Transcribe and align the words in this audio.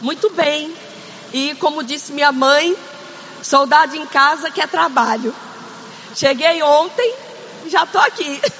Muito 0.00 0.30
bem. 0.30 0.74
E 1.32 1.54
como 1.56 1.82
disse 1.82 2.12
minha 2.12 2.32
mãe, 2.32 2.76
soldado 3.42 3.96
em 3.96 4.06
casa 4.06 4.50
quer 4.50 4.68
trabalho. 4.68 5.34
Cheguei 6.14 6.62
ontem, 6.62 7.14
já 7.66 7.84
estou 7.84 8.00
aqui. 8.00 8.40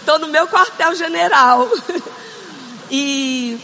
Estou 0.00 0.18
no 0.18 0.28
meu 0.28 0.46
quartel-general. 0.48 1.68
E 2.90 3.58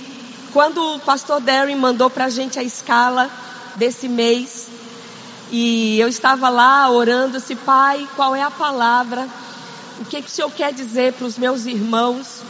quando 0.52 0.96
o 0.96 1.00
pastor 1.00 1.40
Darren 1.40 1.76
mandou 1.76 2.10
para 2.10 2.26
a 2.26 2.28
gente 2.28 2.58
a 2.58 2.62
escala 2.62 3.30
desse 3.76 4.06
mês, 4.06 4.66
e 5.50 5.98
eu 5.98 6.08
estava 6.08 6.50
lá 6.50 6.90
orando, 6.90 7.38
assim, 7.38 7.56
pai, 7.56 8.06
qual 8.16 8.36
é 8.36 8.42
a 8.42 8.50
palavra? 8.50 9.26
O 9.98 10.04
que, 10.04 10.20
que 10.20 10.28
o 10.28 10.30
Senhor 10.30 10.50
quer 10.50 10.74
dizer 10.74 11.14
para 11.14 11.26
os 11.26 11.38
meus 11.38 11.64
irmãos 11.64 12.42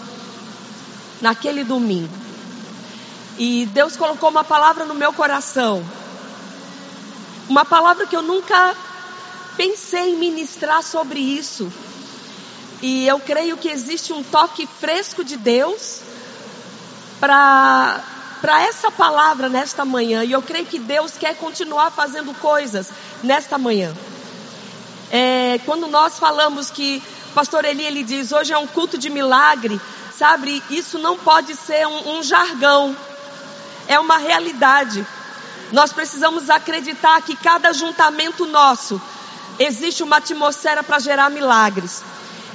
naquele 1.20 1.62
domingo? 1.62 2.23
E 3.36 3.66
Deus 3.66 3.96
colocou 3.96 4.30
uma 4.30 4.44
palavra 4.44 4.84
no 4.84 4.94
meu 4.94 5.12
coração. 5.12 5.84
Uma 7.48 7.64
palavra 7.64 8.06
que 8.06 8.16
eu 8.16 8.22
nunca 8.22 8.74
pensei 9.56 10.12
em 10.12 10.16
ministrar 10.16 10.82
sobre 10.82 11.20
isso. 11.20 11.72
E 12.80 13.06
eu 13.06 13.18
creio 13.20 13.56
que 13.56 13.68
existe 13.68 14.12
um 14.12 14.22
toque 14.22 14.66
fresco 14.66 15.24
de 15.24 15.36
Deus 15.36 16.00
para 17.20 18.02
para 18.44 18.60
essa 18.60 18.90
palavra 18.90 19.48
nesta 19.48 19.86
manhã. 19.86 20.22
E 20.22 20.32
eu 20.32 20.42
creio 20.42 20.66
que 20.66 20.78
Deus 20.78 21.12
quer 21.12 21.34
continuar 21.34 21.90
fazendo 21.90 22.34
coisas 22.34 22.90
nesta 23.22 23.56
manhã. 23.56 23.96
É, 25.10 25.58
quando 25.64 25.86
nós 25.86 26.18
falamos 26.18 26.70
que 26.70 27.02
Pastor 27.34 27.64
Eli 27.64 27.82
ele 27.82 28.02
diz 28.02 28.32
hoje 28.32 28.52
é 28.52 28.58
um 28.58 28.66
culto 28.66 28.98
de 28.98 29.08
milagre, 29.08 29.80
sabe? 30.14 30.62
Isso 30.68 30.98
não 30.98 31.16
pode 31.16 31.56
ser 31.56 31.86
um, 31.86 32.18
um 32.18 32.22
jargão. 32.22 32.94
É 33.88 33.98
uma 33.98 34.18
realidade. 34.18 35.06
Nós 35.72 35.92
precisamos 35.92 36.50
acreditar 36.50 37.20
que 37.22 37.36
cada 37.36 37.72
juntamento 37.72 38.46
nosso 38.46 39.00
existe 39.58 40.02
uma 40.02 40.16
atmosfera 40.16 40.82
para 40.82 40.98
gerar 40.98 41.30
milagres. 41.30 42.02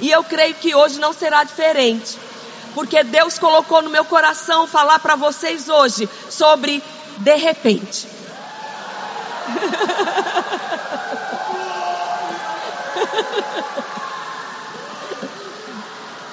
E 0.00 0.10
eu 0.10 0.24
creio 0.24 0.54
que 0.54 0.74
hoje 0.74 0.98
não 0.98 1.12
será 1.12 1.44
diferente 1.44 2.18
porque 2.74 3.02
Deus 3.02 3.38
colocou 3.38 3.80
no 3.82 3.90
meu 3.90 4.04
coração 4.04 4.66
falar 4.66 4.98
para 4.98 5.14
vocês 5.16 5.68
hoje 5.68 6.08
sobre 6.28 6.82
de 7.18 7.36
repente. 7.36 8.08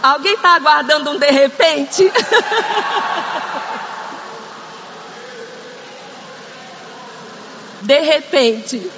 Alguém 0.04 0.34
está 0.36 0.56
aguardando 0.56 1.12
um 1.12 1.18
de 1.18 1.30
repente? 1.32 2.10
de 7.82 8.00
repente. 8.00 8.92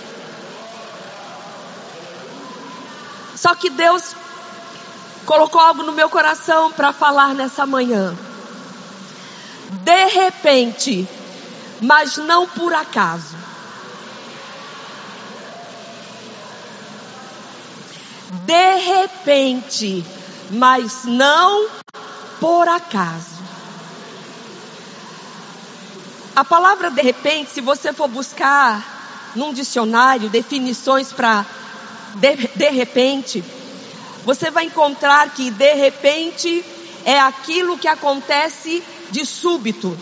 Só 3.35 3.55
que 3.55 3.69
Deus 3.69 4.15
colocou 5.25 5.61
algo 5.61 5.83
no 5.83 5.91
meu 5.91 6.09
coração 6.09 6.71
para 6.71 6.91
falar 6.91 7.33
nessa 7.33 7.65
manhã. 7.65 8.15
De 9.83 10.05
repente, 10.07 11.07
mas 11.81 12.17
não 12.17 12.47
por 12.47 12.73
acaso. 12.73 13.37
De 18.45 18.75
repente, 18.75 20.03
mas 20.49 21.05
não 21.05 21.69
por 22.39 22.67
acaso. 22.67 23.38
A 26.39 26.45
palavra 26.45 26.89
de 26.89 27.01
repente, 27.01 27.51
se 27.51 27.59
você 27.59 27.91
for 27.91 28.07
buscar 28.07 29.33
num 29.35 29.51
dicionário 29.51 30.29
definições 30.29 31.11
para 31.11 31.45
de, 32.15 32.33
de 32.55 32.69
repente, 32.69 33.43
você 34.23 34.49
vai 34.49 34.63
encontrar 34.63 35.33
que 35.33 35.51
de 35.51 35.73
repente 35.73 36.63
é 37.03 37.19
aquilo 37.19 37.77
que 37.77 37.89
acontece 37.89 38.81
de 39.11 39.25
súbito. 39.25 39.99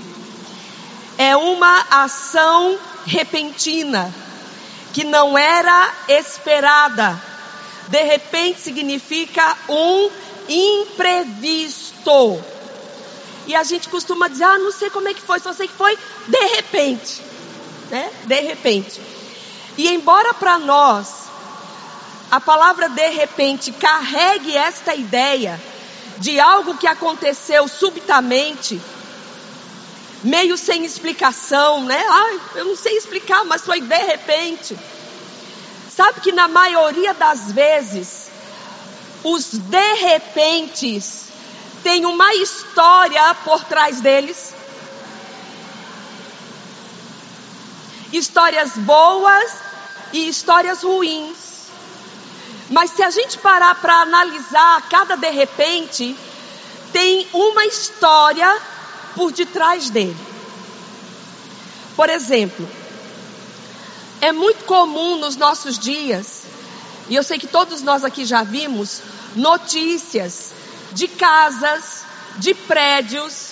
É 1.18 1.36
uma 1.36 1.88
ação 1.90 2.78
repentina 3.08 4.14
que 4.94 5.04
não 5.04 5.36
era 5.36 5.92
esperada. 6.08 7.20
De 7.88 8.04
repente 8.04 8.60
significa 8.60 9.58
um 9.68 10.12
imprevisto. 10.48 12.40
E 13.48 13.56
a 13.56 13.64
gente 13.64 13.90
costuma 13.90 14.28
dizer: 14.28 14.44
"Ah, 14.44 14.60
não 14.60 14.72
sei 14.72 14.90
como 14.90 15.08
é 15.08 15.14
que 15.14 15.22
foi, 15.22 15.40
só 15.40 15.54
sei 15.54 15.68
que 15.68 15.74
foi 15.74 15.98
de 16.28 16.46
repente", 16.56 17.22
né? 17.90 18.12
De 18.26 18.40
repente. 18.42 19.02
E 19.78 19.88
embora 19.88 20.34
para 20.34 20.60
nós 20.60 21.28
a 22.30 22.42
palavra 22.42 22.90
de 22.90 23.08
repente 23.10 23.72
carregue 23.72 24.56
esta 24.56 24.94
ideia 24.94 25.60
de 26.18 26.40
algo 26.40 26.78
que 26.78 26.88
aconteceu 26.88 27.68
subitamente, 27.68 28.82
meio 30.24 30.58
sem 30.58 30.84
explicação, 30.84 31.86
né? 31.86 32.04
Ai, 32.10 32.40
eu 32.56 32.66
não 32.66 32.76
sei 32.76 32.98
explicar, 32.98 33.46
mas 33.46 33.64
foi 33.64 33.80
de 33.80 33.98
repente. 33.98 34.78
Sabe 35.96 36.20
que 36.22 36.32
na 36.32 36.48
maioria 36.48 37.14
das 37.14 37.52
vezes, 37.52 38.28
os 39.24 39.54
de 39.54 39.94
repentes 40.02 41.27
têm 41.84 42.06
uma 42.06 42.34
história 42.36 43.34
por 43.44 43.64
trás 43.64 44.02
deles. 44.02 44.54
Histórias 48.12 48.72
boas 48.78 49.52
e 50.14 50.28
histórias 50.28 50.84
ruins. 50.84 51.68
Mas 52.70 52.92
se 52.92 53.04
a 53.04 53.10
gente 53.10 53.38
parar 53.38 53.76
para 53.76 54.02
analisar 54.02 54.88
cada 54.90 55.16
de 55.16 55.30
repente, 55.30 56.18
tem 56.92 57.28
uma 57.34 57.66
história 57.66 58.60
por 59.16 59.32
detrás 59.32 59.90
dele. 59.90 60.18
Por 61.96 62.10
exemplo, 62.10 62.68
é 64.22 64.32
muito 64.32 64.66
comum 64.66 65.18
nos 65.18 65.36
nossos 65.36 65.78
dias, 65.80 66.44
e 67.10 67.16
eu 67.16 67.24
sei 67.24 67.40
que 67.40 67.48
todos 67.48 67.82
nós 67.82 68.04
aqui 68.04 68.26
já 68.26 68.44
vimos, 68.44 69.02
notícias 69.36 70.47
de 70.98 71.08
casas, 71.08 72.04
de 72.38 72.56
prédios 72.56 73.52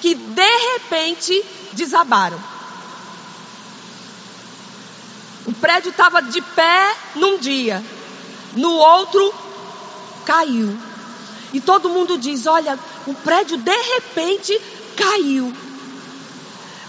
que 0.00 0.14
de 0.14 0.56
repente 0.72 1.44
desabaram. 1.72 2.40
O 5.44 5.52
prédio 5.52 5.90
estava 5.90 6.22
de 6.22 6.40
pé 6.40 6.96
num 7.14 7.38
dia, 7.38 7.84
no 8.54 8.72
outro 8.72 9.32
caiu. 10.24 10.76
E 11.52 11.60
todo 11.60 11.90
mundo 11.90 12.16
diz: 12.16 12.46
olha, 12.46 12.78
o 13.06 13.14
prédio 13.14 13.58
de 13.58 13.76
repente 13.94 14.58
caiu. 14.96 15.54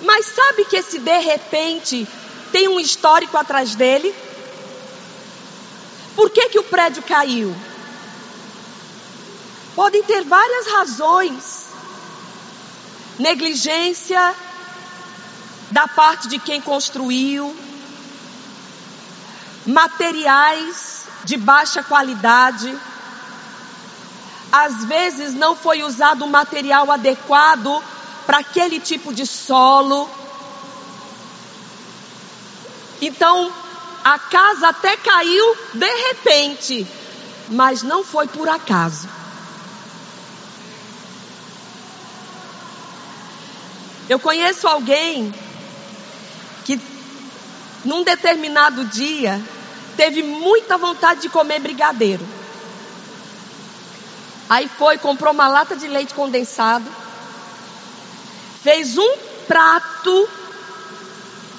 Mas 0.02 0.26
sabe 0.26 0.66
que 0.66 0.78
esse 0.78 1.00
de 1.00 1.20
repente 1.20 2.08
tem 2.54 2.70
um 2.70 2.80
histórico 2.80 3.38
atrás 3.38 3.76
dele? 3.76 4.16
Por 6.16 6.30
que, 6.30 6.50
que 6.50 6.60
o 6.60 6.64
prédio 6.64 7.04
caiu? 7.04 7.54
Podem 9.78 10.02
ter 10.02 10.24
várias 10.24 10.66
razões. 10.72 11.68
Negligência 13.20 14.36
da 15.70 15.88
parte 15.88 16.28
de 16.28 16.40
quem 16.40 16.60
construiu, 16.60 17.56
materiais 19.68 21.06
de 21.24 21.38
baixa 21.38 21.84
qualidade. 21.84 22.76
Às 24.52 24.84
vezes 24.86 25.36
não 25.36 25.56
foi 25.56 25.84
usado 25.84 26.26
o 26.26 26.28
material 26.28 26.92
adequado 26.92 27.80
para 28.26 28.40
aquele 28.40 28.80
tipo 28.80 29.14
de 29.14 29.28
solo. 29.28 30.10
Então, 33.00 33.54
a 34.04 34.18
casa 34.18 34.70
até 34.70 34.98
caiu 34.98 35.56
de 35.76 36.08
repente, 36.08 36.88
mas 37.50 37.84
não 37.84 38.04
foi 38.04 38.28
por 38.28 38.50
acaso. 38.50 39.17
Eu 44.10 44.20
conheço 44.20 44.68
alguém 44.68 45.34
que, 46.64 46.80
num 47.84 48.04
determinado 48.04 48.86
dia, 48.86 49.42
teve 49.98 50.24
muita 50.24 50.78
vontade 50.78 51.22
de 51.22 51.30
comer 51.30 51.60
brigadeiro. 51.60 52.26
Aí 54.50 54.70
foi, 54.78 54.98
comprou 54.98 55.34
uma 55.34 55.48
lata 55.48 55.76
de 55.76 55.88
leite 55.88 56.14
condensado, 56.14 56.90
fez 58.64 58.98
um 58.98 59.18
prato 59.46 60.30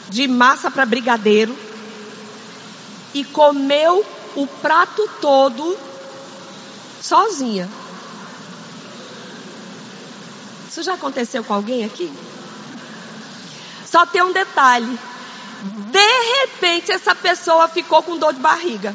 de 0.09 0.27
massa 0.27 0.71
para 0.71 0.87
brigadeiro 0.87 1.55
e 3.13 3.25
comeu 3.25 4.05
o 4.35 4.47
prato 4.47 5.09
todo 5.21 5.79
sozinha. 7.03 7.69
Isso 10.69 10.83
já 10.83 10.95
aconteceu 10.95 11.45
com 11.45 11.53
alguém 11.53 11.85
aqui? 11.85 12.11
Só 13.91 14.05
tem 14.07 14.23
um 14.23 14.33
detalhe. 14.33 14.99
De 15.91 16.41
repente 16.41 16.93
essa 16.93 17.15
pessoa 17.15 17.69
ficou 17.69 18.03
com 18.03 18.19
dor 18.19 18.35
de 18.35 18.41
barriga. 18.41 18.95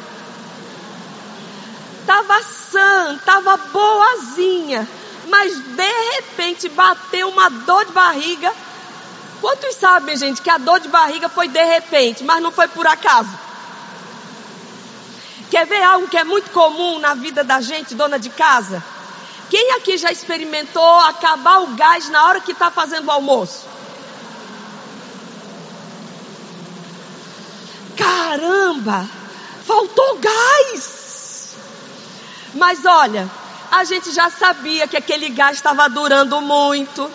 Tava 2.05 2.43
sã, 2.43 3.17
tava 3.25 3.57
boazinha, 3.57 4.87
mas 5.29 5.53
de 5.55 6.13
repente 6.15 6.69
bateu 6.69 7.29
uma 7.29 7.49
dor 7.49 7.85
de 7.85 7.91
barriga. 7.91 8.53
Quantos 9.41 9.75
sabem, 9.75 10.15
gente, 10.15 10.41
que 10.41 10.49
a 10.49 10.57
dor 10.57 10.79
de 10.79 10.87
barriga 10.89 11.27
foi 11.27 11.47
de 11.47 11.63
repente, 11.63 12.23
mas 12.23 12.41
não 12.41 12.51
foi 12.51 12.67
por 12.67 12.85
acaso? 12.87 13.31
Quer 15.49 15.65
ver 15.65 15.83
algo 15.83 16.07
que 16.07 16.17
é 16.17 16.23
muito 16.23 16.51
comum 16.51 16.99
na 16.99 17.13
vida 17.13 17.43
da 17.43 17.61
gente, 17.61 17.95
dona 17.95 18.17
de 18.17 18.29
casa? 18.29 18.83
Quem 19.49 19.73
aqui 19.73 19.97
já 19.97 20.11
experimentou 20.11 20.99
acabar 21.01 21.61
o 21.61 21.67
gás 21.75 22.09
na 22.09 22.25
hora 22.25 22.39
que 22.39 22.53
está 22.53 22.71
fazendo 22.71 23.07
o 23.07 23.11
almoço? 23.11 23.73
Caramba, 28.03 29.07
faltou 29.65 30.19
gás. 30.19 31.55
Mas 32.53 32.85
olha, 32.85 33.29
a 33.71 33.85
gente 33.85 34.11
já 34.11 34.29
sabia 34.29 34.88
que 34.88 34.97
aquele 34.97 35.29
gás 35.29 35.55
estava 35.55 35.88
durando 35.88 36.41
muito. 36.41 37.09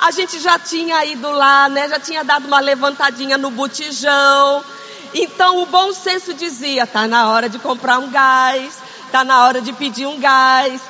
A 0.00 0.12
gente 0.12 0.38
já 0.38 0.56
tinha 0.56 1.04
ido 1.04 1.28
lá, 1.28 1.68
né? 1.68 1.88
Já 1.88 1.98
tinha 1.98 2.22
dado 2.22 2.46
uma 2.46 2.60
levantadinha 2.60 3.36
no 3.36 3.50
botijão. 3.50 4.64
Então 5.12 5.60
o 5.60 5.66
bom 5.66 5.92
senso 5.92 6.32
dizia: 6.32 6.86
tá 6.86 7.08
na 7.08 7.30
hora 7.30 7.48
de 7.48 7.58
comprar 7.58 7.98
um 7.98 8.08
gás, 8.08 8.78
tá 9.10 9.24
na 9.24 9.44
hora 9.44 9.60
de 9.60 9.72
pedir 9.72 10.06
um 10.06 10.20
gás. 10.20 10.80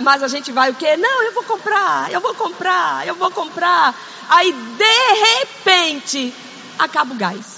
Mas 0.00 0.24
a 0.24 0.28
gente 0.28 0.50
vai 0.50 0.70
o 0.70 0.74
quê? 0.74 0.96
Não, 0.96 1.22
eu 1.22 1.32
vou 1.34 1.44
comprar, 1.44 2.10
eu 2.10 2.20
vou 2.20 2.34
comprar, 2.34 3.06
eu 3.06 3.14
vou 3.14 3.30
comprar. 3.30 3.94
Aí 4.28 4.52
de 4.52 5.14
repente 5.36 6.34
acaba 6.80 7.14
o 7.14 7.16
gás. 7.16 7.57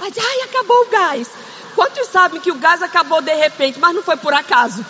Aí, 0.00 0.12
ai, 0.16 0.42
acabou 0.42 0.82
o 0.82 0.90
gás. 0.90 1.28
Quantos 1.74 2.08
sabem 2.08 2.40
que 2.40 2.50
o 2.50 2.56
gás 2.56 2.82
acabou 2.82 3.20
de 3.20 3.34
repente, 3.34 3.78
mas 3.78 3.94
não 3.94 4.02
foi 4.02 4.16
por 4.16 4.34
acaso? 4.34 4.84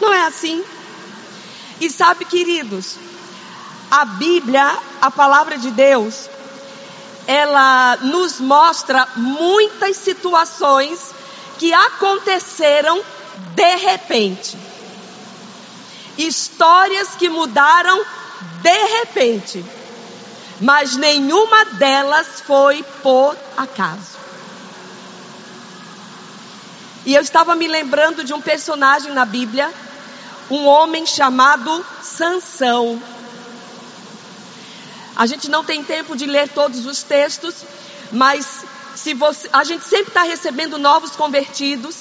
Não 0.00 0.12
é 0.12 0.26
assim? 0.26 0.64
E 1.80 1.90
sabe, 1.90 2.24
queridos, 2.24 2.96
a 3.90 4.04
Bíblia, 4.04 4.76
a 5.00 5.10
palavra 5.10 5.58
de 5.58 5.70
Deus, 5.70 6.28
ela 7.26 7.96
nos 8.02 8.40
mostra 8.40 9.08
muitas 9.16 9.96
situações 9.96 11.14
que 11.58 11.72
aconteceram 11.72 13.02
de 13.54 13.76
repente. 13.76 14.56
Histórias 16.18 17.10
que 17.16 17.28
mudaram 17.28 18.04
de 18.62 18.84
repente 18.98 19.64
mas 20.60 20.96
nenhuma 20.96 21.64
delas 21.64 22.40
foi 22.46 22.84
por 23.02 23.36
acaso. 23.56 24.14
E 27.06 27.14
eu 27.14 27.20
estava 27.20 27.54
me 27.54 27.68
lembrando 27.68 28.24
de 28.24 28.32
um 28.32 28.40
personagem 28.40 29.12
na 29.12 29.24
Bíblia, 29.24 29.70
um 30.50 30.66
homem 30.66 31.04
chamado 31.04 31.84
Sansão. 32.02 33.02
A 35.16 35.26
gente 35.26 35.50
não 35.50 35.62
tem 35.62 35.84
tempo 35.84 36.16
de 36.16 36.26
ler 36.26 36.48
todos 36.48 36.86
os 36.86 37.02
textos, 37.02 37.54
mas 38.10 38.64
se 38.94 39.12
você, 39.12 39.48
a 39.52 39.64
gente 39.64 39.84
sempre 39.84 40.08
está 40.08 40.22
recebendo 40.22 40.78
novos 40.78 41.10
convertidos. 41.10 41.96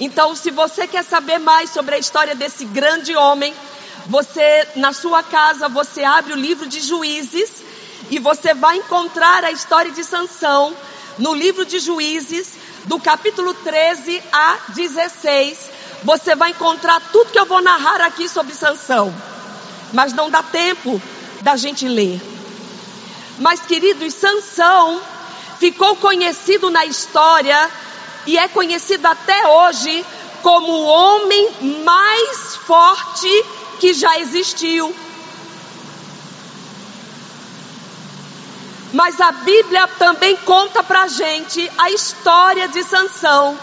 Então, 0.00 0.34
se 0.34 0.50
você 0.50 0.86
quer 0.88 1.04
saber 1.04 1.38
mais 1.38 1.70
sobre 1.70 1.94
a 1.94 1.98
história 1.98 2.34
desse 2.34 2.64
grande 2.64 3.14
homem, 3.14 3.54
você 4.06 4.66
na 4.74 4.92
sua 4.92 5.22
casa 5.22 5.68
você 5.68 6.02
abre 6.02 6.32
o 6.32 6.36
livro 6.36 6.66
de 6.66 6.80
Juízes 6.80 7.62
e 8.10 8.18
você 8.18 8.54
vai 8.54 8.76
encontrar 8.76 9.44
a 9.44 9.50
história 9.50 9.90
de 9.90 10.04
Sansão 10.04 10.74
no 11.18 11.34
livro 11.34 11.64
de 11.64 11.78
Juízes, 11.78 12.54
do 12.84 12.98
capítulo 12.98 13.54
13 13.54 14.22
a 14.32 14.58
16. 14.68 15.70
Você 16.02 16.34
vai 16.34 16.50
encontrar 16.50 17.00
tudo 17.12 17.30
que 17.30 17.38
eu 17.38 17.46
vou 17.46 17.62
narrar 17.62 18.00
aqui 18.00 18.28
sobre 18.28 18.54
Sansão. 18.54 19.14
Mas 19.92 20.12
não 20.12 20.30
dá 20.30 20.42
tempo 20.42 21.00
da 21.42 21.56
gente 21.56 21.86
ler. 21.86 22.20
Mas, 23.38 23.60
queridos, 23.60 24.14
Sansão 24.14 25.00
ficou 25.58 25.96
conhecido 25.96 26.70
na 26.70 26.84
história 26.86 27.70
e 28.26 28.38
é 28.38 28.48
conhecido 28.48 29.06
até 29.06 29.46
hoje 29.46 30.04
como 30.42 30.66
o 30.72 30.86
homem 30.86 31.50
mais 31.84 32.56
forte 32.56 33.44
que 33.78 33.94
já 33.94 34.18
existiu. 34.18 34.94
Mas 38.92 39.20
a 39.20 39.32
Bíblia 39.32 39.88
também 39.98 40.36
conta 40.38 40.82
pra 40.82 41.06
gente 41.06 41.70
a 41.78 41.90
história 41.90 42.68
de 42.68 42.84
Sansão. 42.84 43.58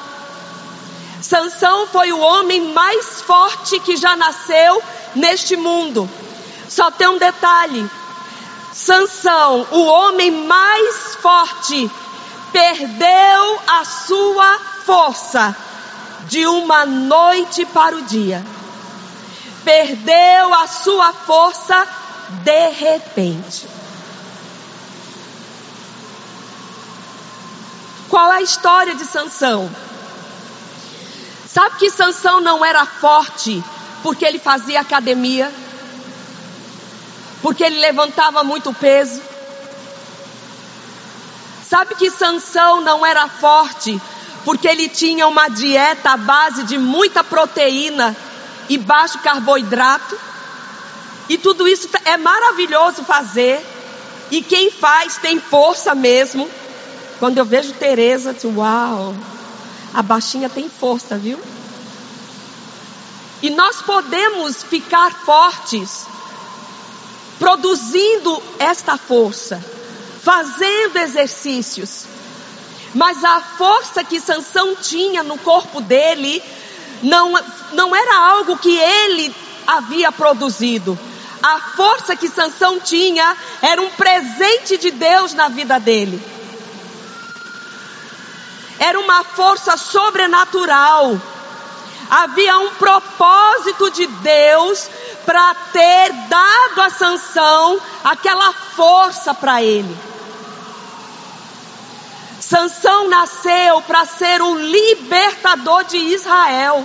Sansão 1.21 1.85
foi 1.87 2.11
o 2.11 2.19
homem 2.19 2.73
mais 2.73 3.21
forte 3.21 3.79
que 3.81 3.95
já 3.95 4.15
nasceu 4.15 4.81
neste 5.15 5.55
mundo. 5.55 6.09
Só 6.67 6.89
tem 6.89 7.07
um 7.07 7.17
detalhe. 7.17 7.89
Sansão, 8.73 9.67
o 9.71 9.85
homem 9.85 10.31
mais 10.31 11.15
forte, 11.15 11.91
perdeu 12.51 13.59
a 13.67 13.85
sua 13.85 14.59
força 14.85 15.55
de 16.27 16.45
uma 16.47 16.85
noite 16.85 17.65
para 17.65 17.95
o 17.95 18.01
dia. 18.03 18.43
Perdeu 19.63 20.53
a 20.53 20.67
sua 20.67 21.11
força 21.13 21.87
de 22.43 22.69
repente. 22.69 23.78
Qual 28.09 28.33
é 28.33 28.37
a 28.37 28.41
história 28.41 28.95
de 28.95 29.05
Sansão? 29.05 29.69
Sabe 31.47 31.77
que 31.77 31.91
Sansão 31.91 32.41
não 32.41 32.65
era 32.65 32.85
forte 32.85 33.63
porque 34.01 34.25
ele 34.25 34.39
fazia 34.39 34.81
academia? 34.81 35.51
Porque 37.41 37.63
ele 37.63 37.79
levantava 37.79 38.43
muito 38.43 38.73
peso? 38.73 39.21
Sabe 41.69 41.93
que 41.95 42.09
Sansão 42.09 42.81
não 42.81 43.05
era 43.05 43.27
forte 43.27 44.01
porque 44.43 44.67
ele 44.67 44.89
tinha 44.89 45.27
uma 45.27 45.47
dieta 45.47 46.11
à 46.11 46.17
base 46.17 46.63
de 46.63 46.79
muita 46.79 47.23
proteína 47.23 48.17
e 48.67 48.77
baixo 48.77 49.19
carboidrato? 49.19 50.17
E 51.29 51.37
tudo 51.37 51.67
isso 51.67 51.87
é 52.05 52.17
maravilhoso 52.17 53.03
fazer. 53.03 53.63
E 54.31 54.41
quem 54.41 54.71
faz 54.71 55.17
tem 55.17 55.39
força 55.39 55.93
mesmo. 55.93 56.49
Quando 57.19 57.37
eu 57.37 57.43
vejo 57.43 57.73
Tereza, 57.73 58.33
digo, 58.33 58.61
uau, 58.61 59.13
a 59.93 60.01
baixinha 60.01 60.47
tem 60.47 60.69
força, 60.69 61.17
viu? 61.17 61.37
E 63.41 63.49
nós 63.49 63.81
podemos 63.81 64.63
ficar 64.63 65.11
fortes 65.11 66.05
produzindo 67.37 68.41
esta 68.57 68.97
força, 68.97 69.61
fazendo 70.23 70.97
exercícios. 70.97 72.05
Mas 72.95 73.21
a 73.23 73.41
força 73.41 74.03
que 74.03 74.19
Sansão 74.21 74.75
tinha 74.77 75.21
no 75.21 75.37
corpo 75.37 75.81
dele 75.81 76.41
não, 77.03 77.33
não 77.73 77.93
era 77.93 78.29
algo 78.29 78.57
que 78.57 78.75
ele 78.77 79.35
havia 79.67 80.11
produzido. 80.11 80.97
A 81.43 81.59
força 81.75 82.15
que 82.15 82.29
Sansão 82.29 82.79
tinha 82.79 83.35
era 83.61 83.81
um 83.81 83.89
presente 83.91 84.77
de 84.77 84.91
Deus 84.91 85.33
na 85.33 85.49
vida 85.49 85.79
dele 85.79 86.38
era 88.79 88.99
uma 88.99 89.23
força 89.23 89.75
sobrenatural. 89.77 91.19
Havia 92.09 92.57
um 92.57 92.71
propósito 92.71 93.91
de 93.91 94.07
Deus 94.07 94.89
para 95.25 95.53
ter 95.71 96.11
dado 96.27 96.81
a 96.81 96.89
Sansão 96.89 97.79
aquela 98.03 98.51
força 98.53 99.33
para 99.33 99.61
ele. 99.61 99.95
Sansão 102.39 103.07
nasceu 103.09 103.81
para 103.83 104.05
ser 104.05 104.41
o 104.41 104.55
libertador 104.55 105.83
de 105.83 105.97
Israel. 105.97 106.83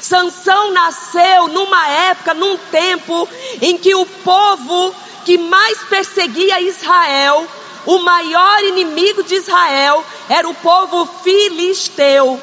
Sansão 0.00 0.72
nasceu 0.72 1.48
numa 1.48 1.88
época, 1.88 2.34
num 2.34 2.56
tempo 2.56 3.28
em 3.60 3.78
que 3.78 3.94
o 3.94 4.04
povo 4.04 4.94
que 5.24 5.38
mais 5.38 5.78
perseguia 5.84 6.60
Israel 6.60 7.46
o 7.86 7.98
maior 8.00 8.64
inimigo 8.64 9.22
de 9.22 9.36
Israel 9.36 10.04
era 10.28 10.48
o 10.48 10.54
povo 10.54 11.06
filisteu. 11.22 12.40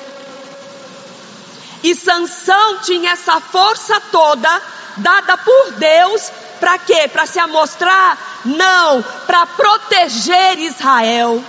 E 1.84 1.94
Sansão 1.94 2.80
tinha 2.80 3.12
essa 3.12 3.40
força 3.40 4.02
toda 4.12 4.62
dada 4.98 5.38
por 5.38 5.72
Deus 5.74 6.32
para 6.60 6.78
quê? 6.80 7.08
Para 7.08 7.26
se 7.26 7.40
amostrar? 7.40 8.18
Não, 8.46 9.04
para 9.28 9.46
proteger 9.46 10.60
Israel, 10.60 11.44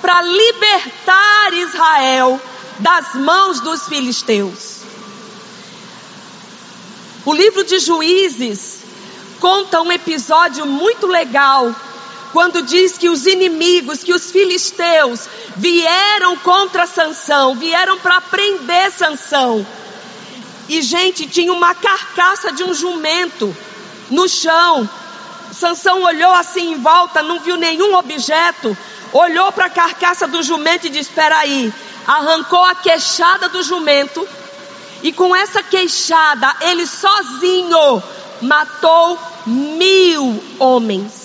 para 0.00 0.22
libertar 0.22 1.52
Israel 1.54 2.40
das 2.78 3.14
mãos 3.14 3.60
dos 3.60 3.86
filisteus. 3.88 4.82
O 7.24 7.32
livro 7.32 7.64
de 7.64 7.78
Juízes 7.78 8.82
conta 9.40 9.80
um 9.80 9.92
episódio 9.92 10.66
muito 10.66 11.06
legal 11.06 11.74
quando 12.32 12.62
diz 12.62 12.96
que 12.96 13.10
os 13.10 13.26
inimigos, 13.26 14.02
que 14.02 14.12
os 14.12 14.30
filisteus 14.30 15.28
vieram 15.56 16.36
contra 16.38 16.86
Sansão, 16.86 17.54
vieram 17.54 17.98
para 17.98 18.20
prender 18.22 18.90
Sansão. 18.90 19.66
E 20.68 20.80
gente, 20.80 21.26
tinha 21.26 21.52
uma 21.52 21.74
carcaça 21.74 22.50
de 22.50 22.64
um 22.64 22.72
jumento 22.72 23.54
no 24.10 24.26
chão. 24.28 24.88
Sansão 25.52 26.02
olhou 26.02 26.32
assim 26.32 26.72
em 26.72 26.80
volta, 26.80 27.22
não 27.22 27.38
viu 27.38 27.56
nenhum 27.56 27.94
objeto, 27.94 28.76
olhou 29.12 29.52
para 29.52 29.66
a 29.66 29.70
carcaça 29.70 30.26
do 30.26 30.42
jumento 30.42 30.86
e 30.86 30.90
disse: 30.90 31.10
"Espera 31.10 31.36
aí". 31.36 31.72
Arrancou 32.06 32.64
a 32.64 32.74
queixada 32.74 33.48
do 33.50 33.62
jumento 33.62 34.26
e 35.02 35.12
com 35.12 35.36
essa 35.36 35.62
queixada 35.62 36.56
ele 36.62 36.86
sozinho 36.86 38.02
matou 38.40 39.18
mil 39.46 40.42
homens 40.58 41.21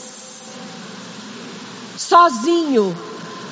sozinho, 2.08 2.96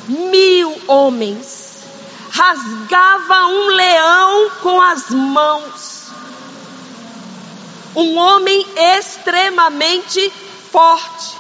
mil 0.08 0.82
homens, 0.88 1.84
rasgava 2.32 3.48
um 3.48 3.68
leão 3.68 4.50
com 4.62 4.82
as 4.82 5.10
mãos. 5.10 6.06
Um 7.96 8.18
homem 8.18 8.66
extremamente 8.98 10.32
forte. 10.72 11.38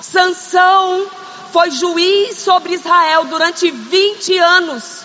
Sansão 0.00 1.06
foi 1.52 1.70
juiz 1.70 2.38
sobre 2.38 2.74
Israel 2.74 3.24
durante 3.24 3.70
20 3.70 4.38
anos. 4.38 5.02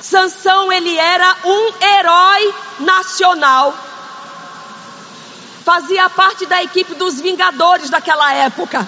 Sansão 0.00 0.70
ele 0.70 0.96
era 0.96 1.36
um 1.44 1.84
herói 1.84 2.54
nacional. 2.80 3.74
Fazia 5.64 6.08
parte 6.10 6.46
da 6.46 6.62
equipe 6.62 6.94
dos 6.94 7.20
Vingadores 7.20 7.90
daquela 7.90 8.32
época. 8.34 8.86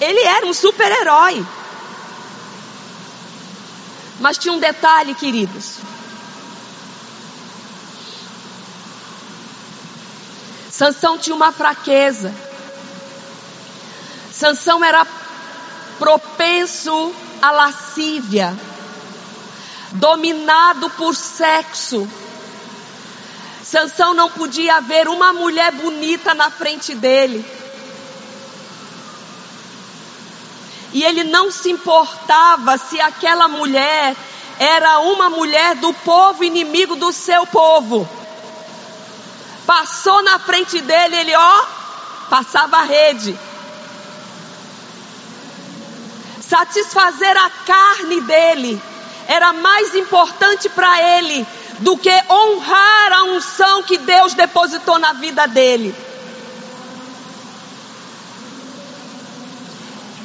Ele 0.00 0.20
era 0.20 0.46
um 0.46 0.52
super-herói. 0.52 1.44
Mas 4.20 4.38
tinha 4.38 4.52
um 4.52 4.58
detalhe, 4.58 5.14
queridos. 5.14 5.78
Sansão 10.70 11.18
tinha 11.18 11.34
uma 11.34 11.50
fraqueza. 11.50 12.32
Sansão 14.32 14.84
era 14.84 15.04
propenso 15.98 17.12
à 17.42 17.50
lascívia, 17.50 18.56
dominado 19.92 20.88
por 20.90 21.16
sexo. 21.16 22.08
Sansão 23.64 24.14
não 24.14 24.30
podia 24.30 24.80
ver 24.80 25.08
uma 25.08 25.32
mulher 25.32 25.72
bonita 25.72 26.34
na 26.34 26.50
frente 26.50 26.94
dele. 26.94 27.44
E 30.92 31.04
ele 31.04 31.24
não 31.24 31.50
se 31.50 31.70
importava 31.70 32.78
se 32.78 33.00
aquela 33.00 33.46
mulher 33.46 34.16
era 34.58 35.00
uma 35.00 35.30
mulher 35.30 35.76
do 35.76 35.92
povo 35.92 36.42
inimigo 36.42 36.96
do 36.96 37.12
seu 37.12 37.46
povo. 37.46 38.08
Passou 39.66 40.22
na 40.22 40.38
frente 40.38 40.80
dele, 40.80 41.16
ele 41.16 41.34
ó, 41.36 41.64
passava 42.30 42.78
a 42.78 42.82
rede. 42.82 43.38
Satisfazer 46.40 47.36
a 47.36 47.50
carne 47.66 48.20
dele 48.22 48.80
era 49.26 49.52
mais 49.52 49.94
importante 49.94 50.70
para 50.70 51.18
ele 51.18 51.46
do 51.80 51.96
que 51.96 52.10
honrar 52.30 53.12
a 53.12 53.24
unção 53.24 53.82
que 53.82 53.98
Deus 53.98 54.32
depositou 54.34 54.98
na 54.98 55.12
vida 55.12 55.46
dele. 55.46 55.94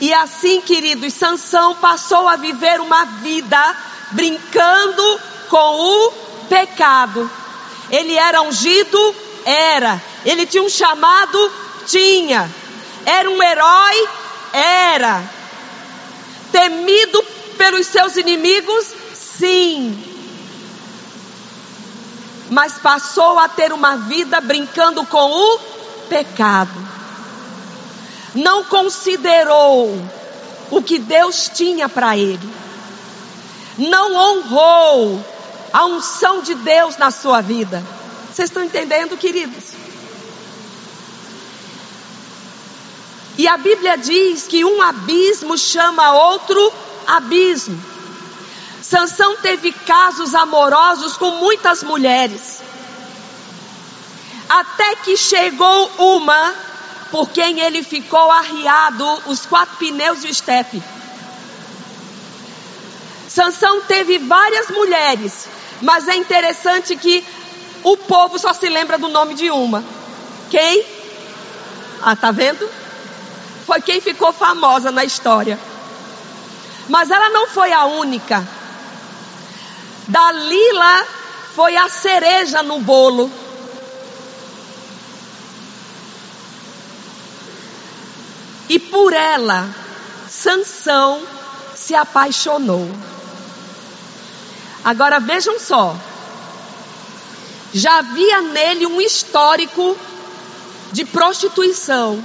E 0.04 0.14
assim, 0.14 0.60
queridos, 0.60 1.14
Sansão 1.14 1.76
passou 1.76 2.28
a 2.28 2.36
viver 2.36 2.82
uma 2.82 3.06
vida 3.06 3.78
brincando 4.12 5.22
com 5.48 5.58
o 5.80 6.12
pecado. 6.50 7.32
Ele 7.90 8.14
era 8.14 8.42
ungido? 8.42 9.16
Era. 9.46 10.02
Ele 10.26 10.46
tinha 10.46 10.62
um 10.62 10.68
chamado? 10.68 11.50
Tinha. 11.88 12.52
Era 13.06 13.30
um 13.30 13.42
herói? 13.42 14.10
Era. 14.52 15.24
Temido 16.52 17.24
pelos 17.58 17.88
seus 17.88 18.18
inimigos? 18.18 18.86
Sim. 19.14 20.04
Mas 22.50 22.74
passou 22.74 23.40
a 23.40 23.48
ter 23.48 23.72
uma 23.72 23.96
vida 23.96 24.42
brincando 24.42 25.06
com 25.06 25.32
o 25.32 25.60
pecado 26.10 26.93
não 28.34 28.64
considerou 28.64 29.96
o 30.72 30.82
que 30.82 30.98
Deus 30.98 31.50
tinha 31.54 31.88
para 31.88 32.18
ele, 32.18 32.50
não 33.78 34.16
honrou 34.16 35.24
a 35.72 35.86
unção 35.86 36.42
de 36.42 36.56
Deus 36.56 36.98
na 36.98 37.12
sua 37.12 37.42
vida. 37.42 37.84
Vocês 38.32 38.50
estão 38.50 38.64
entendendo, 38.64 39.18
queridos? 39.18 39.74
E 43.38 43.48
a 43.48 43.58
Bíblia 43.58 43.98
diz 43.98 44.44
que 44.48 44.64
um 44.64 44.82
abismo 44.82 45.58
chama 45.58 46.12
outro 46.12 46.74
abismo. 47.08 47.82
Sansão 48.82 49.38
teve 49.38 49.72
casos 49.72 50.36
amorosos 50.36 51.18
com 51.18 51.32
muitas 51.32 51.82
mulheres. 51.82 52.62
Até 54.48 54.96
que 54.98 55.18
chegou 55.18 55.92
uma 55.98 56.54
por 57.14 57.30
quem 57.30 57.60
ele 57.60 57.84
ficou 57.84 58.32
arriado 58.32 59.06
os 59.28 59.46
quatro 59.46 59.78
pneus 59.78 60.24
e 60.24 60.28
o 60.28 60.32
estepe. 60.32 60.82
Sansão 63.30 63.82
teve 63.82 64.18
várias 64.18 64.70
mulheres, 64.70 65.48
mas 65.80 66.08
é 66.08 66.16
interessante 66.16 66.96
que 66.96 67.24
o 67.84 67.96
povo 67.96 68.40
só 68.40 68.52
se 68.52 68.68
lembra 68.68 68.98
do 68.98 69.10
nome 69.10 69.36
de 69.36 69.52
uma. 69.52 69.84
Quem? 70.50 70.84
Ah, 72.02 72.16
tá 72.16 72.32
vendo? 72.32 72.68
Foi 73.68 73.80
quem 73.80 74.02
ficou 74.02 74.34
famosa 74.34 74.92
na 74.92 75.06
história. 75.06 75.60
Mas 76.90 77.12
ela 77.12 77.30
não 77.30 77.48
foi 77.48 77.72
a 77.72 77.86
única. 77.86 78.44
Dalila 80.08 81.06
foi 81.56 81.78
a 81.78 81.88
cereja 81.88 82.64
no 82.64 82.80
bolo. 82.80 83.32
E 88.74 88.80
por 88.80 89.14
ela, 89.14 89.70
Sansão 90.28 91.22
se 91.76 91.94
apaixonou. 91.94 92.90
Agora 94.84 95.20
vejam 95.20 95.60
só. 95.60 95.96
Já 97.72 98.00
havia 98.00 98.42
nele 98.42 98.88
um 98.88 99.00
histórico 99.00 99.96
de 100.92 101.06
prostituição. 101.06 102.20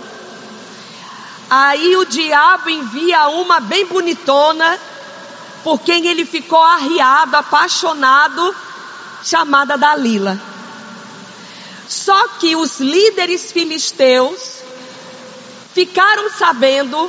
Aí 1.51 1.95
o 1.99 2.07
diabo 2.07 2.71
envia 2.71 3.29
uma 3.29 3.61
bem 3.61 3.85
bonitona, 3.85 4.79
por 5.63 5.79
quem 5.81 6.07
ele 6.07 6.25
ficou 6.25 6.63
arriado, 6.63 7.37
apaixonado, 7.37 8.57
chamada 9.23 9.77
Dalila. 9.77 10.41
Só 11.87 12.29
que 12.41 12.57
os 12.57 12.81
líderes 12.81 13.53
filisteus 13.53 14.58
ficaram 15.79 16.29
sabendo 16.29 17.09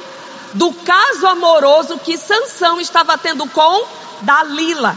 do 0.53 0.71
caso 0.71 1.25
amoroso 1.25 1.97
que 1.97 2.15
Sansão 2.15 2.79
estava 2.79 3.17
tendo 3.17 3.47
com 3.47 3.83
Dalila. 4.21 4.95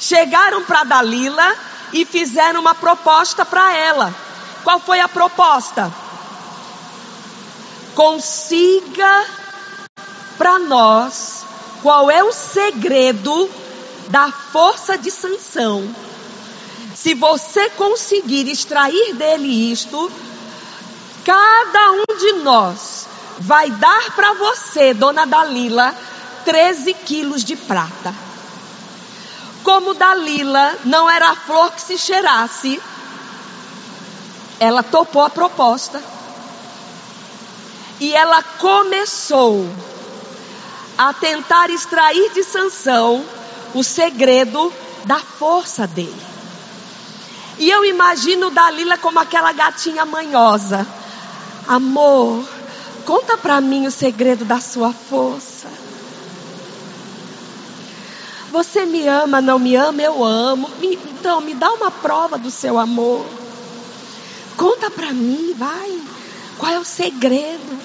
Chegaram 0.00 0.64
para 0.64 0.82
Dalila 0.82 1.54
e 1.92 2.04
fizeram 2.04 2.60
uma 2.60 2.74
proposta 2.74 3.44
para 3.44 3.76
ela. 3.76 4.12
Qual 4.64 4.80
foi 4.80 4.98
a 4.98 5.06
proposta? 5.06 5.92
Consiga 7.94 9.24
para 10.36 10.58
nós 10.58 11.44
qual 11.80 12.10
é 12.10 12.24
o 12.24 12.32
segredo 12.32 13.48
da 14.08 14.32
força 14.32 14.98
de 14.98 15.12
Sansão. 15.12 15.94
Se 16.92 17.14
você 17.14 17.70
conseguir 17.70 18.48
extrair 18.48 19.14
dele 19.14 19.70
isto, 19.70 20.10
Cada 21.28 21.92
um 21.92 22.16
de 22.18 22.32
nós 22.42 23.06
vai 23.40 23.70
dar 23.70 24.12
para 24.12 24.32
você, 24.32 24.94
dona 24.94 25.26
Dalila, 25.26 25.94
13 26.46 26.94
quilos 26.94 27.44
de 27.44 27.54
prata. 27.54 28.14
Como 29.62 29.92
Dalila 29.92 30.78
não 30.86 31.10
era 31.10 31.28
a 31.28 31.36
flor 31.36 31.70
que 31.72 31.82
se 31.82 31.98
cheirasse, 31.98 32.80
ela 34.58 34.82
topou 34.82 35.22
a 35.22 35.28
proposta. 35.28 36.02
E 38.00 38.14
ela 38.14 38.42
começou 38.42 39.68
a 40.96 41.12
tentar 41.12 41.68
extrair 41.68 42.32
de 42.32 42.42
Sansão 42.42 43.22
o 43.74 43.84
segredo 43.84 44.72
da 45.04 45.18
força 45.18 45.86
dele. 45.86 46.26
E 47.58 47.68
eu 47.68 47.84
imagino 47.84 48.48
Dalila 48.48 48.96
como 48.96 49.18
aquela 49.20 49.52
gatinha 49.52 50.06
manhosa. 50.06 50.86
Amor, 51.68 52.48
conta 53.04 53.36
para 53.36 53.60
mim 53.60 53.86
o 53.86 53.90
segredo 53.90 54.42
da 54.42 54.58
sua 54.58 54.90
força. 54.90 55.68
Você 58.50 58.86
me 58.86 59.06
ama, 59.06 59.42
não 59.42 59.58
me 59.58 59.76
ama? 59.76 60.00
Eu 60.00 60.24
amo. 60.24 60.70
Então, 60.82 61.42
me 61.42 61.52
dá 61.52 61.70
uma 61.70 61.90
prova 61.90 62.38
do 62.38 62.50
seu 62.50 62.78
amor. 62.78 63.26
Conta 64.56 64.90
para 64.90 65.12
mim, 65.12 65.54
vai. 65.58 66.00
Qual 66.56 66.72
é 66.72 66.78
o 66.78 66.84
segredo? 66.84 67.78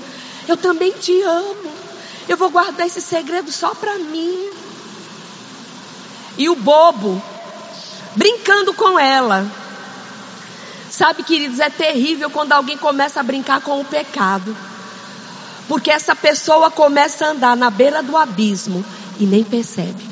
Eu 0.48 0.56
também 0.56 0.94
te 0.94 1.22
amo. 1.22 1.74
Eu 2.30 2.38
vou 2.38 2.50
guardar 2.50 2.88
esse 2.88 3.02
segredo 3.02 3.52
só 3.52 3.76
para 3.76 4.00
mim. 4.00 4.50
E 6.38 6.48
o 6.48 6.56
bobo, 6.56 7.22
brincando 8.16 8.74
com 8.74 8.98
ela. 8.98 9.46
Sabe, 10.96 11.24
queridos, 11.24 11.60
é 11.60 11.72
terrível 11.72 12.30
quando 12.30 12.52
alguém 12.52 12.78
começa 12.78 13.20
a 13.20 13.24
brincar 13.24 13.62
com 13.62 13.82
o 13.82 13.84
pecado. 13.84 14.56
Porque 15.68 15.90
essa 15.90 16.16
pessoa 16.16 16.70
começa 16.70 17.26
a 17.26 17.30
andar 17.30 17.58
na 17.58 17.72
beira 17.72 18.04
do 18.04 18.16
abismo 18.16 18.86
e 19.20 19.26
nem 19.26 19.44
percebe. 19.44 20.08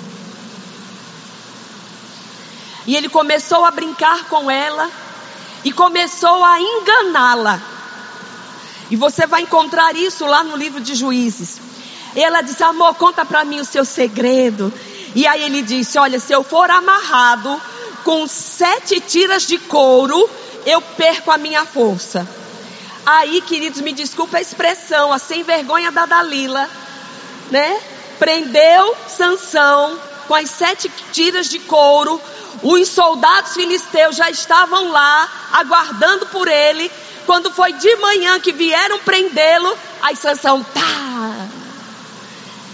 E 2.87 2.95
ele 2.95 3.09
começou 3.09 3.63
a 3.63 3.69
brincar 3.69 4.25
com 4.25 4.49
ela 4.49 4.89
e 5.63 5.71
começou 5.71 6.43
a 6.43 6.59
enganá-la. 6.59 7.61
E 8.89 8.95
você 8.95 9.27
vai 9.27 9.43
encontrar 9.43 9.95
isso 9.95 10.25
lá 10.25 10.43
no 10.43 10.57
livro 10.57 10.81
de 10.81 10.95
Juízes. 10.95 11.61
Ela 12.15 12.41
disse: 12.41 12.63
Amor, 12.63 12.95
conta 12.95 13.23
para 13.23 13.45
mim 13.45 13.59
o 13.59 13.65
seu 13.65 13.85
segredo. 13.85 14.73
E 15.13 15.27
aí 15.27 15.43
ele 15.43 15.61
disse: 15.61 15.99
Olha, 15.99 16.19
se 16.19 16.33
eu 16.33 16.43
for 16.43 16.71
amarrado 16.71 17.61
com 18.03 18.25
sete 18.25 18.99
tiras 18.99 19.45
de 19.45 19.59
couro, 19.59 20.27
eu 20.65 20.81
perco 20.81 21.31
a 21.31 21.37
minha 21.37 21.65
força. 21.65 22.27
Aí, 23.05 23.41
queridos, 23.41 23.81
me 23.81 23.93
desculpa 23.93 24.37
a 24.37 24.41
expressão, 24.41 25.11
a 25.11 25.17
sem 25.17 25.43
vergonha 25.43 25.91
da 25.91 26.05
Dalila, 26.05 26.69
né? 27.49 27.81
Prendeu 28.19 28.95
Sansão 29.07 29.99
com 30.27 30.35
as 30.35 30.49
sete 30.49 30.89
tiras 31.11 31.49
de 31.49 31.59
couro, 31.59 32.21
os 32.61 32.87
soldados 32.87 33.53
filisteus 33.53 34.15
já 34.15 34.29
estavam 34.29 34.91
lá, 34.91 35.29
aguardando 35.53 36.27
por 36.27 36.47
ele. 36.47 36.91
Quando 37.25 37.51
foi 37.51 37.73
de 37.73 37.95
manhã 37.97 38.39
que 38.39 38.51
vieram 38.51 38.99
prendê-lo, 38.99 39.75
aí 40.01 40.15
Sansão, 40.15 40.63
tá. 40.63 41.47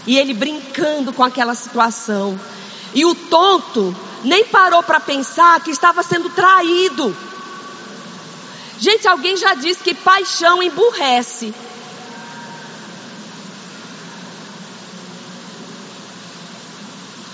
E 0.06 0.18
ele 0.18 0.34
brincando 0.34 1.14
com 1.14 1.24
aquela 1.24 1.56
situação. 1.56 2.40
E 2.94 3.06
o 3.06 3.16
tonto 3.16 3.96
nem 4.24 4.46
parou 4.46 4.84
para 4.84 5.00
pensar 5.00 5.60
que 5.62 5.72
estava 5.72 6.04
sendo 6.04 6.30
traído. 6.30 7.16
Gente, 8.98 9.08
alguém 9.10 9.38
já 9.38 9.54
disse 9.54 9.84
que 9.84 9.94
paixão 9.94 10.64
emburrece. 10.64 11.54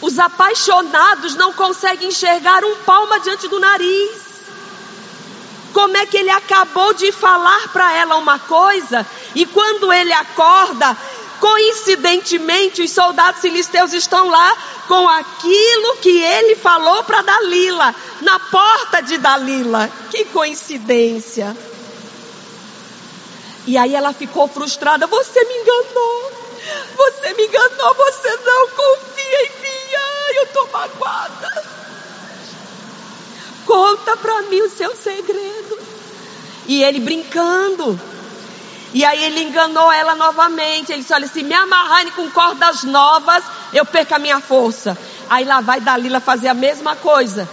Os 0.02 0.20
apaixonados 0.20 1.36
não 1.36 1.54
conseguem 1.54 2.10
enxergar 2.10 2.66
um 2.66 2.76
palmo 2.84 3.18
diante 3.22 3.48
do 3.48 3.62
nariz. 3.62 4.12
Como 5.74 5.96
é 5.96 6.06
que 6.06 6.18
ele 6.18 6.32
acabou 6.32 6.94
de 6.94 7.14
falar 7.14 7.70
para 7.70 7.94
ela 7.94 8.18
uma 8.18 8.38
coisa 8.40 9.08
e 9.34 9.46
quando 9.46 9.94
ele 9.94 10.12
acorda, 10.12 10.98
coincidentemente 11.44 12.82
os 12.82 12.92
soldados 12.92 13.42
filisteus 13.42 13.92
estão 13.92 14.30
lá 14.30 14.56
com 14.88 15.10
aquilo 15.10 15.98
que 15.98 16.24
ele 16.24 16.56
falou 16.56 17.04
para 17.04 17.22
Dalila, 17.22 17.94
na 18.22 18.40
porta 18.40 19.02
de 19.02 19.18
Dalila. 19.18 19.92
Que 20.10 20.24
coincidência. 20.24 21.54
E 23.68 23.78
aí 23.78 23.94
ela 23.94 24.14
ficou 24.14 24.48
frustrada: 24.48 25.06
Você 25.06 25.44
me 25.44 25.54
enganou, 25.56 26.32
você 26.96 27.34
me 27.34 27.46
enganou, 27.46 27.94
você 27.94 28.38
não 28.46 28.70
confia 28.70 29.46
em 29.46 29.62
mim 29.62 29.74
eu 30.36 30.44
estou 30.44 30.68
magoada. 30.72 31.64
Conta 33.66 34.16
para 34.16 34.44
mim 34.44 34.62
o 34.62 34.70
seu 34.70 34.96
segredo. 34.96 35.78
E 36.68 36.84
ele 36.84 37.02
brincando. 37.02 38.13
E 38.94 39.04
aí 39.04 39.24
ele 39.24 39.44
enganou 39.44 39.92
ela 39.92 40.16
novamente. 40.16 40.92
Ele 40.92 41.02
disse: 41.02 41.14
Olha, 41.14 41.28
se 41.28 41.44
me 41.44 41.54
amarrarem 41.54 42.12
com 42.12 42.30
cordas 42.30 42.84
novas, 42.84 43.44
eu 43.74 43.86
perco 43.86 44.16
a 44.16 44.20
minha 44.20 44.40
força. 44.40 44.98
Aí 45.30 45.44
lá 45.44 45.62
vai 45.62 45.82
Dalila 45.82 46.20
fazer 46.20 46.48
a 46.48 46.54
mesma 46.54 46.96
coisa. 46.96 47.50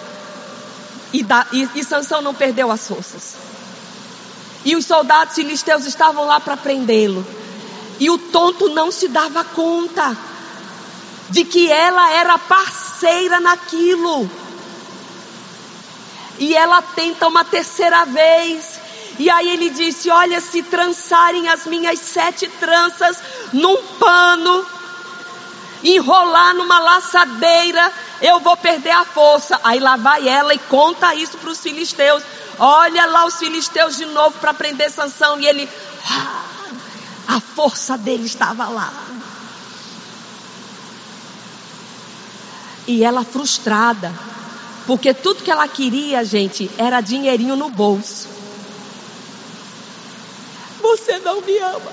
E, 1.12 1.22
da, 1.22 1.46
e, 1.50 1.68
e 1.74 1.84
Sansão 1.84 2.20
não 2.20 2.34
perdeu 2.34 2.70
as 2.70 2.86
forças. 2.86 3.34
E 4.64 4.76
os 4.76 4.84
soldados 4.84 5.34
filisteus 5.34 5.86
estavam 5.86 6.26
lá 6.26 6.38
para 6.38 6.56
prendê-lo. 6.56 7.26
E 7.98 8.10
o 8.10 8.18
tonto 8.18 8.68
não 8.68 8.90
se 8.90 9.08
dava 9.08 9.42
conta 9.42 10.16
de 11.30 11.44
que 11.44 11.70
ela 11.70 12.12
era 12.12 12.38
parceira 12.38 13.40
naquilo. 13.40 14.30
E 16.38 16.54
ela 16.54 16.82
tenta 16.82 17.26
uma 17.28 17.44
terceira 17.44 18.04
vez. 18.04 18.79
E 19.20 19.28
aí 19.28 19.50
ele 19.50 19.68
disse: 19.68 20.08
Olha, 20.08 20.40
se 20.40 20.62
trançarem 20.62 21.46
as 21.50 21.66
minhas 21.66 21.98
sete 21.98 22.48
tranças 22.58 23.18
num 23.52 23.76
pano, 23.98 24.66
enrolar 25.84 26.54
numa 26.54 26.78
laçadeira, 26.78 27.92
eu 28.22 28.40
vou 28.40 28.56
perder 28.56 28.92
a 28.92 29.04
força. 29.04 29.60
Aí 29.62 29.78
lá 29.78 29.96
vai 29.96 30.26
ela 30.26 30.54
e 30.54 30.58
conta 30.58 31.14
isso 31.14 31.36
para 31.36 31.50
os 31.50 31.60
filisteus. 31.60 32.22
Olha 32.58 33.04
lá 33.04 33.26
os 33.26 33.34
filisteus 33.34 33.98
de 33.98 34.06
novo 34.06 34.38
para 34.38 34.54
prender 34.54 34.90
Sansão. 34.90 35.38
E 35.38 35.46
ele, 35.46 35.68
ah, 36.10 36.42
a 37.28 37.40
força 37.40 37.98
dele 37.98 38.24
estava 38.24 38.70
lá. 38.70 38.90
E 42.86 43.04
ela 43.04 43.22
frustrada, 43.22 44.10
porque 44.86 45.12
tudo 45.12 45.42
que 45.42 45.50
ela 45.50 45.68
queria, 45.68 46.24
gente, 46.24 46.70
era 46.78 47.02
dinheirinho 47.02 47.54
no 47.54 47.68
bolso. 47.68 48.39
Você 50.90 51.20
não 51.20 51.40
me 51.42 51.56
ama. 51.56 51.92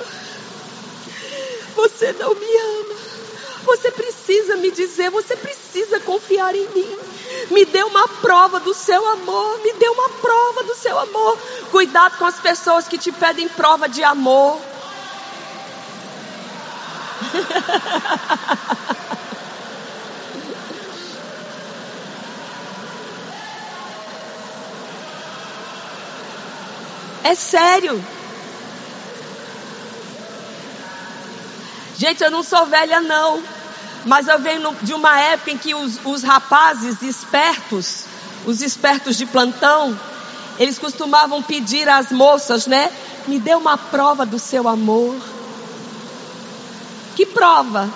Você 1.76 2.12
não 2.14 2.34
me 2.34 2.58
ama. 2.58 2.96
Você 3.64 3.92
precisa 3.92 4.56
me 4.56 4.72
dizer, 4.72 5.12
você 5.12 5.36
precisa 5.36 6.00
confiar 6.00 6.56
em 6.56 6.68
mim. 6.70 6.98
Me 7.52 7.64
dê 7.66 7.84
uma 7.84 8.08
prova 8.08 8.60
do 8.60 8.74
seu 8.74 9.08
amor. 9.10 9.62
Me 9.62 9.72
dê 9.74 9.88
uma 9.88 10.10
prova 10.10 10.64
do 10.64 10.74
seu 10.74 10.98
amor. 10.98 11.38
Cuidado 11.70 12.18
com 12.18 12.26
as 12.26 12.40
pessoas 12.40 12.88
que 12.88 12.98
te 12.98 13.12
pedem 13.12 13.48
prova 13.50 13.88
de 13.88 14.04
amor. 14.04 14.60
É 27.24 27.36
sério. 27.36 28.02
Gente, 31.98 32.24
eu 32.24 32.30
não 32.30 32.44
sou 32.44 32.66
velha, 32.68 33.02
não. 33.02 33.42
Mas 34.06 34.28
eu 34.28 34.40
venho 34.40 34.76
de 34.84 34.94
uma 34.94 35.20
época 35.20 35.52
em 35.52 35.58
que 35.58 35.74
os, 35.74 36.00
os 36.06 36.24
rapazes 36.24 37.02
espertos, 37.02 38.06
os 38.46 38.62
espertos 38.62 39.18
de 39.18 39.26
plantão, 39.26 40.00
eles 40.60 40.78
costumavam 40.78 41.42
pedir 41.42 41.90
às 41.90 42.12
moças, 42.12 42.68
né? 42.68 42.92
Me 43.28 43.40
dê 43.40 43.56
uma 43.56 43.78
prova 43.78 44.26
do 44.26 44.38
seu 44.40 44.68
amor. 44.68 45.16
Que 47.16 47.26
prova? 47.26 47.90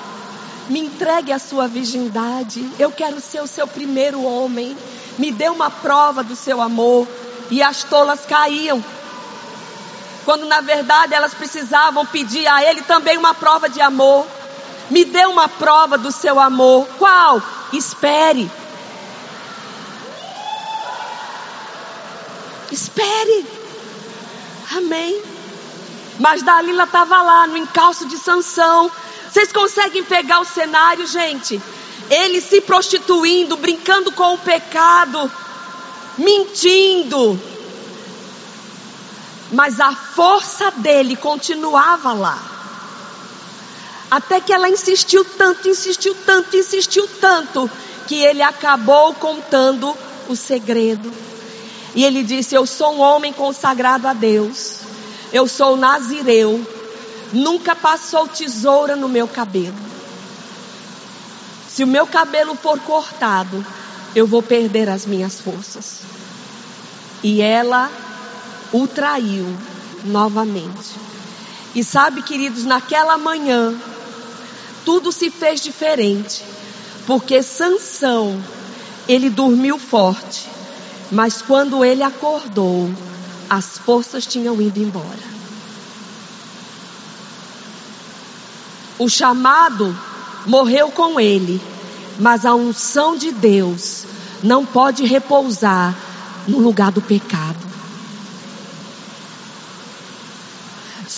Me 0.67 0.79
entregue 0.79 1.31
a 1.31 1.39
sua 1.39 1.67
virgindade. 1.67 2.67
Eu 2.79 2.91
quero 2.91 3.21
ser 3.21 3.41
o 3.41 3.47
seu 3.47 3.67
primeiro 3.67 4.23
homem. 4.23 4.75
Me 5.17 5.31
dê 5.31 5.47
uma 5.47 5.69
prova 5.69 6.23
do 6.23 6.35
seu 6.35 6.59
amor. 6.59 7.07
E 7.51 7.61
as 7.61 7.83
tolas 7.83 8.21
caíam 8.25 8.83
quando 10.31 10.45
na 10.45 10.61
verdade 10.61 11.13
elas 11.13 11.33
precisavam 11.33 12.05
pedir 12.05 12.47
a 12.47 12.63
Ele 12.63 12.81
também 12.83 13.17
uma 13.17 13.33
prova 13.33 13.67
de 13.67 13.81
amor. 13.81 14.25
Me 14.89 15.03
dê 15.03 15.25
uma 15.25 15.49
prova 15.49 15.97
do 15.97 16.09
seu 16.09 16.39
amor. 16.39 16.87
Qual? 16.97 17.43
Espere. 17.73 18.49
Espere. 22.71 23.45
Amém. 24.73 25.21
Mas 26.17 26.41
Dalila 26.43 26.85
estava 26.85 27.21
lá 27.21 27.45
no 27.47 27.57
encalço 27.57 28.07
de 28.07 28.15
Sansão. 28.17 28.89
Vocês 29.29 29.51
conseguem 29.51 30.01
pegar 30.01 30.39
o 30.39 30.45
cenário, 30.45 31.05
gente? 31.07 31.61
Ele 32.09 32.39
se 32.39 32.61
prostituindo, 32.61 33.57
brincando 33.57 34.13
com 34.13 34.35
o 34.35 34.37
pecado, 34.37 35.29
mentindo, 36.17 37.37
mas 39.51 39.79
a 39.79 39.93
força 39.93 40.71
dele 40.71 41.15
continuava 41.15 42.13
lá. 42.13 42.41
Até 44.09 44.41
que 44.41 44.53
ela 44.53 44.69
insistiu 44.69 45.23
tanto, 45.23 45.67
insistiu 45.67 46.15
tanto, 46.25 46.55
insistiu 46.55 47.07
tanto, 47.19 47.69
que 48.07 48.15
ele 48.15 48.41
acabou 48.41 49.13
contando 49.13 49.95
o 50.27 50.35
segredo. 50.35 51.11
E 51.95 52.03
ele 52.03 52.23
disse: 52.23 52.55
Eu 52.55 52.65
sou 52.65 52.93
um 52.93 53.01
homem 53.01 53.33
consagrado 53.33 54.07
a 54.07 54.13
Deus. 54.13 54.79
Eu 55.31 55.47
sou 55.47 55.77
nazireu. 55.77 56.65
Nunca 57.31 57.75
passou 57.75 58.27
tesoura 58.27 58.95
no 58.95 59.07
meu 59.07 59.27
cabelo. 59.27 59.75
Se 61.69 61.83
o 61.83 61.87
meu 61.87 62.05
cabelo 62.05 62.53
for 62.55 62.77
cortado, 62.81 63.65
eu 64.13 64.27
vou 64.27 64.43
perder 64.43 64.89
as 64.89 65.05
minhas 65.05 65.39
forças. 65.39 66.01
E 67.23 67.41
ela 67.41 67.89
o 68.71 68.87
traiu 68.87 69.45
novamente. 70.03 70.99
E 71.73 71.83
sabe, 71.83 72.21
queridos, 72.21 72.65
naquela 72.65 73.17
manhã, 73.17 73.73
tudo 74.83 75.11
se 75.11 75.29
fez 75.29 75.61
diferente, 75.61 76.43
porque 77.05 77.41
Sansão, 77.41 78.41
ele 79.07 79.29
dormiu 79.29 79.77
forte, 79.77 80.47
mas 81.11 81.41
quando 81.41 81.83
ele 81.83 82.03
acordou, 82.03 82.89
as 83.49 83.77
forças 83.77 84.25
tinham 84.25 84.61
ido 84.61 84.79
embora. 84.79 85.31
O 88.97 89.09
chamado 89.09 89.97
morreu 90.45 90.91
com 90.91 91.19
ele, 91.19 91.61
mas 92.19 92.45
a 92.45 92.53
unção 92.53 93.15
de 93.17 93.31
Deus 93.31 94.05
não 94.43 94.65
pode 94.65 95.05
repousar 95.05 95.95
no 96.47 96.59
lugar 96.59 96.91
do 96.91 97.01
pecado. 97.01 97.60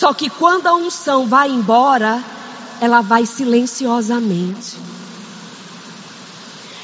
Só 0.04 0.12
que 0.12 0.28
quando 0.28 0.66
a 0.66 0.74
unção 0.74 1.26
vai 1.26 1.48
embora, 1.48 2.22
ela 2.78 3.00
vai 3.00 3.24
silenciosamente. 3.24 4.76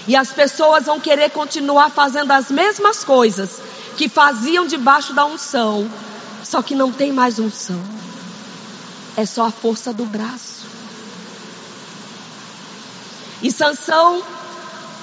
E 0.08 0.16
as 0.16 0.32
pessoas 0.32 0.86
vão 0.86 0.98
querer 0.98 1.28
continuar 1.28 1.90
fazendo 1.90 2.30
as 2.30 2.50
mesmas 2.50 3.04
coisas 3.04 3.60
que 3.98 4.08
faziam 4.08 4.66
debaixo 4.66 5.12
da 5.12 5.26
unção, 5.26 5.86
só 6.42 6.62
que 6.62 6.74
não 6.74 6.90
tem 6.90 7.12
mais 7.12 7.38
unção. 7.38 7.78
É 9.18 9.26
só 9.26 9.48
a 9.48 9.50
força 9.50 9.92
do 9.92 10.06
braço. 10.06 10.64
E 13.42 13.52
Sansão, 13.52 14.22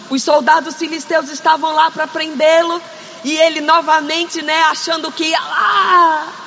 os 0.10 0.24
soldados 0.24 0.74
filisteus 0.74 1.30
estavam 1.30 1.72
lá 1.72 1.92
para 1.92 2.08
prendê-lo, 2.08 2.82
e 3.24 3.38
ele 3.38 3.62
novamente, 3.62 4.42
né, 4.42 4.64
achando 4.64 5.12
que 5.12 5.30
lá. 5.30 6.47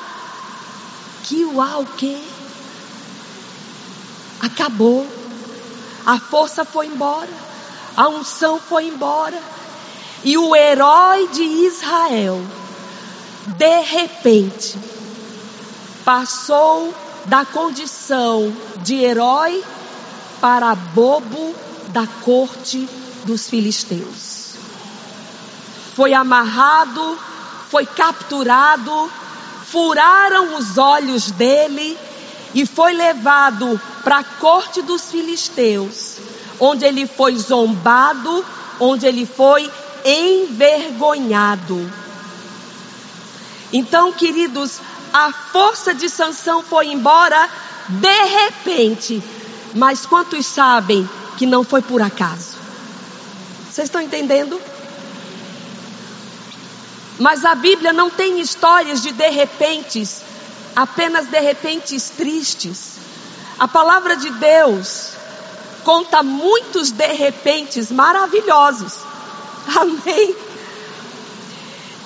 Que 1.31 1.45
uau, 1.45 1.87
quê? 1.97 2.21
Acabou. 4.41 5.07
A 6.05 6.19
força 6.19 6.65
foi 6.65 6.87
embora. 6.87 7.29
A 7.97 8.09
unção 8.09 8.59
foi 8.59 8.89
embora. 8.89 9.41
E 10.25 10.37
o 10.37 10.57
herói 10.57 11.29
de 11.29 11.45
Israel, 11.45 12.43
de 13.47 13.81
repente, 13.83 14.77
passou 16.05 16.93
da 17.27 17.45
condição 17.45 18.53
de 18.79 18.97
herói 18.97 19.63
para 20.41 20.75
bobo 20.75 21.55
da 21.91 22.09
corte 22.25 22.89
dos 23.25 23.49
filisteus. 23.49 24.55
Foi 25.95 26.13
amarrado, 26.13 27.17
foi 27.71 27.87
capturado, 27.87 29.09
furaram 29.71 30.57
os 30.57 30.77
olhos 30.77 31.31
dele 31.31 31.97
e 32.55 32.67
foi 32.67 32.93
levado 32.93 33.81
para 34.03 34.19
a 34.19 34.25
corte 34.25 34.83
dos 34.83 35.11
filisteus, 35.11 36.17
onde 36.59 36.85
ele 36.85 37.07
foi 37.07 37.37
zombado, 37.37 38.45
onde 38.81 39.07
ele 39.07 39.25
foi 39.25 39.71
envergonhado. 40.05 41.91
Então, 43.73 44.13
queridos, 44.13 44.81
a 45.13 45.33
força 45.33 45.95
de 45.95 46.09
Sansão 46.09 46.63
foi 46.63 46.89
embora 46.89 47.49
de 47.89 48.25
repente, 48.25 49.23
mas 49.75 50.05
quantos 50.05 50.47
sabem 50.47 51.09
que 51.37 51.47
não 51.47 51.63
foi 51.63 51.83
por 51.83 52.03
acaso? 52.03 52.59
Vocês 53.71 53.87
estão 53.87 54.01
entendendo? 54.01 54.61
Mas 57.21 57.45
a 57.45 57.55
Bíblia 57.55 57.93
não 57.93 58.09
tem 58.09 58.41
histórias 58.41 59.03
de 59.03 59.13
de 59.13 59.29
repentes, 59.29 60.23
apenas 60.75 61.27
de 61.27 61.39
repentes 61.39 62.09
tristes. 62.09 62.93
A 63.59 63.69
palavra 63.69 64.17
de 64.17 64.31
Deus 64.31 65.11
conta 65.85 66.23
muitos 66.23 66.91
de 66.91 67.07
repentes 67.13 67.93
maravilhosos. 67.93 68.97
Amém. 69.77 70.35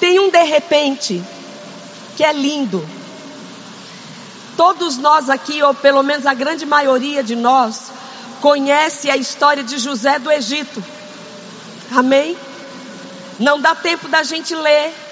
Tem 0.00 0.18
um 0.18 0.30
de 0.30 0.42
repente 0.42 1.22
que 2.16 2.24
é 2.24 2.32
lindo. 2.32 2.84
Todos 4.56 4.98
nós 4.98 5.30
aqui, 5.30 5.62
ou 5.62 5.72
pelo 5.74 6.02
menos 6.02 6.26
a 6.26 6.34
grande 6.34 6.66
maioria 6.66 7.22
de 7.22 7.36
nós, 7.36 7.92
conhece 8.40 9.08
a 9.08 9.16
história 9.16 9.62
de 9.62 9.78
José 9.78 10.18
do 10.18 10.28
Egito. 10.28 10.82
Amém? 11.92 12.36
Não 13.38 13.60
dá 13.60 13.76
tempo 13.76 14.08
da 14.08 14.24
gente 14.24 14.54
ler, 14.54 15.03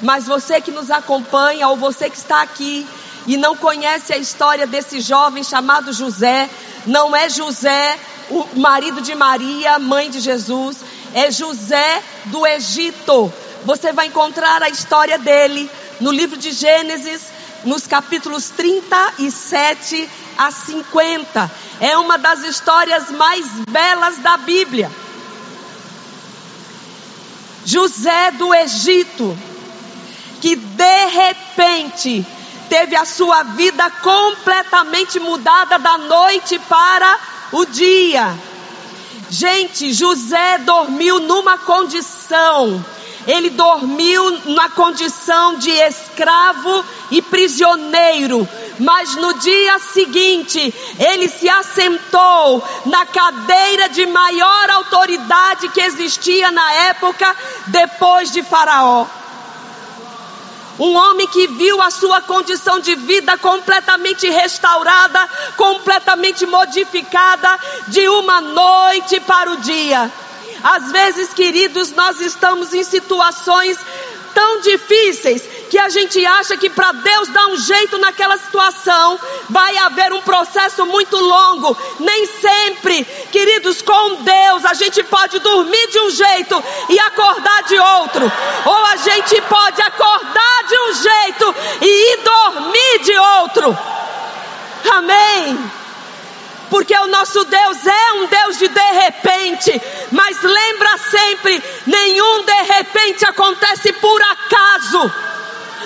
mas 0.00 0.26
você 0.26 0.60
que 0.60 0.70
nos 0.70 0.90
acompanha 0.90 1.68
ou 1.68 1.76
você 1.76 2.08
que 2.08 2.16
está 2.16 2.42
aqui 2.42 2.86
e 3.26 3.36
não 3.36 3.56
conhece 3.56 4.12
a 4.12 4.16
história 4.16 4.66
desse 4.66 5.00
jovem 5.00 5.42
chamado 5.42 5.92
José, 5.92 6.48
não 6.86 7.14
é 7.14 7.28
José, 7.28 7.98
o 8.30 8.46
marido 8.58 9.00
de 9.00 9.14
Maria, 9.14 9.78
mãe 9.78 10.10
de 10.10 10.20
Jesus, 10.20 10.78
é 11.14 11.30
José 11.30 12.02
do 12.26 12.46
Egito. 12.46 13.32
Você 13.64 13.92
vai 13.92 14.06
encontrar 14.06 14.62
a 14.62 14.68
história 14.68 15.18
dele 15.18 15.70
no 16.00 16.12
livro 16.12 16.36
de 16.36 16.52
Gênesis, 16.52 17.22
nos 17.64 17.86
capítulos 17.86 18.50
37 18.50 20.08
a 20.38 20.50
50. 20.50 21.50
É 21.80 21.98
uma 21.98 22.16
das 22.16 22.44
histórias 22.44 23.10
mais 23.10 23.46
belas 23.68 24.18
da 24.18 24.36
Bíblia. 24.36 24.90
José 27.64 28.30
do 28.30 28.54
Egito, 28.54 29.36
que 30.40 30.56
de 30.56 31.06
repente 31.06 32.26
teve 32.68 32.96
a 32.96 33.04
sua 33.04 33.42
vida 33.42 33.90
completamente 34.02 35.18
mudada 35.18 35.78
da 35.78 35.98
noite 35.98 36.58
para 36.68 37.18
o 37.52 37.64
dia. 37.64 38.36
Gente, 39.30 39.92
José 39.92 40.58
dormiu 40.58 41.20
numa 41.20 41.58
condição, 41.58 42.82
ele 43.26 43.50
dormiu 43.50 44.40
na 44.46 44.70
condição 44.70 45.56
de 45.56 45.70
escravo 45.70 46.84
e 47.10 47.20
prisioneiro, 47.20 48.48
mas 48.78 49.16
no 49.16 49.34
dia 49.34 49.78
seguinte 49.80 50.74
ele 50.98 51.28
se 51.28 51.48
assentou 51.48 52.62
na 52.86 53.04
cadeira 53.04 53.88
de 53.90 54.06
maior 54.06 54.70
autoridade 54.70 55.68
que 55.68 55.80
existia 55.80 56.50
na 56.50 56.72
época, 56.72 57.36
depois 57.66 58.32
de 58.32 58.42
Faraó. 58.42 59.06
Um 60.78 60.94
homem 60.94 61.26
que 61.26 61.46
viu 61.48 61.82
a 61.82 61.90
sua 61.90 62.20
condição 62.20 62.78
de 62.78 62.94
vida 62.94 63.36
completamente 63.38 64.28
restaurada, 64.30 65.28
completamente 65.56 66.46
modificada, 66.46 67.58
de 67.88 68.08
uma 68.08 68.40
noite 68.40 69.18
para 69.20 69.50
o 69.50 69.56
dia. 69.56 70.10
Às 70.62 70.90
vezes, 70.90 71.32
queridos, 71.32 71.92
nós 71.92 72.20
estamos 72.20 72.74
em 72.74 72.82
situações 72.82 73.78
tão 74.38 74.60
difíceis 74.60 75.42
que 75.68 75.76
a 75.76 75.88
gente 75.88 76.24
acha 76.24 76.56
que 76.56 76.70
para 76.70 76.92
Deus 76.92 77.28
dar 77.30 77.48
um 77.48 77.56
jeito 77.56 77.98
naquela 77.98 78.38
situação 78.38 79.18
vai 79.50 79.76
haver 79.78 80.12
um 80.12 80.20
processo 80.20 80.86
muito 80.86 81.16
longo. 81.16 81.76
Nem 81.98 82.24
sempre, 82.24 83.04
queridos, 83.32 83.82
com 83.82 84.22
Deus 84.22 84.64
a 84.64 84.74
gente 84.74 85.02
pode 85.02 85.40
dormir 85.40 85.88
de 85.88 85.98
um 85.98 86.10
jeito 86.10 86.62
e 86.88 87.00
acordar 87.00 87.64
de 87.64 87.76
outro, 87.80 88.32
ou 88.64 88.84
a 88.86 88.96
gente 88.96 89.42
pode 89.42 89.82
acordar 89.82 90.64
de 90.68 90.78
um 90.78 90.94
jeito 90.94 91.54
e 91.82 92.12
ir 92.12 92.16
dormir 92.22 92.98
de 93.02 93.18
outro. 93.18 93.78
Amém 94.92 95.87
porque 96.70 96.96
o 96.96 97.06
nosso 97.06 97.44
Deus 97.44 97.86
é 97.86 98.12
um 98.14 98.26
Deus 98.26 98.58
de 98.58 98.68
de 98.68 98.92
repente, 98.92 99.82
mas 100.12 100.40
lembra 100.42 100.98
sempre: 101.10 101.62
nenhum 101.86 102.44
de 102.44 102.62
repente 102.62 103.24
acontece 103.24 103.92
por 103.94 104.22
acaso. 104.22 105.12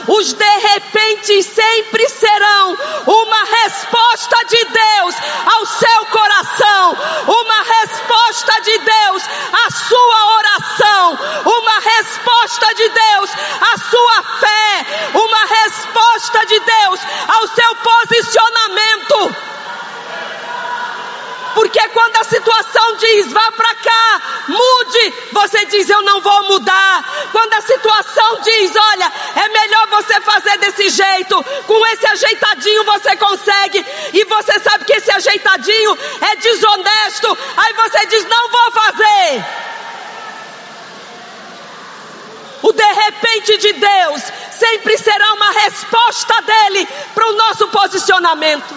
Os 0.09 0.33
de 0.33 0.59
repente 0.59 1.43
sempre 1.45 2.09
serão 2.09 2.77
uma 3.07 3.45
resposta 3.45 4.37
de 4.47 4.65
Deus 4.65 5.15
ao 5.55 5.67
seu 5.67 6.07
coração, 6.07 6.97
uma 7.29 7.63
resposta 7.63 8.61
de 8.63 8.79
Deus 8.79 9.23
à 9.53 9.71
sua 9.71 10.37
oração, 10.39 11.19
uma 11.45 11.79
resposta 11.79 12.75
de 12.75 12.89
Deus 12.89 13.31
à 13.61 13.79
sua 13.79 14.23
fé, 14.41 14.87
uma 15.15 15.45
resposta 15.47 16.47
de 16.47 16.59
Deus 16.59 17.01
ao 17.29 17.47
seu 17.47 17.75
posicionamento 17.77 19.02
Porque 21.83 21.89
quando 21.89 22.17
a 22.17 22.25
situação 22.25 22.97
diz, 22.97 23.33
vá 23.33 23.53
para 23.53 23.75
cá, 23.75 24.23
mude, 24.49 25.15
você 25.33 25.67
diz, 25.67 25.89
eu 25.91 26.03
não 26.03 26.21
vou 26.21 26.45
mudar. 26.45 27.29
Quando 27.33 27.53
a 27.55 27.61
situação 27.61 28.41
diz, 28.41 28.73
olha, 28.77 29.13
é 29.37 29.49
melhor 29.49 29.89
você 29.89 30.21
fazer 30.21 30.59
desse 30.59 30.89
jeito, 30.91 31.45
com 31.67 31.87
esse 31.89 32.07
ajeitadinho 32.07 32.85
você 32.85 33.17
consegue, 33.17 33.85
e 34.13 34.25
você 34.25 34.61
sabe 34.61 34.85
que 34.85 34.93
esse 34.93 35.11
ajeitadinho 35.11 35.99
é 36.21 36.37
desonesto, 36.37 37.39
aí 37.57 37.73
você 37.73 38.07
diz, 38.07 38.27
não 38.27 38.49
vou 38.49 38.71
fazer. 38.71 39.45
O 42.63 42.73
de 42.73 42.93
repente 42.93 43.59
de 43.59 43.73
Deus 43.73 44.23
sempre 44.53 44.97
será 44.99 45.33
uma 45.33 45.51
resposta 45.51 46.43
dele 46.43 46.89
para 47.13 47.27
o 47.27 47.33
nosso 47.33 47.67
posicionamento. 47.69 48.75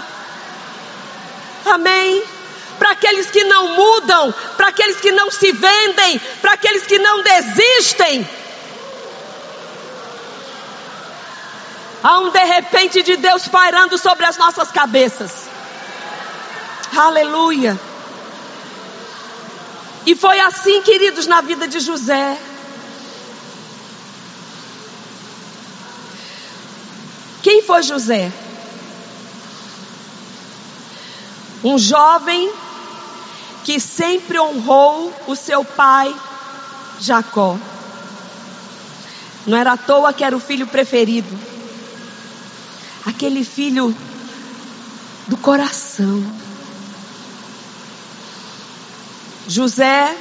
Amém. 1.66 2.35
Para 2.78 2.92
aqueles 2.92 3.30
que 3.32 3.44
não 3.44 3.70
mudam, 3.70 4.34
para 4.58 4.68
aqueles 4.68 4.98
que 4.98 5.12
não 5.12 5.32
se 5.32 5.52
vendem, 5.52 6.20
para 6.42 6.54
aqueles 6.54 6.86
que 6.86 7.00
não 7.00 7.24
desistem. 7.24 8.28
Há 12.04 12.20
um 12.20 12.30
de 12.30 12.44
repente 12.44 13.02
de 13.02 13.18
Deus 13.18 13.48
pairando 13.48 13.98
sobre 13.98 14.26
as 14.26 14.38
nossas 14.38 14.72
cabeças. 14.72 15.48
Aleluia. 16.96 17.80
E 20.06 20.16
foi 20.16 20.40
assim, 20.40 20.82
queridos, 20.84 21.26
na 21.26 21.42
vida 21.42 21.68
de 21.68 21.80
José. 21.80 22.38
Quem 27.42 27.64
foi 27.64 27.82
José? 27.82 28.32
Um 31.64 31.78
jovem 31.80 32.52
que 33.66 33.80
sempre 33.80 34.40
honrou 34.40 35.12
o 35.26 35.36
seu 35.36 35.66
pai 35.66 36.16
Jacó. 37.02 37.58
Não 39.48 39.58
era 39.58 39.74
à 39.74 39.78
toa 39.78 40.14
que 40.14 40.24
era 40.24 40.38
o 40.38 40.40
filho 40.40 40.68
preferido. 40.68 41.36
Aquele 43.08 43.44
filho 43.44 43.94
do 45.28 45.36
coração. 45.38 46.24
José, 49.48 50.16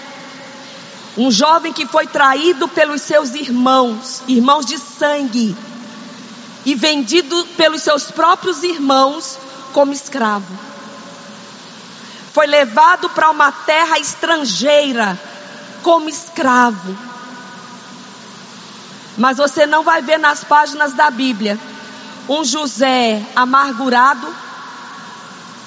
um 1.16 1.30
jovem 1.30 1.72
que 1.72 1.86
foi 1.86 2.06
traído 2.06 2.66
pelos 2.66 3.02
seus 3.02 3.34
irmãos, 3.34 4.22
irmãos 4.26 4.64
de 4.64 4.78
sangue 4.78 5.54
e 6.64 6.74
vendido 6.74 7.46
pelos 7.58 7.82
seus 7.82 8.10
próprios 8.10 8.62
irmãos 8.62 9.38
como 9.74 9.92
escravo. 9.92 10.73
Foi 12.34 12.48
levado 12.48 13.08
para 13.10 13.30
uma 13.30 13.52
terra 13.52 13.96
estrangeira 13.96 15.16
como 15.84 16.08
escravo. 16.08 16.98
Mas 19.16 19.36
você 19.36 19.66
não 19.66 19.84
vai 19.84 20.02
ver 20.02 20.18
nas 20.18 20.42
páginas 20.42 20.92
da 20.94 21.12
Bíblia 21.12 21.56
um 22.28 22.44
José 22.44 23.22
amargurado, 23.36 24.26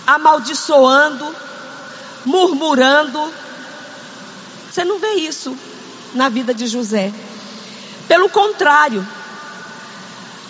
amaldiçoando, 0.06 1.34
murmurando. 2.26 3.34
Você 4.70 4.84
não 4.84 5.00
vê 5.00 5.14
isso 5.14 5.58
na 6.14 6.28
vida 6.28 6.54
de 6.54 6.68
José. 6.68 7.14
Pelo 8.10 8.30
contrário, 8.30 9.08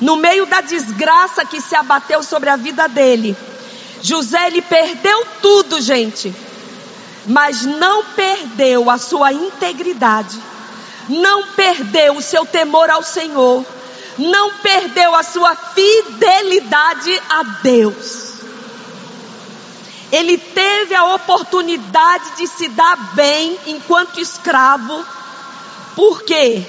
no 0.01 0.15
meio 0.15 0.47
da 0.47 0.61
desgraça 0.61 1.45
que 1.45 1.61
se 1.61 1.75
abateu 1.75 2.23
sobre 2.23 2.49
a 2.49 2.55
vida 2.55 2.87
dele, 2.87 3.37
José 4.01 4.47
ele 4.47 4.61
perdeu 4.61 5.25
tudo, 5.41 5.81
gente, 5.81 6.33
mas 7.25 7.63
não 7.63 8.03
perdeu 8.03 8.89
a 8.89 8.97
sua 8.97 9.33
integridade, 9.33 10.39
não 11.09 11.47
perdeu 11.47 12.15
o 12.15 12.21
seu 12.21 12.45
temor 12.45 12.89
ao 12.89 13.03
Senhor, 13.03 13.65
não 14.17 14.53
perdeu 14.53 15.13
a 15.15 15.23
sua 15.23 15.55
fidelidade 15.55 17.21
a 17.29 17.43
Deus. 17.61 18.27
Ele 20.11 20.37
teve 20.37 20.95
a 20.95 21.15
oportunidade 21.15 22.37
de 22.37 22.47
se 22.47 22.69
dar 22.69 23.13
bem 23.13 23.59
enquanto 23.67 24.21
escravo, 24.21 25.05
porque 25.95 26.63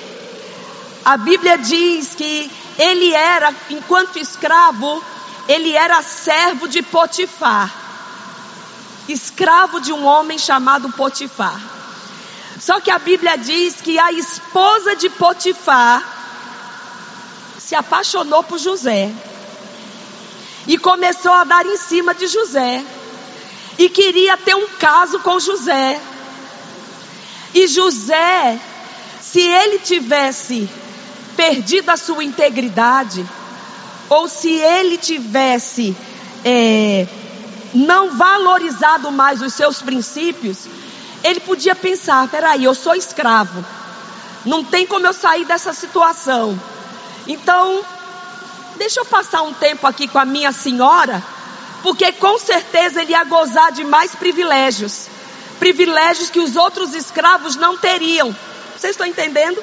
a 1.04 1.16
Bíblia 1.16 1.56
diz 1.56 2.14
que 2.16 2.50
ele 2.78 3.14
era, 3.14 3.54
enquanto 3.70 4.18
escravo, 4.18 5.02
ele 5.48 5.74
era 5.74 6.02
servo 6.02 6.68
de 6.68 6.82
Potifar, 6.82 7.74
escravo 9.08 9.80
de 9.80 9.92
um 9.92 10.04
homem 10.04 10.38
chamado 10.38 10.92
Potifar. 10.92 11.58
Só 12.60 12.80
que 12.80 12.90
a 12.90 12.98
Bíblia 12.98 13.38
diz 13.38 13.80
que 13.80 13.98
a 13.98 14.12
esposa 14.12 14.94
de 14.94 15.08
Potifar 15.08 16.04
se 17.58 17.74
apaixonou 17.74 18.42
por 18.44 18.58
José 18.58 19.10
e 20.66 20.76
começou 20.76 21.32
a 21.32 21.44
dar 21.44 21.64
em 21.64 21.78
cima 21.78 22.14
de 22.14 22.26
José 22.26 22.84
e 23.78 23.88
queria 23.88 24.36
ter 24.36 24.54
um 24.54 24.68
caso 24.78 25.18
com 25.20 25.40
José. 25.40 25.98
E 27.54 27.66
José, 27.66 28.60
se 29.22 29.40
ele 29.40 29.78
tivesse 29.78 30.68
perdido 31.36 31.88
a 31.88 31.96
sua 31.96 32.22
integridade, 32.22 33.24
ou 34.08 34.28
se 34.28 34.50
ele 34.50 34.96
tivesse 34.96 35.96
é, 36.44 37.06
não 37.74 38.16
valorizado 38.16 39.10
mais 39.10 39.42
os 39.42 39.52
seus 39.54 39.82
princípios, 39.82 40.66
ele 41.22 41.40
podia 41.40 41.74
pensar: 41.74 42.26
peraí, 42.28 42.64
eu 42.64 42.74
sou 42.74 42.94
escravo, 42.94 43.64
não 44.44 44.64
tem 44.64 44.86
como 44.86 45.06
eu 45.06 45.12
sair 45.12 45.44
dessa 45.44 45.72
situação. 45.72 46.58
Então, 47.26 47.84
deixa 48.76 49.00
eu 49.00 49.04
passar 49.04 49.42
um 49.42 49.52
tempo 49.52 49.86
aqui 49.86 50.08
com 50.08 50.18
a 50.18 50.24
minha 50.24 50.52
senhora, 50.52 51.22
porque 51.82 52.10
com 52.12 52.38
certeza 52.38 53.02
ele 53.02 53.12
ia 53.12 53.24
gozar 53.24 53.72
de 53.72 53.84
mais 53.84 54.14
privilégios 54.14 55.08
privilégios 55.58 56.30
que 56.30 56.40
os 56.40 56.56
outros 56.56 56.94
escravos 56.94 57.56
não 57.56 57.76
teriam. 57.76 58.34
Vocês 58.76 58.92
estão 58.92 59.06
entendendo? 59.06 59.62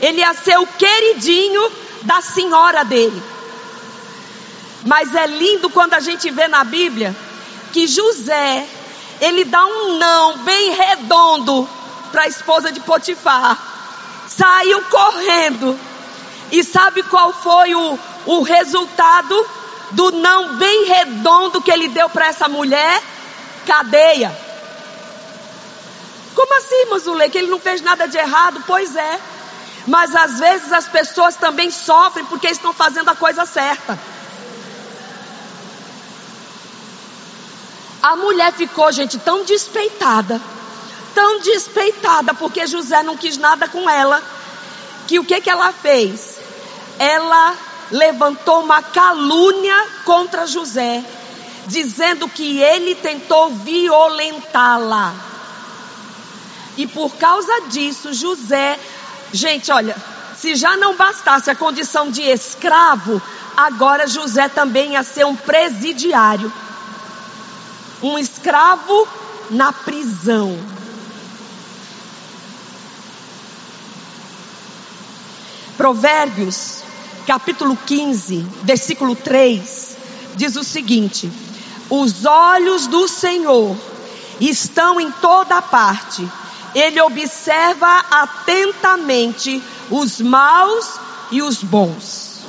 Ele 0.00 0.20
ia 0.20 0.32
ser 0.34 0.58
o 0.58 0.66
queridinho 0.66 1.72
da 2.02 2.20
senhora 2.20 2.84
dele. 2.84 3.20
Mas 4.84 5.14
é 5.14 5.26
lindo 5.26 5.68
quando 5.70 5.94
a 5.94 6.00
gente 6.00 6.30
vê 6.30 6.48
na 6.48 6.64
Bíblia 6.64 7.14
que 7.72 7.86
José, 7.86 8.66
ele 9.20 9.44
dá 9.44 9.64
um 9.64 9.98
não 9.98 10.38
bem 10.38 10.72
redondo 10.72 11.68
para 12.10 12.22
a 12.22 12.28
esposa 12.28 12.72
de 12.72 12.80
Potifar. 12.80 13.58
Saiu 14.28 14.82
correndo. 14.84 15.78
E 16.50 16.64
sabe 16.64 17.02
qual 17.04 17.32
foi 17.32 17.74
o, 17.74 17.98
o 18.26 18.42
resultado 18.42 19.46
do 19.92 20.12
não 20.12 20.56
bem 20.56 20.86
redondo 20.86 21.60
que 21.60 21.70
ele 21.70 21.88
deu 21.88 22.08
para 22.08 22.26
essa 22.26 22.48
mulher? 22.48 23.02
Cadeia. 23.66 24.36
Como 26.34 26.58
assim, 26.58 26.90
Mazulê? 26.90 27.28
Que 27.28 27.38
ele 27.38 27.50
não 27.50 27.60
fez 27.60 27.82
nada 27.82 28.08
de 28.08 28.16
errado? 28.16 28.62
Pois 28.66 28.96
é. 28.96 29.20
Mas 29.86 30.14
às 30.14 30.38
vezes 30.38 30.72
as 30.72 30.88
pessoas 30.88 31.36
também 31.36 31.70
sofrem 31.70 32.24
porque 32.24 32.48
estão 32.48 32.72
fazendo 32.72 33.10
a 33.10 33.14
coisa 33.14 33.46
certa. 33.46 33.98
A 38.02 38.16
mulher 38.16 38.52
ficou, 38.52 38.90
gente, 38.92 39.18
tão 39.18 39.44
despeitada, 39.44 40.40
tão 41.14 41.40
despeitada, 41.40 42.34
porque 42.34 42.66
José 42.66 43.02
não 43.02 43.16
quis 43.16 43.36
nada 43.36 43.68
com 43.68 43.88
ela, 43.88 44.22
que 45.06 45.18
o 45.18 45.24
que, 45.24 45.40
que 45.40 45.50
ela 45.50 45.72
fez? 45.72 46.38
Ela 46.98 47.54
levantou 47.90 48.60
uma 48.60 48.82
calúnia 48.82 49.86
contra 50.04 50.46
José, 50.46 51.04
dizendo 51.66 52.28
que 52.28 52.60
ele 52.60 52.94
tentou 52.94 53.50
violentá-la. 53.50 55.12
E 56.76 56.86
por 56.86 57.10
causa 57.16 57.62
disso, 57.68 58.12
José 58.14 58.78
Gente, 59.32 59.70
olha, 59.70 59.96
se 60.36 60.56
já 60.56 60.76
não 60.76 60.96
bastasse 60.96 61.50
a 61.50 61.54
condição 61.54 62.10
de 62.10 62.22
escravo, 62.22 63.22
agora 63.56 64.06
José 64.06 64.48
também 64.48 64.92
ia 64.92 65.02
ser 65.04 65.24
um 65.24 65.36
presidiário. 65.36 66.52
Um 68.02 68.18
escravo 68.18 69.06
na 69.50 69.72
prisão. 69.72 70.58
Provérbios, 75.76 76.82
capítulo 77.26 77.76
15, 77.86 78.46
versículo 78.62 79.16
3, 79.16 79.96
diz 80.36 80.56
o 80.56 80.64
seguinte: 80.64 81.30
Os 81.88 82.24
olhos 82.24 82.86
do 82.86 83.08
Senhor 83.08 83.76
estão 84.40 85.00
em 85.00 85.10
toda 85.10 85.60
parte 85.62 86.28
ele 86.74 87.00
observa 87.00 88.04
atentamente 88.10 89.62
os 89.90 90.20
maus 90.20 90.94
e 91.30 91.42
os 91.42 91.62
bons. 91.62 92.40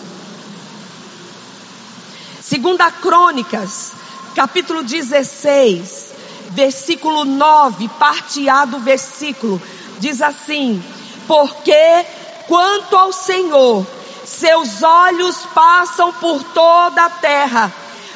Segunda 2.42 2.92
Crônicas, 2.92 3.94
capítulo 4.36 4.84
16, 4.84 6.14
versículo 6.50 7.26
9, 7.26 7.90
parte 8.00 8.48
A 8.50 8.66
do 8.66 8.80
versículo, 8.80 9.62
diz 10.00 10.22
assim: 10.22 10.84
Porque 11.28 12.06
quanto 12.48 12.96
ao 12.96 13.12
Senhor, 13.12 13.86
seus 14.26 14.82
olhos 14.84 15.38
passam 15.54 16.12
por 16.14 16.44
toda 16.44 17.06
a 17.06 17.10
terra, 17.10 17.72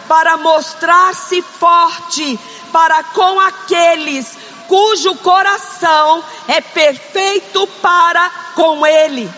para 0.07 0.37
mostrar-se 0.37 1.41
forte 1.41 2.39
para 2.71 3.03
com 3.03 3.39
aqueles 3.39 4.37
cujo 4.67 5.15
coração 5.15 6.23
é 6.47 6.59
perfeito 6.59 7.67
para 7.81 8.29
com 8.55 8.85
Ele. 8.85 9.29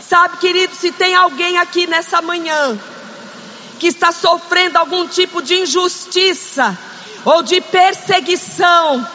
Sabe, 0.00 0.38
querido, 0.38 0.74
se 0.74 0.90
tem 0.90 1.14
alguém 1.14 1.58
aqui 1.58 1.86
nessa 1.86 2.22
manhã 2.22 2.78
que 3.78 3.86
está 3.86 4.12
sofrendo 4.12 4.78
algum 4.78 5.06
tipo 5.06 5.40
de 5.40 5.60
injustiça 5.60 6.76
ou 7.24 7.42
de 7.42 7.60
perseguição, 7.60 9.06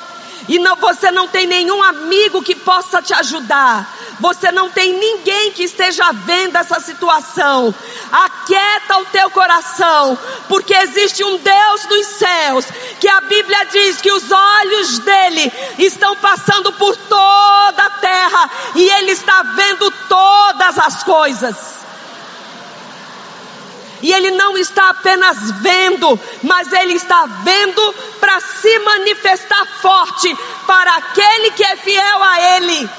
e 0.47 0.59
não, 0.59 0.75
você 0.75 1.09
não 1.09 1.27
tem 1.27 1.47
nenhum 1.47 1.81
amigo 1.81 2.41
que 2.43 2.53
possa 2.53 3.01
te 3.01 3.13
ajudar, 3.13 3.89
você 4.19 4.51
não 4.51 4.69
tem 4.69 4.93
ninguém 4.93 5.51
que 5.51 5.63
esteja 5.63 6.11
vendo 6.11 6.57
essa 6.57 6.79
situação. 6.79 7.73
Aquieta 8.11 8.97
o 8.99 9.05
teu 9.05 9.29
coração, 9.31 10.17
porque 10.47 10.73
existe 10.73 11.23
um 11.23 11.37
Deus 11.37 11.85
dos 11.85 12.05
céus, 12.07 12.65
que 12.99 13.07
a 13.07 13.21
Bíblia 13.21 13.65
diz 13.71 14.01
que 14.01 14.11
os 14.11 14.31
olhos 14.31 14.99
dele 14.99 15.51
estão 15.79 16.15
passando 16.17 16.73
por 16.73 16.95
toda 16.95 17.83
a 17.83 17.97
terra 18.01 18.49
e 18.75 18.89
ele 18.89 19.11
está 19.11 19.43
vendo 19.43 19.89
todas 20.09 20.77
as 20.77 21.03
coisas. 21.03 21.72
E 24.03 24.11
ele 24.11 24.31
não 24.31 24.57
está 24.57 24.89
apenas 24.89 25.49
vendo, 25.61 26.19
mas 26.43 26.73
ele 26.73 26.91
está 26.93 27.25
vendo 27.25 27.95
para 28.19 28.37
se 28.41 28.79
manifestar 28.79 29.65
forte 29.81 30.37
para 30.67 30.97
aquele 30.97 31.51
que 31.51 31.63
é 31.63 31.77
fiel 31.77 32.23
a 32.23 32.57
ele. 32.57 32.89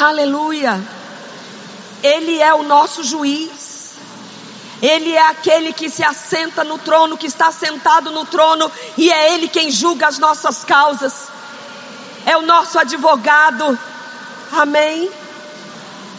Aleluia. 0.00 0.82
Ele 2.02 2.42
é 2.42 2.52
o 2.52 2.64
nosso 2.64 3.04
juiz. 3.04 3.92
Ele 4.82 5.12
é 5.12 5.28
aquele 5.28 5.72
que 5.72 5.88
se 5.88 6.02
assenta 6.02 6.64
no 6.64 6.78
trono, 6.78 7.16
que 7.16 7.28
está 7.28 7.52
sentado 7.52 8.10
no 8.10 8.26
trono, 8.26 8.70
e 8.98 9.10
é 9.10 9.32
Ele 9.32 9.46
quem 9.46 9.70
julga 9.70 10.08
as 10.08 10.18
nossas 10.18 10.64
causas. 10.64 11.28
É 12.26 12.36
o 12.36 12.42
nosso 12.42 12.76
advogado. 12.76 13.78
Amém? 14.52 15.10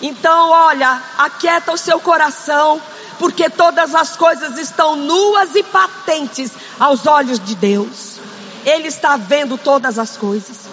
Então, 0.01 0.49
olha, 0.49 1.01
aquieta 1.17 1.71
o 1.71 1.77
seu 1.77 1.99
coração, 1.99 2.81
porque 3.17 3.49
todas 3.49 3.95
as 3.95 4.15
coisas 4.15 4.57
estão 4.57 4.95
nuas 4.95 5.55
e 5.55 5.63
patentes 5.63 6.51
aos 6.79 7.05
olhos 7.05 7.39
de 7.39 7.55
Deus. 7.55 8.19
Ele 8.65 8.87
está 8.87 9.15
vendo 9.15 9.57
todas 9.57 9.97
as 9.97 10.17
coisas. 10.17 10.65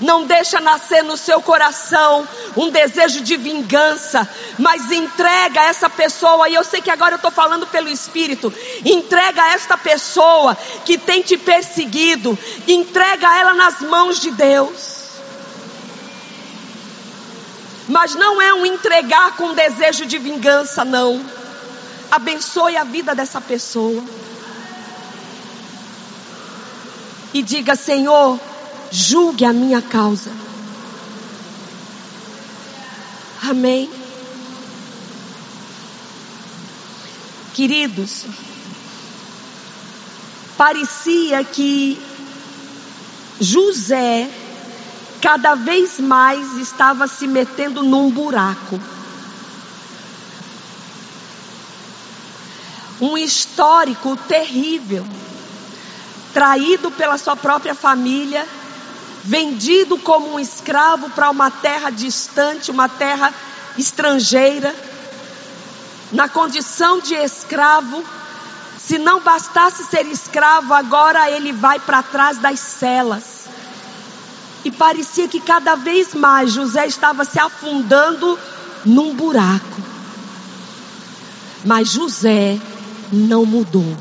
Não 0.00 0.24
deixa 0.24 0.60
nascer 0.60 1.04
no 1.04 1.16
seu 1.16 1.42
coração 1.42 2.26
um 2.56 2.70
desejo 2.70 3.20
de 3.20 3.36
vingança, 3.36 4.26
mas 4.58 4.90
entrega 4.90 5.60
essa 5.64 5.90
pessoa, 5.90 6.48
e 6.48 6.54
eu 6.54 6.64
sei 6.64 6.80
que 6.80 6.90
agora 6.90 7.14
eu 7.14 7.16
estou 7.16 7.30
falando 7.30 7.66
pelo 7.66 7.88
Espírito, 7.88 8.52
entrega 8.84 9.48
esta 9.48 9.76
pessoa 9.76 10.56
que 10.86 10.96
tem 10.96 11.20
te 11.20 11.36
perseguido, 11.36 12.36
entrega 12.66 13.38
ela 13.38 13.52
nas 13.52 13.80
mãos 13.82 14.18
de 14.20 14.30
Deus. 14.30 14.99
Mas 17.90 18.14
não 18.14 18.40
é 18.40 18.54
um 18.54 18.64
entregar 18.64 19.34
com 19.36 19.52
desejo 19.52 20.06
de 20.06 20.16
vingança, 20.16 20.84
não. 20.84 21.20
Abençoe 22.08 22.76
a 22.76 22.84
vida 22.84 23.16
dessa 23.16 23.40
pessoa. 23.40 24.00
E 27.34 27.42
diga, 27.42 27.74
Senhor, 27.74 28.38
julgue 28.92 29.44
a 29.44 29.52
minha 29.52 29.82
causa. 29.82 30.30
Amém. 33.42 33.90
Queridos, 37.52 38.24
parecia 40.56 41.42
que 41.42 42.00
José 43.40 44.30
cada 45.20 45.54
vez 45.54 45.98
mais 45.98 46.56
estava 46.56 47.06
se 47.06 47.26
metendo 47.26 47.82
num 47.82 48.10
buraco. 48.10 48.80
Um 53.00 53.16
histórico 53.16 54.16
terrível, 54.28 55.06
traído 56.32 56.90
pela 56.90 57.16
sua 57.16 57.34
própria 57.36 57.74
família 57.74 58.46
vendido 59.24 59.98
como 59.98 60.34
um 60.34 60.40
escravo 60.40 61.10
para 61.10 61.30
uma 61.30 61.50
terra 61.50 61.90
distante, 61.90 62.70
uma 62.70 62.88
terra 62.88 63.32
estrangeira, 63.76 64.74
na 66.12 66.28
condição 66.28 67.00
de 67.00 67.14
escravo. 67.14 68.04
Se 68.78 68.98
não 68.98 69.20
bastasse 69.20 69.84
ser 69.84 70.06
escravo, 70.06 70.72
agora 70.74 71.30
ele 71.30 71.52
vai 71.52 71.78
para 71.78 72.02
trás 72.02 72.38
das 72.38 72.58
celas. 72.58 73.39
E 74.64 74.70
parecia 74.70 75.26
que 75.28 75.40
cada 75.40 75.74
vez 75.74 76.14
mais 76.14 76.52
José 76.52 76.86
estava 76.86 77.24
se 77.24 77.38
afundando 77.38 78.38
num 78.84 79.14
buraco. 79.14 79.80
Mas 81.64 81.88
José 81.90 82.58
não 83.12 83.44
mudou. 83.44 83.96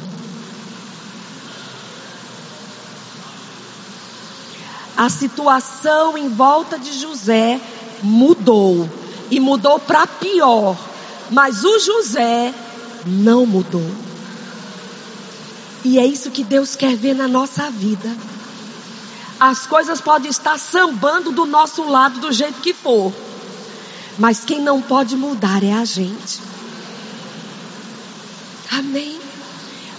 a 5.00 5.08
situação 5.08 6.18
em 6.18 6.28
volta 6.28 6.78
de 6.78 6.92
José 6.92 7.58
mudou 8.04 8.90
e 9.32 9.40
mudou 9.40 9.80
para 9.80 10.06
pior, 10.06 10.78
mas 11.32 11.64
o 11.64 11.80
José 11.80 12.54
não 13.06 13.46
mudou. 13.46 13.90
E 15.86 15.98
é 15.98 16.06
isso 16.06 16.30
que 16.30 16.44
Deus 16.44 16.76
quer 16.76 16.98
ver 16.98 17.16
na 17.16 17.30
nossa 17.30 17.70
vida. 17.70 18.14
As 19.40 19.66
coisas 19.66 20.02
podem 20.02 20.30
estar 20.30 20.58
sambando 20.58 21.32
do 21.32 21.46
nosso 21.46 21.90
lado 21.90 22.20
do 22.20 22.32
jeito 22.32 22.60
que 22.60 22.74
for, 22.74 23.14
mas 24.18 24.44
quem 24.44 24.62
não 24.62 24.82
pode 24.82 25.16
mudar 25.16 25.64
é 25.64 25.72
a 25.72 25.86
gente. 25.86 26.42
Amém. 28.72 29.18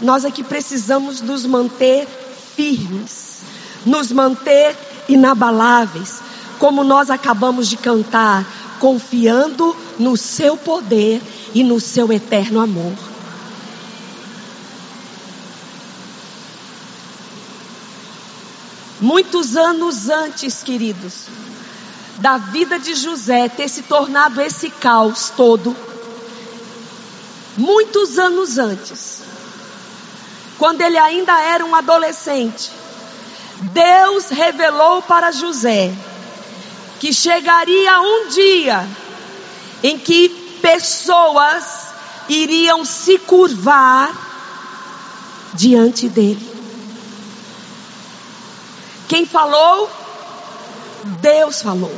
Nós 0.03 0.24
aqui 0.24 0.42
precisamos 0.42 1.22
nos 1.22 1.46
manter 1.46 2.07
firmes, 2.55 3.40
nos 3.87 4.12
manter 4.12 4.76
inabaláveis, 5.09 6.20
como 6.59 6.85
nós 6.85 7.09
acabamos 7.09 7.66
de 7.68 7.79
cantar, 7.79 8.46
confiando 8.79 9.74
no 9.98 10.16
seu 10.16 10.57
poder 10.57 11.22
e 11.55 11.64
no 11.64 11.81
seu 11.81 12.12
eterno 12.12 12.61
amor. 12.61 13.10
Muitos 19.00 19.56
anos 19.56 20.10
antes, 20.10 20.62
queridos, 20.62 21.24
da 22.18 22.36
vida 22.36 22.78
de 22.78 22.94
José 22.94 23.48
ter 23.48 23.68
se 23.68 23.82
tornado 23.82 24.40
esse 24.40 24.68
caos 24.70 25.32
todo, 25.34 25.74
muitos 27.56 28.18
anos 28.18 28.58
antes, 28.58 29.22
quando 30.58 30.82
ele 30.82 30.98
ainda 30.98 31.32
era 31.40 31.64
um 31.64 31.74
adolescente, 31.74 32.70
Deus 33.72 34.28
revelou 34.28 35.00
para 35.02 35.32
José 35.32 35.92
que 36.98 37.12
chegaria 37.12 38.00
um 38.00 38.28
dia 38.28 38.86
em 39.82 39.98
que 39.98 40.28
pessoas 40.60 41.88
iriam 42.28 42.84
se 42.84 43.18
curvar 43.18 44.10
diante 45.54 46.08
dele. 46.08 46.49
Quem 49.11 49.27
falou? 49.27 49.90
Deus 51.21 51.61
falou. 51.61 51.92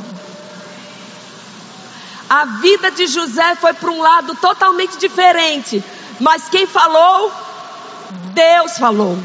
A 2.27 2.45
vida 2.59 2.89
de 2.89 3.05
José 3.05 3.53
foi 3.53 3.71
para 3.71 3.91
um 3.91 4.01
lado 4.01 4.35
totalmente 4.37 4.97
diferente, 4.97 5.83
mas 6.19 6.49
quem 6.49 6.65
falou? 6.65 7.31
Deus 8.33 8.79
falou. 8.79 9.15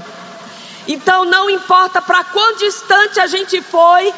Então 0.87 1.25
não 1.25 1.49
importa 1.49 2.03
para 2.03 2.25
quão 2.25 2.57
distante 2.57 3.21
a 3.21 3.27
gente 3.27 3.63
foi 3.63 4.13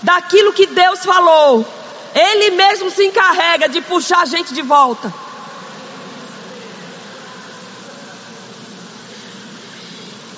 daquilo 0.00 0.52
que 0.52 0.66
Deus 0.66 1.00
falou, 1.04 1.66
Ele 2.14 2.50
mesmo 2.50 2.92
se 2.92 3.06
encarrega 3.06 3.68
de 3.68 3.80
puxar 3.80 4.20
a 4.20 4.24
gente 4.24 4.54
de 4.54 4.62
volta. 4.62 5.12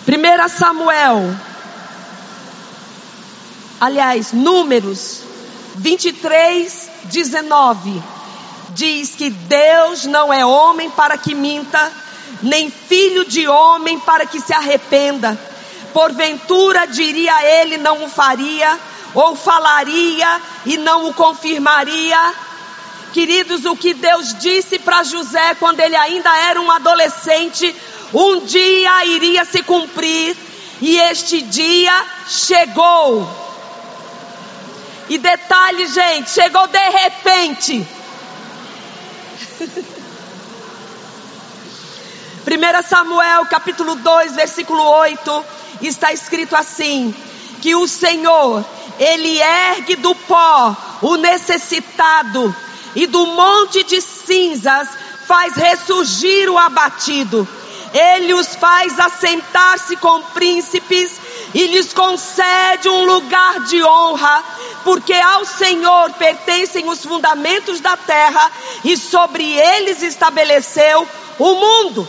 Primeira 0.07 0.49
Samuel, 0.49 1.37
aliás, 3.81 4.33
Números 4.33 5.20
23, 5.77 6.91
19, 7.05 8.03
diz 8.70 9.14
que 9.14 9.31
Deus 9.31 10.05
não 10.07 10.33
é 10.33 10.45
homem 10.45 10.91
para 10.91 11.18
que 11.18 11.35
minta, 11.35 11.93
nem 12.43 12.70
filho 12.70 13.24
de 13.24 13.47
homem 13.47 13.99
para 14.01 14.27
que 14.27 14.41
se 14.41 14.53
arrependa. 14.53 15.39
Porventura 15.93 16.87
diria 16.87 17.43
ele, 17.61 17.79
não 17.79 18.05
o 18.05 18.09
faria, 18.09 18.79
ou 19.14 19.35
falaria 19.35 20.41
e 20.66 20.77
não 20.77 21.09
o 21.09 21.14
confirmaria. 21.14 22.35
Queridos, 23.12 23.64
o 23.64 23.77
que 23.77 23.95
Deus 23.95 24.35
disse 24.39 24.79
para 24.79 25.03
José 25.03 25.55
quando 25.59 25.81
ele 25.81 25.97
ainda 25.97 26.31
era 26.39 26.61
um 26.61 26.70
adolescente, 26.70 27.74
um 28.12 28.41
dia 28.41 29.07
iria 29.07 29.45
se 29.45 29.62
cumprir, 29.62 30.37
e 30.83 30.99
este 30.99 31.41
dia 31.41 32.05
chegou. 32.29 33.45
E 35.09 35.18
detalhe, 35.18 35.86
gente, 35.86 36.30
chegou 36.30 36.66
de 36.66 36.88
repente. 36.88 37.86
1 42.46 42.88
Samuel 42.88 43.46
capítulo 43.46 43.96
2, 43.96 44.36
versículo 44.36 44.82
8, 44.82 45.44
está 45.82 46.12
escrito 46.12 46.54
assim: 46.57 47.14
que 47.61 47.74
o 47.74 47.86
Senhor, 47.86 48.64
ele 48.98 49.38
ergue 49.38 49.96
do 49.96 50.14
pó 50.14 50.76
o 51.02 51.16
necessitado 51.16 52.54
e 52.94 53.07
do 53.07 53.26
monte 53.26 53.82
de 53.84 54.00
cinzas 54.00 54.88
faz 55.26 55.54
ressurgir 55.54 56.48
o 56.48 56.59
abatido. 56.59 57.46
Ele 57.92 58.34
os 58.34 58.54
faz 58.57 58.98
assentar-se 58.98 59.96
com 59.96 60.22
príncipes 60.22 61.12
e 61.57 61.68
lhes 61.68 61.94
concede 61.94 62.86
um 62.86 63.07
lugar 63.07 63.61
de 63.61 63.82
honra, 63.82 64.44
porque 64.84 65.14
ao 65.14 65.46
Senhor 65.46 66.12
pertencem 66.12 66.86
os 66.86 67.02
fundamentos 67.02 67.80
da 67.80 67.96
terra 67.96 68.52
e 68.84 68.94
sobre 68.94 69.59
eles 69.59 70.02
estabeleceu 70.02 71.09
o 71.38 71.54
mundo. 71.54 72.07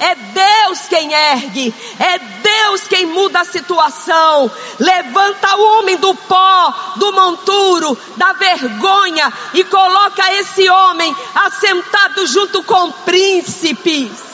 É 0.00 0.14
Deus 0.14 0.88
quem 0.88 1.12
ergue, 1.12 1.74
é 2.00 2.18
Deus 2.18 2.88
quem 2.88 3.04
muda 3.04 3.40
a 3.40 3.44
situação. 3.44 4.50
Levanta 4.80 5.54
o 5.54 5.78
homem 5.78 5.98
do 5.98 6.14
pó, 6.14 6.74
do 6.96 7.12
monturo, 7.12 7.94
da 8.16 8.32
vergonha 8.32 9.30
e 9.52 9.62
coloca 9.64 10.32
esse 10.32 10.66
homem 10.66 11.14
assentado 11.34 12.26
junto 12.26 12.62
com 12.62 12.90
príncipes. 12.90 14.33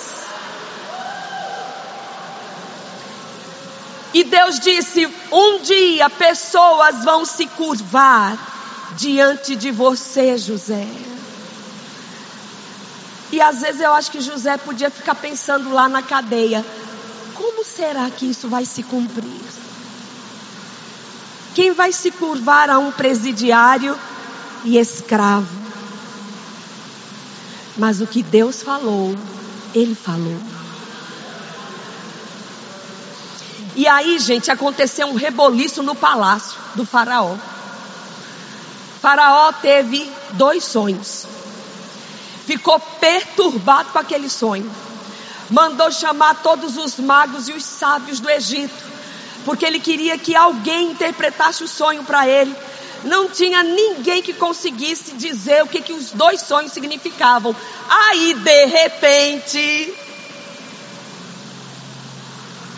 E 4.13 4.25
Deus 4.25 4.59
disse: 4.59 5.07
Um 5.31 5.61
dia 5.61 6.11
pessoas 6.11 7.05
vão 7.05 7.25
se 7.25 7.47
curvar 7.47 8.39
diante 8.97 9.55
de 9.55 9.71
você, 9.71 10.37
José. 10.37 10.87
E 13.33 13.41
às 13.41 13.61
vezes 13.61 13.81
eu 13.81 13.93
acho 13.95 14.11
que 14.11 14.21
José 14.21 14.57
podia 14.57 14.91
ficar 14.91 15.15
pensando 15.15 15.73
lá 15.73 15.89
na 15.89 16.03
cadeia: 16.03 16.65
como 17.35 17.65
será 17.65 18.11
que 18.11 18.27
isso 18.29 18.49
vai 18.49 18.65
se 18.65 18.83
cumprir? 18.83 19.41
Quem 21.55 21.73
vai 21.73 21.93
se 21.93 22.11
curvar 22.11 22.71
a 22.71 22.79
um 22.79 22.91
presidiário 22.91 23.97
e 24.65 24.79
escravo? 24.79 25.49
Mas 27.77 28.01
o 28.01 28.07
que 28.07 28.23
Deus 28.23 28.63
falou, 28.63 29.17
Ele 29.75 29.95
falou. 29.95 30.60
E 33.77 33.87
aí, 33.87 34.19
gente, 34.19 34.51
aconteceu 34.51 35.07
um 35.07 35.15
reboliço 35.15 35.83
no 35.83 35.95
palácio 35.95 36.59
do 36.75 36.85
Faraó. 36.85 37.37
Faraó 39.01 39.53
teve 39.53 40.11
dois 40.33 40.65
sonhos 40.65 41.27
ficou 42.51 42.81
perturbado 42.81 43.91
com 43.93 43.99
aquele 44.01 44.29
sonho. 44.29 44.69
Mandou 45.49 45.91
chamar 45.93 46.43
todos 46.43 46.77
os 46.77 46.99
magos 46.99 47.49
e 47.49 47.53
os 47.53 47.63
sábios 47.63 48.19
do 48.19 48.29
Egito, 48.29 48.75
porque 49.45 49.65
ele 49.65 49.79
queria 49.79 50.19
que 50.19 50.35
alguém 50.35 50.91
interpretasse 50.91 51.63
o 51.63 51.69
sonho 51.69 52.03
para 52.03 52.27
ele. 52.27 52.53
Não 53.05 53.29
tinha 53.29 53.63
ninguém 53.63 54.21
que 54.21 54.33
conseguisse 54.33 55.13
dizer 55.13 55.63
o 55.63 55.69
que, 55.69 55.81
que 55.81 55.93
os 55.93 56.11
dois 56.11 56.41
sonhos 56.41 56.73
significavam. 56.73 57.55
Aí, 57.89 58.35
de 58.35 58.67
repente, 58.67 59.95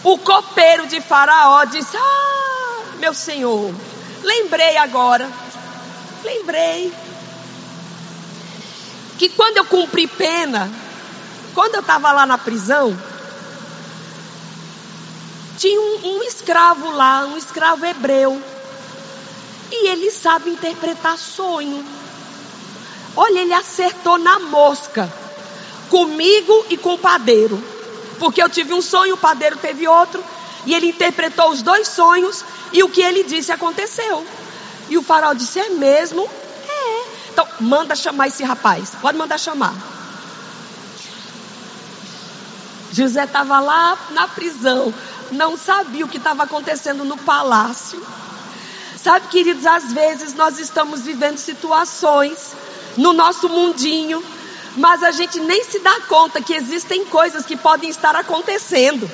o 0.05 0.19
copeiro 0.19 0.87
de 0.87 1.01
Faraó 1.01 1.65
disse: 1.65 1.97
Ah, 1.97 2.97
meu 2.99 3.15
senhor, 3.15 3.73
lembrei 4.23 4.77
agora. 4.77 5.31
Lembrei 6.25 6.93
que 9.19 9.29
quando 9.29 9.59
eu 9.59 9.65
cumpri 9.65 10.07
pena, 10.07 10.71
quando 11.55 11.75
eu 11.75 11.81
estava 11.81 12.11
lá 12.13 12.27
na 12.27 12.39
prisão, 12.39 12.97
tinha 15.57 15.81
um, 15.81 16.17
um, 16.17 16.23
escravo 16.25 16.91
lá, 16.91 17.25
um 17.27 17.37
escravo 17.37 17.85
hebreu. 17.85 18.43
E 19.71 19.89
ele 19.89 20.11
sabe 20.11 20.51
interpretar 20.51 21.17
sonho. 21.17 21.85
Olha, 23.17 23.41
ele 23.41 23.55
acertou 23.55 24.19
na 24.19 24.41
mosca. 24.41 25.11
Comigo 25.89 26.67
e 26.71 26.77
com 26.77 26.95
o 26.95 26.99
padeiro. 26.99 27.63
Porque 28.19 28.43
eu 28.43 28.49
tive 28.49 28.73
um 28.75 28.83
sonho, 28.83 29.15
o 29.15 29.19
padeiro 29.19 29.57
teve 29.57 29.87
outro. 29.89 30.23
E 30.67 30.75
ele 30.75 30.89
interpretou 30.89 31.51
os 31.51 31.63
dois 31.63 31.89
sonhos. 31.89 32.45
E 32.73 32.83
o 32.83 32.89
que 32.89 33.03
ele 33.03 33.25
disse 33.25 33.53
aconteceu. 33.53 34.27
E 34.89 34.97
o 34.97 35.03
farol 35.03 35.35
disse: 35.35 35.59
É 35.59 35.71
mesmo? 35.71 36.29
Então, 37.33 37.47
manda 37.61 37.95
chamar 37.95 38.29
esse 38.29 38.45
rapaz. 38.45 38.93
Pode 39.01 39.17
mandar 39.17 39.39
chamar. 39.39 39.75
José 42.93 43.25
estava 43.25 43.59
lá 43.59 43.97
na 44.11 44.29
prisão, 44.29 44.93
não 45.31 45.57
sabia 45.57 46.05
o 46.05 46.09
que 46.09 46.19
estava 46.19 46.43
acontecendo 46.43 47.07
no 47.07 47.17
palácio. 47.17 48.05
Sabe, 49.03 49.29
queridos, 49.29 49.65
às 49.65 49.93
vezes 49.93 50.35
nós 50.35 50.59
estamos 50.61 51.01
vivendo 51.01 51.39
situações 51.39 52.55
no 52.99 53.15
nosso 53.15 53.49
mundinho, 53.49 54.23
mas 54.77 55.03
a 55.03 55.11
gente 55.11 55.39
nem 55.41 55.63
se 55.65 55.79
dá 55.81 56.01
conta 56.09 56.41
que 56.41 56.55
existem 56.55 57.05
coisas 57.07 57.45
que 57.45 57.57
podem 57.57 57.91
estar 57.91 58.15
acontecendo. 58.17 59.11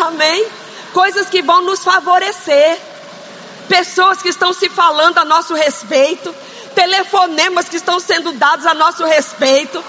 Amém? 0.00 0.46
Coisas 0.92 1.28
que 1.28 1.42
vão 1.42 1.62
nos 1.62 1.84
favorecer. 1.84 2.78
Pessoas 3.68 4.20
que 4.20 4.28
estão 4.28 4.52
se 4.52 4.68
falando 4.68 5.18
a 5.18 5.24
nosso 5.24 5.54
respeito, 5.54 6.34
telefonemas 6.74 7.68
que 7.68 7.76
estão 7.76 8.00
sendo 8.00 8.32
dados 8.32 8.66
a 8.66 8.74
nosso 8.74 9.04
respeito, 9.04 9.84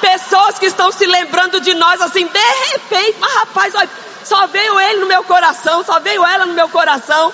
pessoas 0.00 0.58
que 0.58 0.64
estão 0.64 0.90
se 0.90 1.04
lembrando 1.04 1.60
de 1.60 1.74
nós 1.74 2.00
assim, 2.00 2.26
de 2.26 2.72
repente, 2.72 3.16
mas 3.20 3.34
rapaz, 3.34 3.74
olha, 3.74 3.90
só 4.24 4.46
veio 4.46 4.80
ele 4.80 5.00
no 5.00 5.06
meu 5.06 5.22
coração, 5.24 5.84
só 5.84 6.00
veio 6.00 6.24
ela 6.24 6.46
no 6.46 6.54
meu 6.54 6.68
coração. 6.70 7.30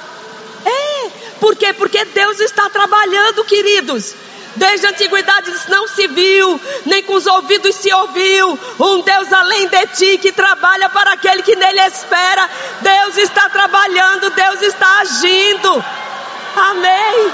É, 0.65 1.11
por 1.39 1.55
quê? 1.55 1.73
Porque 1.73 2.05
Deus 2.05 2.41
está 2.41 2.69
trabalhando, 2.69 3.45
queridos. 3.45 4.15
Desde 4.57 4.87
a 4.87 4.91
antiguidade 4.91 5.51
não 5.69 5.89
se 5.89 6.07
viu, 6.09 6.61
nem 6.85 7.03
com 7.03 7.15
os 7.15 7.27
ouvidos 7.27 7.75
se 7.77 7.93
ouviu. 7.93 8.59
Um 8.79 9.01
Deus 9.01 9.33
além 9.33 9.69
de 9.69 9.87
ti 9.89 10.19
que 10.19 10.33
trabalha 10.33 10.89
para 10.91 11.13
aquele 11.13 11.43
que 11.43 11.57
nele 11.57 11.81
espera. 11.81 12.49
Deus 12.81 13.17
está 13.17 13.49
trabalhando, 13.49 14.31
Deus 14.31 14.63
está 14.63 15.01
agindo. 15.01 15.85
Amém. 16.57 17.33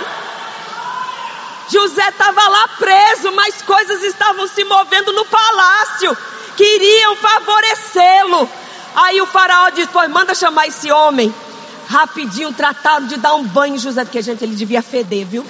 José 1.70 2.08
estava 2.08 2.48
lá 2.48 2.68
preso, 2.78 3.32
mas 3.32 3.60
coisas 3.62 4.02
estavam 4.02 4.46
se 4.48 4.64
movendo 4.64 5.12
no 5.12 5.24
palácio, 5.26 6.16
queriam 6.56 7.16
favorecê-lo. 7.16 8.48
Aí 8.94 9.20
o 9.20 9.26
faraó 9.26 9.68
disse: 9.70 9.88
Pois 9.92 10.08
manda 10.08 10.34
chamar 10.34 10.66
esse 10.66 10.90
homem. 10.90 11.34
Rapidinho 11.88 12.52
trataram 12.52 13.06
de 13.06 13.16
dar 13.16 13.34
um 13.34 13.44
banho 13.44 13.76
em 13.76 13.78
José, 13.78 14.04
porque 14.04 14.20
gente, 14.20 14.44
ele 14.44 14.54
devia 14.54 14.82
feder, 14.82 15.26
viu? 15.26 15.44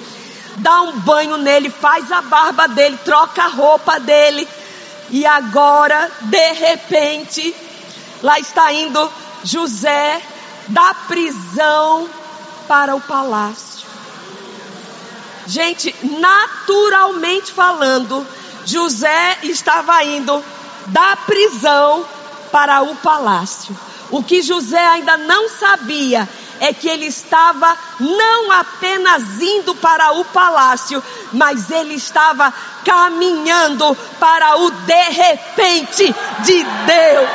Dá 0.58 0.82
um 0.82 0.98
banho 1.00 1.36
nele, 1.38 1.70
faz 1.70 2.10
a 2.10 2.22
barba 2.22 2.68
dele, 2.68 2.98
troca 3.04 3.44
a 3.44 3.48
roupa 3.48 3.98
dele. 4.00 4.46
E 5.10 5.24
agora, 5.24 6.10
de 6.22 6.52
repente, 6.52 7.54
lá 8.22 8.38
está 8.38 8.72
indo 8.72 9.10
José 9.44 10.20
da 10.68 10.94
prisão 11.06 12.08
para 12.66 12.94
o 12.94 13.00
palácio. 13.00 13.88
Gente, 15.46 15.94
naturalmente 16.20 17.52
falando, 17.52 18.26
José 18.66 19.38
estava 19.44 20.04
indo 20.04 20.44
da 20.86 21.16
prisão 21.16 22.04
para 22.52 22.82
o 22.82 22.94
palácio. 22.96 23.74
O 24.10 24.22
que 24.22 24.42
José 24.42 24.84
ainda 24.84 25.16
não 25.16 25.48
sabia 25.48 26.28
é 26.60 26.72
que 26.72 26.88
ele 26.88 27.06
estava 27.06 27.76
não 28.00 28.52
apenas 28.52 29.40
indo 29.40 29.74
para 29.74 30.12
o 30.12 30.24
palácio, 30.26 31.02
mas 31.32 31.70
ele 31.70 31.94
estava 31.94 32.52
caminhando 32.84 33.96
para 34.18 34.56
o 34.58 34.70
de 34.70 35.10
repente 35.10 36.14
de 36.40 36.64
Deus. 36.64 37.30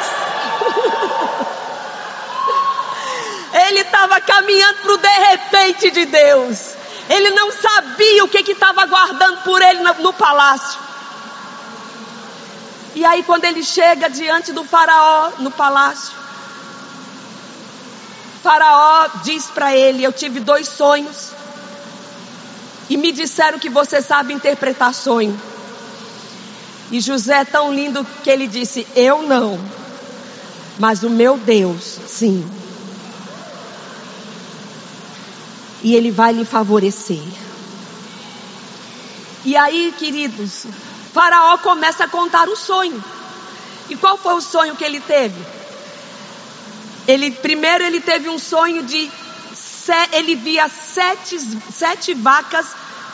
ele 3.68 3.80
estava 3.82 4.20
caminhando 4.22 4.78
para 4.80 4.94
o 4.94 4.98
de 4.98 5.08
repente 5.08 5.92
de 5.92 6.06
Deus. 6.06 6.74
Ele 7.10 7.32
não 7.32 7.52
sabia 7.52 8.24
o 8.24 8.30
que 8.30 8.52
estava 8.52 8.84
aguardando 8.84 9.42
por 9.42 9.62
ele 9.62 9.82
no, 9.82 9.94
no 9.96 10.14
palácio. 10.14 10.80
E 12.96 13.04
aí, 13.06 13.24
quando 13.24 13.44
ele 13.46 13.64
chega 13.64 14.10
diante 14.10 14.54
do 14.54 14.64
Faraó 14.64 15.32
no 15.40 15.50
palácio, 15.50 16.23
Faraó 18.44 19.08
diz 19.24 19.46
para 19.46 19.74
ele: 19.74 20.04
Eu 20.04 20.12
tive 20.12 20.42
dois 20.42 20.68
sonhos, 20.68 21.32
e 22.90 22.98
me 22.98 23.14
disseram 23.14 23.58
que 23.58 23.70
você 23.70 24.02
sabe 24.02 24.34
interpretar 24.34 24.94
sonho. 24.94 25.40
E 26.92 27.00
José 27.00 27.40
é 27.40 27.46
tão 27.46 27.74
lindo 27.74 28.06
que 28.22 28.30
ele 28.30 28.46
disse: 28.46 28.86
Eu 28.94 29.24
não, 29.24 29.58
mas 30.78 31.04
o 31.04 31.10
meu 31.10 31.38
Deus, 31.38 32.00
sim. 32.06 32.46
E 35.82 35.96
ele 35.96 36.12
vai 36.12 36.34
lhe 36.34 36.44
favorecer. 36.44 37.24
E 39.46 39.56
aí, 39.56 39.94
queridos, 39.98 40.66
Faraó 41.14 41.58
começa 41.58 42.04
a 42.06 42.10
contar 42.10 42.48
o 42.50 42.56
sonho. 42.56 43.04
E 43.90 43.96
qual 43.96 44.18
foi 44.18 44.34
o 44.34 44.42
sonho 44.42 44.76
que 44.76 44.84
ele 44.84 45.00
teve? 45.00 45.63
Ele 47.08 47.32
primeiro 47.32 47.84
ele 47.84 48.00
teve 48.00 48.30
um 48.30 48.40
sonho 48.40 48.84
de 48.84 49.12
ele 50.14 50.36
via 50.36 50.70
sete, 50.70 51.38
sete 51.72 52.14
vacas 52.14 52.68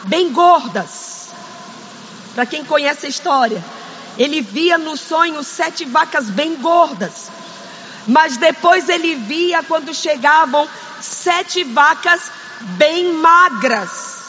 bem 0.04 0.32
gordas. 0.32 1.30
Para 2.36 2.46
quem 2.46 2.64
conhece 2.64 3.08
a 3.08 3.10
história, 3.10 3.64
ele 4.18 4.42
via 4.42 4.78
no 4.78 4.96
sonho 4.96 5.44
sete 5.44 5.84
vacas 5.86 6.30
bem 6.30 6.56
gordas. 6.56 7.32
Mas 8.08 8.38
depois 8.38 8.88
ele 8.88 9.16
via 9.16 9.64
quando 9.64 9.94
chegavam 9.94 10.68
sete 11.02 11.64
vacas 11.64 12.22
bem 12.78 13.14
magras 13.14 14.20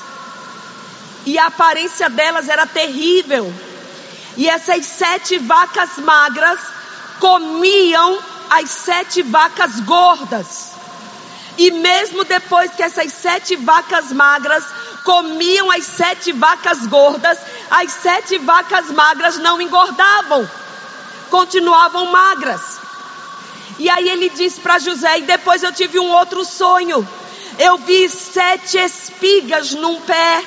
e 1.26 1.38
a 1.38 1.46
aparência 1.46 2.08
delas 2.08 2.48
era 2.48 2.66
terrível. 2.66 3.52
E 4.36 4.48
essas 4.48 4.86
sete 4.86 5.38
vacas 5.38 5.98
magras 5.98 6.60
comiam 7.18 8.18
as 8.50 8.68
sete 8.68 9.22
vacas 9.22 9.78
gordas. 9.80 10.72
E 11.56 11.70
mesmo 11.70 12.24
depois 12.24 12.72
que 12.72 12.82
essas 12.82 13.12
sete 13.12 13.54
vacas 13.54 14.12
magras 14.12 14.64
comiam 15.04 15.70
as 15.70 15.84
sete 15.84 16.32
vacas 16.32 16.86
gordas, 16.86 17.38
as 17.70 17.92
sete 17.92 18.38
vacas 18.38 18.90
magras 18.90 19.38
não 19.38 19.60
engordavam, 19.60 20.48
continuavam 21.30 22.06
magras. 22.06 22.80
E 23.78 23.88
aí 23.88 24.08
ele 24.08 24.28
disse 24.30 24.60
para 24.60 24.78
José: 24.78 25.18
E 25.18 25.22
depois 25.22 25.62
eu 25.62 25.72
tive 25.72 25.98
um 25.98 26.10
outro 26.10 26.44
sonho. 26.44 27.06
Eu 27.58 27.78
vi 27.78 28.08
sete 28.08 28.78
espigas 28.78 29.72
num 29.72 30.00
pé 30.00 30.44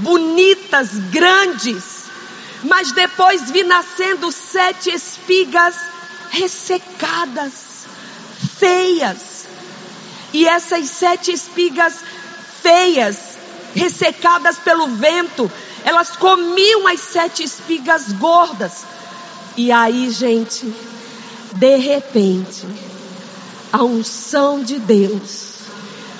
bonitas, 0.00 0.90
grandes, 1.10 2.04
mas 2.64 2.92
depois 2.92 3.50
vi 3.50 3.64
nascendo 3.64 4.30
sete 4.32 4.90
espigas 4.90 5.76
ressecadas, 6.30 7.52
feias. 8.58 9.46
E 10.32 10.46
essas 10.46 10.88
sete 10.90 11.32
espigas 11.32 11.94
feias, 12.62 13.38
ressecadas 13.74 14.58
pelo 14.58 14.88
vento, 14.88 15.50
elas 15.84 16.16
comiam 16.16 16.86
as 16.86 17.00
sete 17.00 17.42
espigas 17.42 18.12
gordas. 18.12 18.84
E 19.56 19.72
aí, 19.72 20.10
gente, 20.10 20.72
de 21.54 21.76
repente, 21.76 22.66
a 23.72 23.82
unção 23.82 24.62
de 24.62 24.78
Deus 24.78 25.54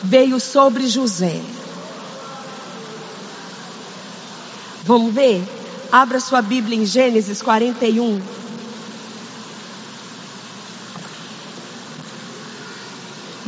veio 0.02 0.40
sobre 0.40 0.86
José. 0.86 1.40
Vamos 4.84 5.12
ver? 5.12 5.42
Abra 5.92 6.18
sua 6.18 6.40
Bíblia 6.40 6.78
em 6.78 6.86
Gênesis 6.86 7.42
41. 7.42 8.37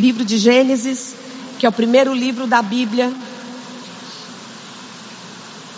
Livro 0.01 0.25
de 0.25 0.39
Gênesis, 0.39 1.15
que 1.59 1.67
é 1.67 1.69
o 1.69 1.73
primeiro 1.73 2.15
livro 2.15 2.47
da 2.47 2.63
Bíblia. 2.63 3.13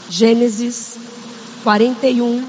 Gênesis 0.09 0.97
41, 1.65 2.45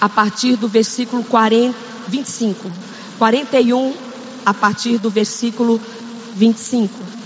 a 0.00 0.08
partir 0.08 0.56
do 0.56 0.66
versículo 0.66 1.22
40, 1.24 1.76
25. 2.08 2.72
41, 3.18 3.94
a 4.46 4.54
partir 4.54 4.96
do 4.96 5.10
versículo 5.10 5.78
25. 6.34 7.21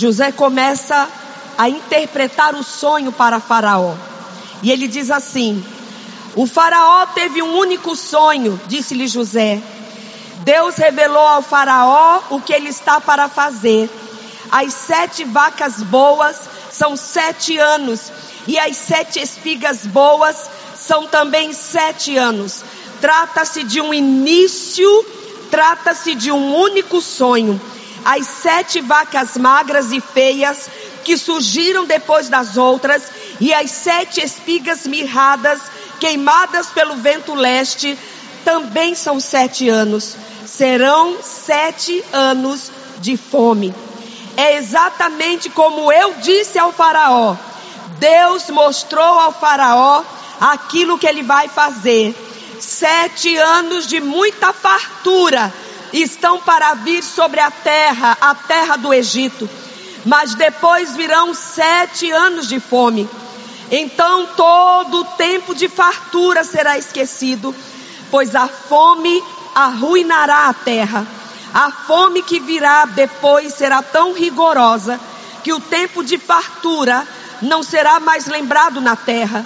José 0.00 0.32
começa 0.32 1.10
a 1.58 1.68
interpretar 1.68 2.54
o 2.54 2.62
sonho 2.62 3.12
para 3.12 3.38
Faraó. 3.38 3.94
E 4.62 4.72
ele 4.72 4.88
diz 4.88 5.10
assim: 5.10 5.62
O 6.34 6.46
Faraó 6.46 7.04
teve 7.14 7.42
um 7.42 7.58
único 7.58 7.94
sonho, 7.94 8.58
disse-lhe 8.66 9.06
José. 9.06 9.60
Deus 10.38 10.76
revelou 10.76 11.26
ao 11.26 11.42
Faraó 11.42 12.22
o 12.30 12.40
que 12.40 12.54
ele 12.54 12.70
está 12.70 12.98
para 12.98 13.28
fazer. 13.28 13.90
As 14.50 14.72
sete 14.72 15.22
vacas 15.24 15.82
boas 15.82 16.48
são 16.70 16.96
sete 16.96 17.58
anos, 17.58 18.10
e 18.48 18.58
as 18.58 18.78
sete 18.78 19.20
espigas 19.20 19.86
boas 19.86 20.48
são 20.74 21.06
também 21.08 21.52
sete 21.52 22.16
anos. 22.16 22.64
Trata-se 23.02 23.64
de 23.64 23.82
um 23.82 23.92
início, 23.92 25.04
trata-se 25.50 26.14
de 26.14 26.32
um 26.32 26.54
único 26.54 27.02
sonho 27.02 27.60
as 28.04 28.26
sete 28.26 28.80
vacas 28.80 29.36
magras 29.36 29.92
e 29.92 30.00
feias 30.00 30.68
que 31.04 31.16
surgiram 31.16 31.84
depois 31.84 32.28
das 32.28 32.56
outras, 32.56 33.02
e 33.40 33.52
as 33.54 33.70
sete 33.70 34.22
espigas 34.22 34.86
mirradas, 34.86 35.60
queimadas 35.98 36.66
pelo 36.68 36.96
vento 36.96 37.34
leste, 37.34 37.98
também 38.44 38.94
são 38.94 39.18
sete 39.18 39.68
anos. 39.68 40.16
Serão 40.46 41.16
sete 41.22 42.04
anos 42.12 42.70
de 42.98 43.16
fome. 43.16 43.74
É 44.36 44.56
exatamente 44.56 45.48
como 45.50 45.90
eu 45.92 46.14
disse 46.14 46.58
ao 46.58 46.72
Faraó. 46.72 47.36
Deus 47.98 48.48
mostrou 48.50 49.02
ao 49.02 49.32
Faraó 49.32 50.02
aquilo 50.40 50.98
que 50.98 51.06
ele 51.06 51.22
vai 51.22 51.48
fazer. 51.48 52.14
Sete 52.58 53.36
anos 53.36 53.86
de 53.86 54.00
muita 54.00 54.52
fartura 54.52 55.52
estão 55.92 56.40
para 56.40 56.74
vir 56.74 57.02
sobre 57.02 57.40
a 57.40 57.50
terra, 57.50 58.16
a 58.20 58.34
terra 58.34 58.76
do 58.76 58.92
Egito. 58.92 59.48
Mas 60.04 60.34
depois 60.34 60.96
virão 60.96 61.34
sete 61.34 62.10
anos 62.10 62.48
de 62.48 62.58
fome. 62.58 63.08
Então 63.70 64.28
todo 64.36 65.00
o 65.00 65.04
tempo 65.16 65.54
de 65.54 65.68
fartura 65.68 66.42
será 66.42 66.78
esquecido, 66.78 67.54
pois 68.10 68.34
a 68.34 68.48
fome 68.48 69.22
arruinará 69.54 70.48
a 70.48 70.54
terra. 70.54 71.06
A 71.52 71.70
fome 71.70 72.22
que 72.22 72.40
virá 72.40 72.84
depois 72.86 73.54
será 73.54 73.82
tão 73.82 74.12
rigorosa 74.12 74.98
que 75.42 75.52
o 75.52 75.60
tempo 75.60 76.02
de 76.02 76.16
fartura 76.18 77.06
não 77.42 77.62
será 77.62 78.00
mais 78.00 78.26
lembrado 78.26 78.80
na 78.80 78.96
terra. 78.96 79.44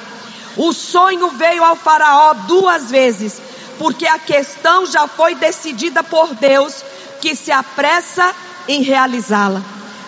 O 0.57 0.73
sonho 0.73 1.31
veio 1.31 1.65
ao 1.65 1.77
Faraó 1.77 2.35
duas 2.47 2.91
vezes 2.91 3.41
porque 3.79 4.07
a 4.07 4.19
questão 4.19 4.87
já 4.87 5.07
foi 5.07 5.35
decidida 5.35 6.03
por 6.03 6.35
Deus, 6.35 6.85
que 7.21 7.35
se 7.35 7.51
apressa 7.51 8.35
em 8.69 8.83
realizá-la. 8.83 9.63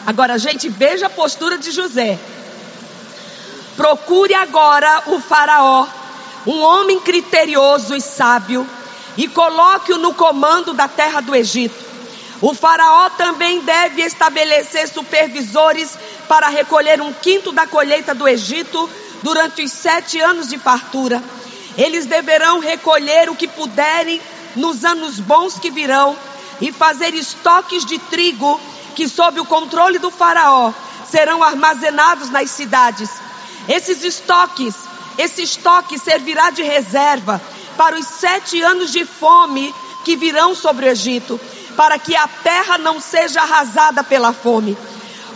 Agora, 0.07 0.39
gente, 0.39 0.69
veja 0.69 1.07
a 1.07 1.11
postura 1.11 1.59
de 1.59 1.71
José. 1.71 2.19
Procure 3.77 4.35
agora 4.35 5.03
o 5.07 5.21
Faraó, 5.21 5.87
um 6.47 6.61
homem 6.61 7.01
criterioso 7.01 7.95
e 7.95 8.01
sábio, 8.01 8.67
e 9.17 9.27
coloque-o 9.29 9.99
no 9.99 10.15
comando 10.15 10.73
da 10.73 10.87
terra 10.87 11.21
do 11.21 11.35
Egito. 11.35 11.85
O 12.41 12.55
Faraó 12.55 13.09
também 13.11 13.61
deve 13.61 14.03
estabelecer 14.03 14.89
supervisores 14.89 15.99
para 16.29 16.49
recolher 16.49 17.01
um 17.01 17.13
quinto 17.13 17.51
da 17.51 17.67
colheita 17.67 18.15
do 18.15 18.29
Egito 18.29 18.89
durante 19.23 19.63
os 19.63 19.73
sete 19.73 20.21
anos 20.21 20.49
de 20.49 20.59
fartura. 20.59 21.23
Eles 21.77 22.07
deverão 22.07 22.59
recolher 22.59 23.29
o 23.29 23.37
que 23.37 23.47
puderem 23.47 24.21
nos 24.55 24.85
anos 24.85 25.21
bons 25.21 25.59
que 25.59 25.71
virão 25.71 26.17
e 26.61 26.73
fazer 26.73 27.15
estoques 27.15 27.85
de 27.85 27.99
trigo 27.99 28.59
que, 28.95 29.09
sob 29.09 29.39
o 29.39 29.45
controle 29.45 29.99
do 29.99 30.11
Faraó, 30.11 30.73
serão 31.11 31.43
armazenados 31.43 32.31
nas 32.31 32.51
cidades. 32.51 33.11
Esses 33.69 34.03
estoques, 34.03 34.75
esse 35.19 35.43
estoque 35.43 35.99
servirá 35.99 36.51
de 36.51 36.63
reserva 36.63 37.41
para 37.77 37.97
os 37.97 38.07
sete 38.07 38.61
anos 38.63 38.91
de 38.91 39.05
fome 39.05 39.75
que 40.05 40.17
virão 40.17 40.55
sobre 40.55 40.87
o 40.87 40.89
Egito, 40.89 41.39
para 41.77 41.99
que 41.99 42.17
a 42.17 42.27
terra 42.27 42.79
não 42.79 43.01
seja 43.01 43.43
arrasada 43.43 44.03
pela 44.03 44.33
fome. 44.33 44.77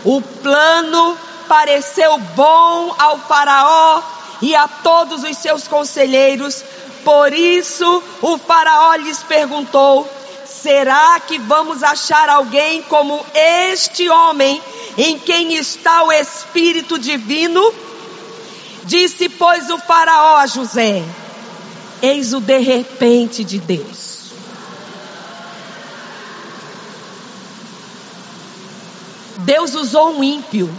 O 0.03 0.21
plano 0.21 1.17
pareceu 1.47 2.17
bom 2.17 2.95
ao 2.97 3.19
Faraó 3.19 4.01
e 4.41 4.55
a 4.55 4.67
todos 4.67 5.23
os 5.23 5.37
seus 5.37 5.67
conselheiros, 5.67 6.63
Por 7.03 7.33
isso 7.33 8.03
o 8.21 8.37
Faraó 8.37 8.95
lhes 8.95 9.23
perguntou: 9.23 10.07
Será 10.45 11.19
que 11.19 11.39
vamos 11.39 11.81
achar 11.81 12.29
alguém 12.29 12.83
como 12.83 13.25
este 13.33 14.07
homem 14.07 14.61
em 14.97 15.17
quem 15.17 15.55
está 15.55 16.03
o 16.03 16.11
Espírito 16.11 16.99
Divino? 16.99 17.73
Disse, 18.83 19.29
pois, 19.29 19.69
o 19.69 19.79
Faraó 19.79 20.37
a 20.37 20.45
José: 20.45 21.03
Eis 22.01 22.33
o 22.33 22.39
de 22.39 22.59
repente 22.59 23.43
de 23.43 23.59
Deus. 23.59 24.11
Deus 29.39 29.73
usou 29.73 30.17
um 30.17 30.23
ímpio. 30.23 30.69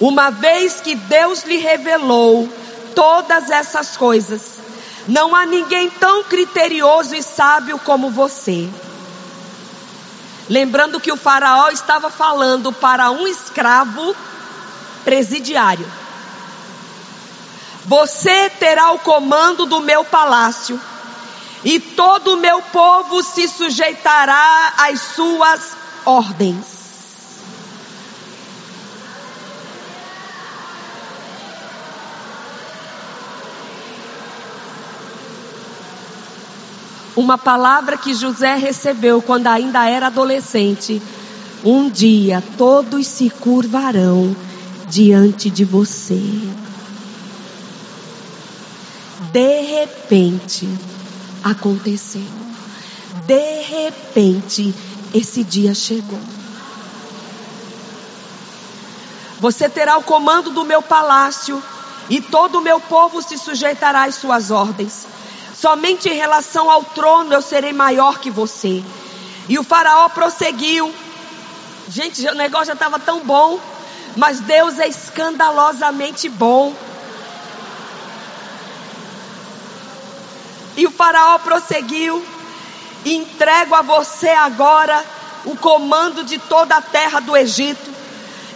Uma 0.00 0.30
vez 0.30 0.80
que 0.80 0.94
Deus 0.94 1.44
lhe 1.44 1.58
revelou 1.58 2.48
todas 2.94 3.50
essas 3.50 3.96
coisas, 3.96 4.58
não 5.06 5.36
há 5.36 5.44
ninguém 5.44 5.90
tão 5.90 6.24
criterioso 6.24 7.14
e 7.14 7.22
sábio 7.22 7.78
como 7.80 8.10
você. 8.10 8.68
Lembrando 10.48 10.98
que 10.98 11.12
o 11.12 11.16
Faraó 11.16 11.68
estava 11.68 12.10
falando 12.10 12.72
para 12.72 13.10
um 13.10 13.26
escravo 13.26 14.16
presidiário. 15.04 15.86
Você 17.84 18.50
terá 18.50 18.90
o 18.92 18.98
comando 18.98 19.66
do 19.66 19.80
meu 19.80 20.04
palácio, 20.04 20.80
e 21.62 21.78
todo 21.78 22.34
o 22.34 22.36
meu 22.38 22.62
povo 22.62 23.22
se 23.22 23.46
sujeitará 23.46 24.72
às 24.78 25.00
suas 25.00 25.76
ordens. 26.04 26.79
Uma 37.16 37.36
palavra 37.36 37.96
que 37.96 38.14
José 38.14 38.54
recebeu 38.54 39.20
quando 39.20 39.48
ainda 39.48 39.88
era 39.88 40.06
adolescente. 40.06 41.02
Um 41.64 41.90
dia 41.90 42.42
todos 42.56 43.06
se 43.06 43.28
curvarão 43.28 44.34
diante 44.88 45.50
de 45.50 45.64
você. 45.64 46.20
De 49.32 49.60
repente 49.62 50.68
aconteceu. 51.42 52.26
De 53.26 53.62
repente 53.62 54.74
esse 55.12 55.42
dia 55.42 55.74
chegou. 55.74 56.20
Você 59.40 59.68
terá 59.68 59.96
o 59.96 60.02
comando 60.02 60.50
do 60.50 60.64
meu 60.64 60.82
palácio 60.82 61.62
e 62.08 62.20
todo 62.20 62.58
o 62.58 62.62
meu 62.62 62.78
povo 62.78 63.22
se 63.22 63.38
sujeitará 63.38 64.04
às 64.04 64.16
suas 64.16 64.50
ordens. 64.50 65.06
Somente 65.60 66.08
em 66.08 66.14
relação 66.14 66.70
ao 66.70 66.84
trono 66.84 67.32
eu 67.34 67.42
serei 67.42 67.72
maior 67.72 68.18
que 68.18 68.30
você. 68.30 68.82
E 69.48 69.58
o 69.58 69.64
faraó 69.64 70.08
prosseguiu. 70.08 70.92
Gente, 71.88 72.26
o 72.26 72.34
negócio 72.34 72.68
já 72.68 72.74
estava 72.74 72.98
tão 72.98 73.20
bom, 73.20 73.58
mas 74.16 74.40
Deus 74.40 74.78
é 74.78 74.88
escandalosamente 74.88 76.28
bom. 76.28 76.74
E 80.76 80.86
o 80.86 80.90
faraó 80.90 81.38
prosseguiu 81.38 82.24
entrego 83.04 83.74
a 83.74 83.82
você 83.82 84.28
agora 84.28 85.04
o 85.44 85.56
comando 85.56 86.22
de 86.22 86.38
toda 86.38 86.76
a 86.76 86.82
terra 86.82 87.20
do 87.20 87.36
Egito. 87.36 87.90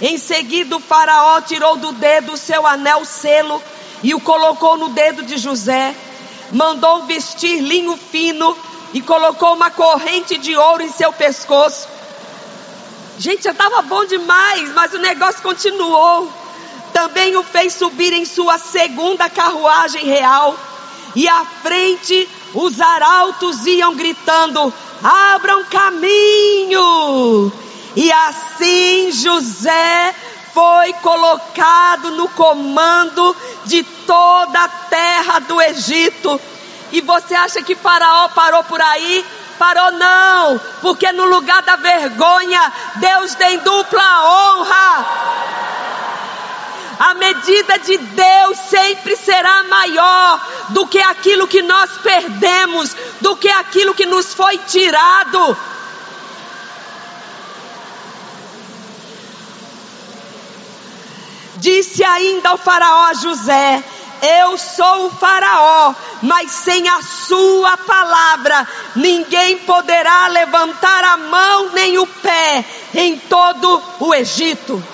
Em 0.00 0.18
seguida, 0.18 0.76
o 0.76 0.80
Faraó 0.80 1.40
tirou 1.40 1.76
do 1.76 1.92
dedo 1.92 2.32
o 2.32 2.36
seu 2.36 2.66
anel 2.66 3.04
selo 3.04 3.62
e 4.02 4.14
o 4.14 4.20
colocou 4.20 4.76
no 4.76 4.90
dedo 4.90 5.22
de 5.22 5.38
José. 5.38 5.94
Mandou 6.54 7.02
vestir 7.02 7.60
linho 7.60 7.96
fino 7.96 8.56
e 8.94 9.02
colocou 9.02 9.54
uma 9.54 9.70
corrente 9.70 10.38
de 10.38 10.56
ouro 10.56 10.82
em 10.82 10.90
seu 10.90 11.12
pescoço. 11.12 11.88
Gente, 13.18 13.42
já 13.42 13.50
estava 13.50 13.82
bom 13.82 14.04
demais, 14.06 14.72
mas 14.72 14.94
o 14.94 14.98
negócio 14.98 15.42
continuou. 15.42 16.32
Também 16.92 17.36
o 17.36 17.42
fez 17.42 17.74
subir 17.74 18.12
em 18.12 18.24
sua 18.24 18.56
segunda 18.56 19.28
carruagem 19.28 20.04
real 20.04 20.56
e 21.16 21.28
à 21.28 21.44
frente 21.44 22.28
os 22.54 22.80
arautos 22.80 23.66
iam 23.66 23.94
gritando: 23.96 24.72
abram 25.02 25.64
caminho. 25.64 27.52
E 27.96 28.12
assim 28.12 29.10
José 29.10 30.14
foi 30.54 30.92
colocado 30.94 32.12
no 32.12 32.28
comando 32.28 33.36
de 33.64 33.82
toda 33.82 34.60
a 34.62 34.68
terra 34.68 35.40
do 35.40 35.60
Egito. 35.60 36.40
E 36.92 37.00
você 37.00 37.34
acha 37.34 37.60
que 37.60 37.74
Faraó 37.74 38.28
parou 38.28 38.62
por 38.62 38.80
aí? 38.80 39.26
Parou 39.58 39.92
não, 39.92 40.60
porque 40.80 41.10
no 41.12 41.24
lugar 41.24 41.62
da 41.62 41.76
vergonha, 41.76 42.72
Deus 42.96 43.34
tem 43.34 43.58
dupla 43.58 44.02
honra. 44.24 45.06
A 47.00 47.14
medida 47.14 47.78
de 47.80 47.98
Deus 47.98 48.58
sempre 48.70 49.16
será 49.16 49.64
maior 49.64 50.40
do 50.68 50.86
que 50.86 51.00
aquilo 51.00 51.48
que 51.48 51.62
nós 51.62 51.90
perdemos, 52.02 52.96
do 53.20 53.36
que 53.36 53.48
aquilo 53.48 53.94
que 53.94 54.06
nos 54.06 54.32
foi 54.32 54.56
tirado. 54.58 55.56
Disse 61.64 62.04
ainda 62.04 62.52
o 62.52 62.58
Faraó 62.58 63.14
José: 63.14 63.82
Eu 64.20 64.58
sou 64.58 65.06
o 65.06 65.10
Faraó, 65.10 65.94
mas 66.20 66.50
sem 66.50 66.86
a 66.86 67.00
sua 67.00 67.74
palavra, 67.78 68.68
ninguém 68.94 69.56
poderá 69.60 70.26
levantar 70.28 71.04
a 71.04 71.16
mão 71.16 71.70
nem 71.70 71.96
o 71.96 72.06
pé 72.06 72.62
em 72.94 73.16
todo 73.16 73.82
o 73.98 74.14
Egito. 74.14 74.84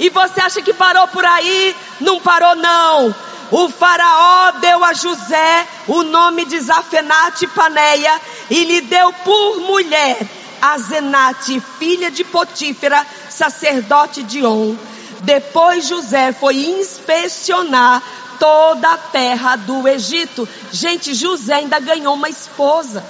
E 0.00 0.08
você 0.08 0.40
acha 0.40 0.62
que 0.62 0.72
parou 0.72 1.08
por 1.08 1.26
aí? 1.26 1.76
Não 2.00 2.20
parou 2.20 2.56
não. 2.56 3.14
O 3.50 3.68
faraó 3.68 4.52
deu 4.52 4.82
a 4.82 4.94
José 4.94 5.68
o 5.86 6.02
nome 6.02 6.46
de 6.46 6.58
Zafenate 6.58 7.46
Paneia 7.48 8.18
e 8.48 8.64
lhe 8.64 8.80
deu 8.80 9.12
por 9.12 9.60
mulher 9.60 10.26
a 10.62 10.78
Zenate, 10.78 11.62
filha 11.78 12.10
de 12.10 12.24
Potífera, 12.24 13.06
sacerdote 13.28 14.22
de 14.22 14.42
On. 14.44 14.74
Depois 15.20 15.86
José 15.86 16.32
foi 16.32 16.56
inspecionar 16.56 18.02
toda 18.38 18.92
a 18.92 18.98
terra 18.98 19.56
do 19.56 19.86
Egito. 19.88 20.48
Gente, 20.70 21.14
José 21.14 21.54
ainda 21.54 21.78
ganhou 21.80 22.14
uma 22.14 22.28
esposa. 22.28 23.04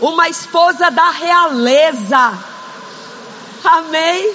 Uma 0.00 0.28
esposa 0.28 0.90
da 0.90 1.10
realeza. 1.10 2.38
Amém? 3.64 4.34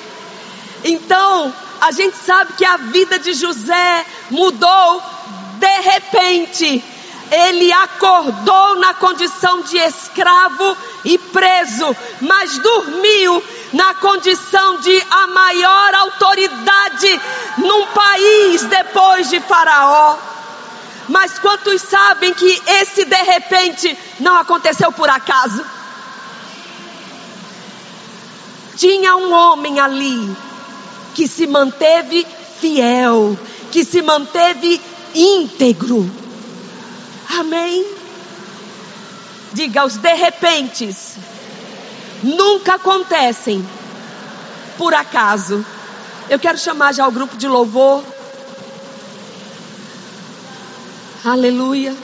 Então, 0.84 1.54
a 1.80 1.92
gente 1.92 2.18
sabe 2.18 2.54
que 2.54 2.66
a 2.66 2.78
vida 2.78 3.20
de 3.20 3.34
José 3.34 4.06
mudou 4.30 5.02
de 5.60 5.82
repente. 5.82 6.84
Ele 7.32 7.72
acordou 7.72 8.76
na 8.76 8.94
condição 8.96 9.62
de 9.62 9.78
escravo 9.78 10.76
e 11.06 11.18
preso, 11.18 11.96
mas 12.20 12.58
dormiu 12.58 13.42
na 13.74 13.94
condição 13.96 14.80
de 14.80 15.04
a 15.10 15.28
maior 15.28 15.94
autoridade 15.96 17.22
num 17.58 17.86
país 17.88 18.64
depois 18.64 19.30
de 19.30 19.40
Faraó. 19.40 20.18
Mas 21.08 21.40
quantos 21.40 21.82
sabem 21.82 22.34
que 22.34 22.62
esse 22.68 23.06
de 23.06 23.24
repente 23.24 23.98
não 24.20 24.36
aconteceu 24.38 24.92
por 24.92 25.10
acaso? 25.10 25.64
Tinha 28.78 29.16
um 29.16 29.34
homem 29.34 29.80
ali 29.80 30.36
que 31.14 31.28
se 31.28 31.46
manteve 31.48 32.26
fiel, 32.60 33.38
que 33.72 33.84
se 33.84 34.02
manteve 34.02 34.82
íntegro. 35.14 36.10
Amém? 37.40 37.86
Diga, 39.54 39.86
os 39.86 39.98
de 39.98 40.14
repentes 40.14 41.18
nunca 42.24 42.76
acontecem 42.76 43.66
por 44.78 44.94
acaso. 44.94 45.66
Eu 46.30 46.40
quero 46.40 46.58
chamar 46.58 46.94
já 46.94 47.08
o 47.08 47.12
grupo 47.12 47.36
de 47.36 47.48
louvor. 47.48 48.04
Aleluia. 51.24 51.96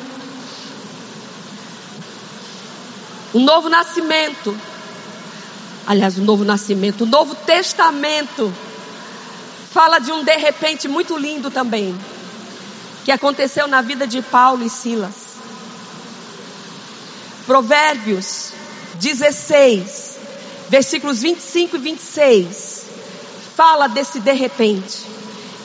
Um 3.33 3.43
novo 3.43 3.69
nascimento 3.69 4.57
aliás, 5.87 6.17
o 6.17 6.21
novo 6.21 6.43
nascimento, 6.43 7.05
o 7.05 7.07
novo 7.07 7.33
testamento, 7.33 8.53
fala 9.71 9.99
de 9.99 10.11
um 10.11 10.21
de 10.21 10.35
repente 10.35 10.85
muito 10.89 11.17
lindo 11.17 11.49
também, 11.49 11.97
que 13.05 13.11
aconteceu 13.11 13.69
na 13.69 13.81
vida 13.81 14.05
de 14.05 14.21
Paulo 14.21 14.63
e 14.63 14.69
Silas. 14.69 15.37
Provérbios 17.45 18.51
16, 18.95 20.06
versículos 20.69 21.21
25 21.21 21.75
e 21.75 21.79
26, 21.79 22.85
fala 23.55 23.87
desse 23.87 24.19
de 24.19 24.33
repente. 24.33 25.05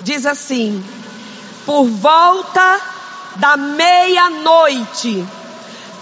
diz 0.03 0.26
assim: 0.26 0.82
Por 1.66 1.84
volta 1.86 2.80
da 3.36 3.57
meia-noite, 3.57 5.24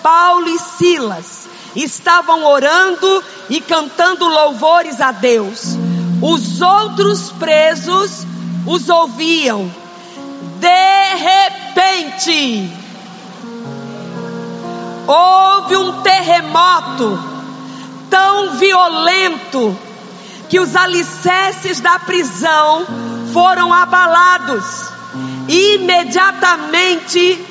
Paulo 0.03 0.49
e 0.49 0.59
Silas 0.59 1.49
estavam 1.75 2.45
orando 2.45 3.25
e 3.49 3.61
cantando 3.61 4.27
louvores 4.27 5.01
a 5.01 5.13
Deus. 5.13 5.77
Os 6.23 6.61
outros 6.61 7.31
presos 7.33 8.27
os 8.67 8.89
ouviam. 8.89 9.71
De 10.59 11.15
repente, 11.17 12.71
houve 15.07 15.77
um 15.77 16.03
terremoto 16.03 17.40
tão 18.11 18.57
violento 18.57 19.79
que 20.49 20.59
os 20.59 20.75
alicerces 20.75 21.81
da 21.81 21.99
prisão 22.01 22.85
foram 23.33 23.73
abalados. 23.73 24.91
Imediatamente 25.49 27.47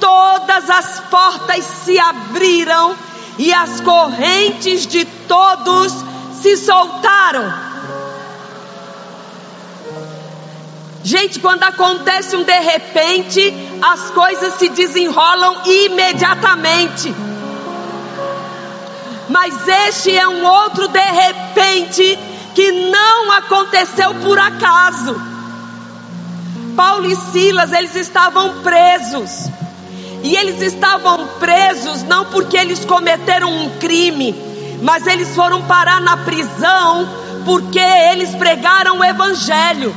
todas 0.00 0.70
as 0.70 1.00
portas 1.10 1.64
se 1.84 1.98
abriram 1.98 2.94
e 3.38 3.52
as 3.52 3.80
correntes 3.80 4.86
de 4.86 5.04
todos 5.04 5.92
se 6.40 6.56
soltaram. 6.56 7.52
Gente, 11.02 11.38
quando 11.38 11.62
acontece 11.62 12.34
um 12.34 12.44
de 12.44 12.60
repente, 12.60 13.52
as 13.82 14.10
coisas 14.10 14.54
se 14.54 14.70
desenrolam 14.70 15.62
imediatamente. 15.66 17.14
Mas 19.28 19.66
este 19.66 20.16
é 20.16 20.28
um 20.28 20.44
outro 20.44 20.88
de 20.88 20.98
repente 20.98 22.18
que 22.54 22.70
não 22.90 23.32
aconteceu 23.32 24.14
por 24.16 24.38
acaso. 24.38 25.16
Paulo 26.76 27.06
e 27.06 27.16
Silas, 27.16 27.72
eles 27.72 27.94
estavam 27.94 28.62
presos. 28.62 29.48
E 30.22 30.36
eles 30.36 30.60
estavam 30.62 31.26
presos 31.38 32.02
não 32.02 32.24
porque 32.26 32.56
eles 32.56 32.84
cometeram 32.84 33.52
um 33.52 33.78
crime, 33.78 34.34
mas 34.82 35.06
eles 35.06 35.34
foram 35.34 35.62
parar 35.62 36.00
na 36.00 36.16
prisão 36.18 37.06
porque 37.44 37.78
eles 37.78 38.34
pregaram 38.34 38.98
o 38.98 39.04
evangelho. 39.04 39.94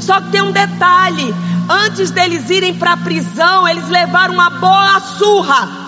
Só 0.00 0.20
que 0.20 0.30
tem 0.30 0.42
um 0.42 0.50
detalhe: 0.50 1.34
antes 1.68 2.10
deles 2.10 2.50
irem 2.50 2.74
para 2.74 2.94
a 2.94 2.96
prisão, 2.96 3.68
eles 3.68 3.88
levaram 3.88 4.34
uma 4.34 4.50
boa 4.50 5.00
surra. 5.00 5.79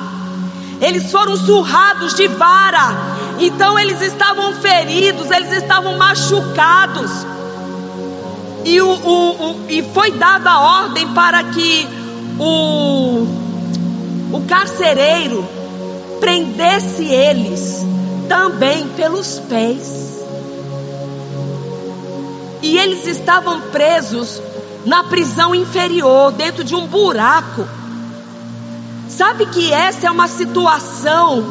Eles 0.83 1.13
foram 1.13 1.37
surrados 1.37 2.15
de 2.15 2.27
vara. 2.27 2.91
Então 3.39 3.79
eles 3.79 4.03
estavam 4.03 4.53
feridos, 4.55 5.31
eles 5.31 5.53
estavam 5.53 5.97
machucados. 5.97 7.11
E, 8.65 8.81
o, 8.81 8.89
o, 8.89 9.51
o, 9.51 9.71
e 9.71 9.83
foi 9.95 10.11
dada 10.11 10.51
a 10.51 10.61
ordem 10.61 11.07
para 11.15 11.45
que 11.45 11.89
o, 12.39 13.27
o 14.33 14.45
carcereiro 14.49 15.47
prendesse 16.19 17.05
eles 17.05 17.87
também 18.29 18.89
pelos 18.89 19.39
pés. 19.39 20.21
E 22.61 22.77
eles 22.77 23.07
estavam 23.07 23.61
presos 23.73 24.43
na 24.85 25.05
prisão 25.05 25.55
inferior, 25.55 26.33
dentro 26.33 26.65
de 26.65 26.75
um 26.75 26.87
buraco. 26.89 27.82
Sabe 29.17 29.47
que 29.47 29.73
essa 29.73 30.07
é 30.07 30.11
uma 30.11 30.27
situação 30.27 31.45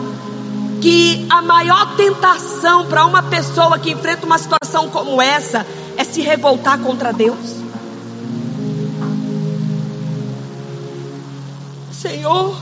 que 0.81 1.27
a 1.29 1.41
maior 1.41 1.95
tentação 1.95 2.87
para 2.87 3.05
uma 3.05 3.21
pessoa 3.21 3.77
que 3.77 3.91
enfrenta 3.91 4.25
uma 4.25 4.39
situação 4.39 4.89
como 4.89 5.21
essa 5.21 5.65
é 5.95 6.03
se 6.03 6.21
revoltar 6.21 6.79
contra 6.79 7.13
Deus? 7.13 7.61
Senhor, 11.91 12.57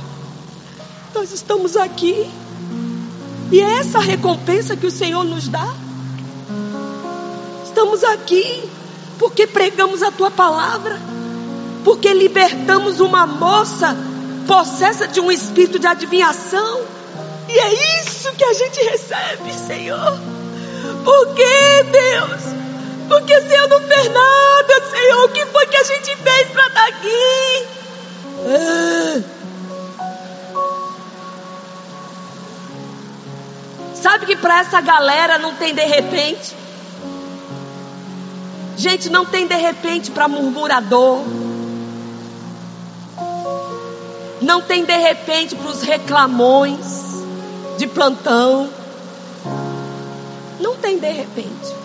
nós 1.15 1.31
estamos 1.31 1.77
aqui 1.77 2.29
e 3.51 3.61
é 3.61 3.79
essa 3.79 3.99
recompensa 3.99 4.75
que 4.75 4.85
o 4.85 4.91
Senhor 4.91 5.23
nos 5.23 5.47
dá 5.47 5.73
estamos 7.63 8.03
aqui 8.03 8.69
porque 9.17 9.47
pregamos 9.47 10.03
a 10.03 10.11
tua 10.11 10.29
palavra, 10.29 10.99
porque 11.83 12.13
libertamos 12.13 12.99
uma 12.99 13.25
moça 13.25 13.95
possessa 14.49 15.07
de 15.07 15.19
um 15.19 15.31
espírito 15.31 15.77
de 15.77 15.85
adivinhação. 15.85 16.81
E 17.47 17.59
é 17.59 18.01
isso 18.01 18.31
que 18.33 18.43
a 18.43 18.53
gente 18.53 18.81
recebe, 18.81 19.53
Senhor. 19.53 20.19
Por 21.03 21.35
que, 21.35 21.83
Deus? 21.83 22.41
Porque 23.07 23.41
Senhor 23.41 23.67
não 23.67 23.79
fez 23.81 24.11
nada, 24.11 24.85
Senhor. 24.89 25.25
O 25.25 25.29
que 25.29 25.45
foi 25.45 25.67
que 25.67 25.77
a 25.77 25.83
gente 25.83 26.15
fez 26.15 26.47
para 26.47 26.65
estar 26.65 26.87
aqui? 26.87 27.67
Ah. 28.47 29.21
Sabe 33.93 34.25
que 34.25 34.35
para 34.35 34.61
essa 34.61 34.81
galera 34.81 35.37
não 35.37 35.53
tem 35.53 35.75
de 35.75 35.85
repente? 35.85 36.55
Gente, 38.77 39.11
não 39.11 39.25
tem 39.25 39.45
de 39.45 39.55
repente 39.55 40.09
para 40.09 40.27
murmurador. 40.27 41.23
Não 44.49 44.63
tem 44.63 44.83
de 44.83 44.97
repente 44.97 45.55
para 45.55 45.69
os 45.69 45.83
reclamões 45.83 46.79
de 47.77 47.85
plantão. 47.85 48.67
Não 50.59 50.75
tem 50.75 50.97
de 50.97 51.07
repente. 51.07 51.75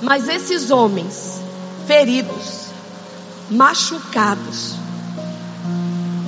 Mas 0.00 0.28
esses 0.28 0.70
homens 0.70 1.40
feridos, 1.88 2.68
machucados, 3.50 4.76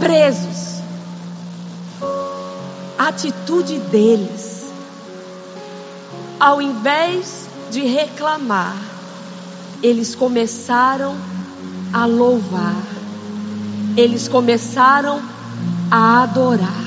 presos, 0.01 0.83
a 2.99 3.07
atitude 3.07 3.79
deles, 3.79 4.65
ao 6.41 6.61
invés 6.61 7.47
de 7.71 7.83
reclamar, 7.83 8.77
eles 9.81 10.17
começaram 10.17 11.17
a 11.93 12.05
louvar, 12.07 12.83
eles 13.97 14.29
começaram 14.29 15.21
a 15.91 16.23
adorar. 16.23 16.85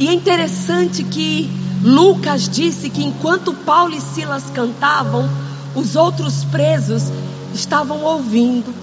E 0.00 0.08
é 0.08 0.12
interessante 0.12 1.04
que 1.04 1.50
Lucas 1.82 2.48
disse 2.48 2.90
que 2.90 3.04
enquanto 3.04 3.52
Paulo 3.52 3.94
e 3.94 4.00
Silas 4.00 4.44
cantavam, 4.54 5.28
os 5.74 5.96
outros 5.96 6.44
presos 6.44 7.04
estavam 7.54 8.02
ouvindo. 8.02 8.74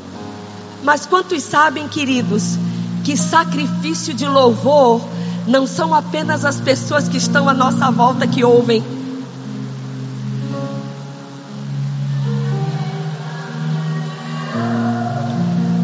Mas 0.83 1.05
quantos 1.05 1.43
sabem, 1.43 1.87
queridos, 1.87 2.57
que 3.03 3.17
sacrifício 3.17 4.13
de 4.13 4.25
louvor 4.25 5.01
não 5.47 5.65
são 5.65 5.93
apenas 5.93 6.45
as 6.45 6.59
pessoas 6.59 7.09
que 7.09 7.17
estão 7.17 7.49
à 7.49 7.53
nossa 7.53 7.89
volta 7.89 8.27
que 8.27 8.43
ouvem, 8.43 8.83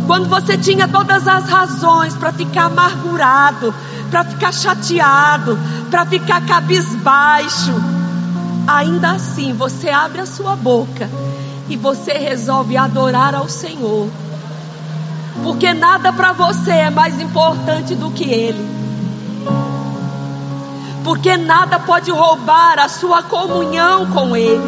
Quando 0.07 0.29
você 0.29 0.57
tinha 0.57 0.87
todas 0.87 1.27
as 1.27 1.49
razões 1.49 2.15
para 2.15 2.31
ficar 2.31 2.65
amargurado, 2.65 3.73
para 4.11 4.23
ficar 4.23 4.53
chateado, 4.53 5.57
para 5.89 6.05
ficar 6.05 6.45
cabisbaixo, 6.45 7.73
ainda 8.67 9.11
assim 9.11 9.53
você 9.53 9.89
abre 9.89 10.21
a 10.21 10.25
sua 10.25 10.55
boca 10.55 11.09
e 11.67 11.75
você 11.75 12.13
resolve 12.13 12.77
adorar 12.77 13.33
ao 13.33 13.49
Senhor. 13.49 14.07
Porque 15.43 15.73
nada 15.73 16.13
para 16.13 16.31
você 16.31 16.71
é 16.71 16.89
mais 16.89 17.19
importante 17.19 17.95
do 17.95 18.11
que 18.11 18.23
Ele. 18.23 18.75
Porque 21.03 21.35
nada 21.37 21.79
pode 21.79 22.09
roubar 22.11 22.79
a 22.79 22.87
sua 22.87 23.23
comunhão 23.23 24.07
com 24.07 24.35
Ele. 24.35 24.63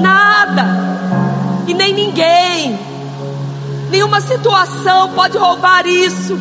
Nada. 0.00 0.64
E 1.66 1.74
nem 1.74 1.92
ninguém. 1.92 2.93
Nenhuma 3.94 4.20
situação 4.20 5.12
pode 5.12 5.38
roubar 5.38 5.86
isso. 5.86 6.36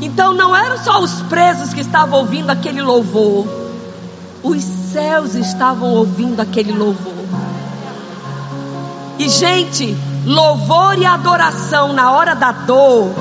Então 0.00 0.32
não 0.32 0.56
eram 0.56 0.82
só 0.82 1.02
os 1.02 1.20
presos 1.24 1.74
que 1.74 1.82
estavam 1.82 2.20
ouvindo 2.20 2.48
aquele 2.48 2.80
louvor, 2.80 3.46
os 4.42 4.62
céus 4.62 5.34
estavam 5.34 5.90
ouvindo 5.90 6.40
aquele 6.40 6.72
louvor. 6.72 7.12
E 9.18 9.28
gente, 9.28 9.94
louvor 10.24 10.98
e 10.98 11.04
adoração 11.04 11.92
na 11.92 12.10
hora 12.10 12.34
da 12.34 12.52
dor. 12.52 13.12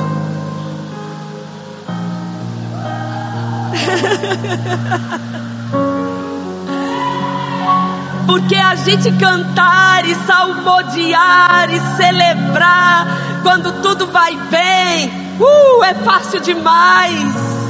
Porque 8.26 8.56
a 8.56 8.76
gente 8.76 9.12
cantar 9.14 10.06
e 10.06 10.16
salmodiar 10.16 11.70
e 11.70 11.80
celebrar 11.98 13.08
quando 13.44 13.82
tudo 13.82 14.08
vai 14.08 14.36
bem, 14.36 15.10
uh, 15.40 15.84
é 15.84 15.94
fácil 15.96 16.40
demais. 16.40 17.62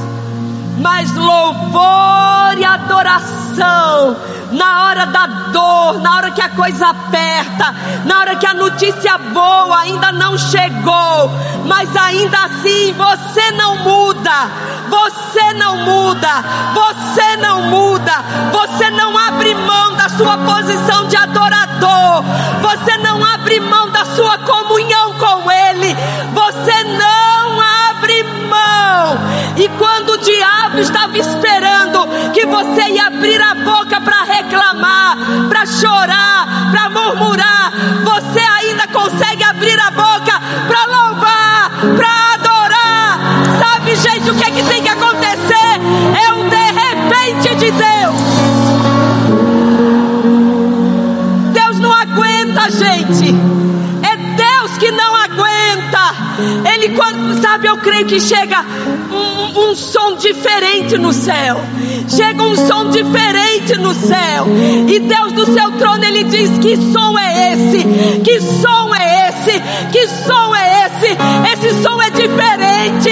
mas 0.81 1.15
louvor 1.15 2.57
e 2.57 2.65
adoração 2.65 4.17
na 4.51 4.85
hora 4.85 5.05
da 5.05 5.27
dor, 5.51 6.01
na 6.01 6.17
hora 6.17 6.31
que 6.31 6.41
a 6.41 6.49
coisa 6.49 6.87
aperta, 6.89 7.73
na 8.05 8.19
hora 8.19 8.35
que 8.35 8.45
a 8.45 8.53
notícia 8.53 9.17
boa 9.17 9.79
ainda 9.79 10.11
não 10.11 10.37
chegou, 10.37 11.31
mas 11.65 11.95
ainda 11.95 12.37
assim 12.45 12.93
você 12.93 13.51
não 13.51 13.77
muda, 13.77 14.49
você 14.91 15.53
não 15.53 15.77
muda, 15.77 16.43
você 16.73 17.37
não 17.37 17.61
muda, 17.63 18.13
você 18.51 18.89
não 18.91 19.17
abre 19.17 19.55
mão 19.55 19.95
da 19.95 20.09
sua 20.09 20.37
posição 20.37 21.07
de 21.07 21.15
adorador, 21.15 22.23
você 22.61 22.97
não 22.97 23.23
abre 23.25 23.61
mão 23.61 23.89
da 23.89 24.03
sua 24.03 24.37
comunhão 24.39 25.13
com 25.13 25.49
Ele, 25.49 25.95
você 26.33 26.83
não 26.83 27.61
abre 27.89 28.23
mão, 28.23 29.17
e 29.55 29.69
quando 29.79 30.09
o 30.09 30.17
diabo 30.17 30.79
estava 30.79 31.17
esperando 31.17 32.31
que 32.33 32.45
você 32.45 32.89
ia 32.89 33.07
abrir 33.07 33.41
a 33.41 33.55
boca 33.55 34.01
para 34.01 34.23
reclamar, 34.23 35.17
para 35.47 35.65
chorar, 35.65 36.69
para 36.71 36.89
murmurar, 36.89 37.71
você 38.03 38.39
ainda 38.39 38.87
consegue 38.87 39.43
abrir 39.43 39.79
a 39.79 39.91
boca 39.91 40.41
para 40.67 40.85
louvar, 40.85 41.71
para 41.95 42.30
gente, 44.01 44.29
o 44.29 44.35
que 44.35 44.43
é 44.43 44.51
que 44.51 44.63
tem 44.63 44.81
que 44.81 44.89
acontecer? 44.89 45.79
É 46.27 46.33
um 46.33 46.49
de 46.49 46.55
repente 46.55 47.55
de 47.55 47.71
Deus. 47.71 48.21
Deus 51.53 51.79
não 51.79 51.93
aguenta, 51.93 52.71
gente. 52.71 53.35
É 54.03 54.17
Deus 54.35 54.77
que 54.79 54.91
não 54.91 55.15
aguenta. 55.15 55.51
Ele 56.73 56.89
quando 56.95 57.41
sabe, 57.41 57.67
eu 57.67 57.77
creio 57.77 58.05
que 58.05 58.19
chega 58.19 58.65
um, 59.11 59.69
um 59.69 59.75
som 59.75 60.15
diferente 60.15 60.97
no 60.97 61.13
céu. 61.13 61.61
Chega 62.07 62.41
um 62.41 62.55
som 62.55 62.89
diferente 62.89 63.77
no 63.77 63.93
céu. 63.93 64.47
E 64.87 64.99
Deus 64.99 65.31
do 65.33 65.45
seu 65.45 65.71
trono, 65.73 66.03
Ele 66.03 66.23
diz: 66.23 66.57
Que 66.57 66.75
som 66.77 67.17
é 67.19 67.53
esse? 67.53 67.83
Que 68.23 68.41
som 68.41 68.95
é 68.95 69.29
esse? 69.29 69.61
Que 69.91 70.07
som 70.07 70.55
é 70.55 70.87
esse? 70.87 71.17
Esse 71.53 71.83
som 71.83 72.01
é 72.01 72.09
diferente. 72.09 73.11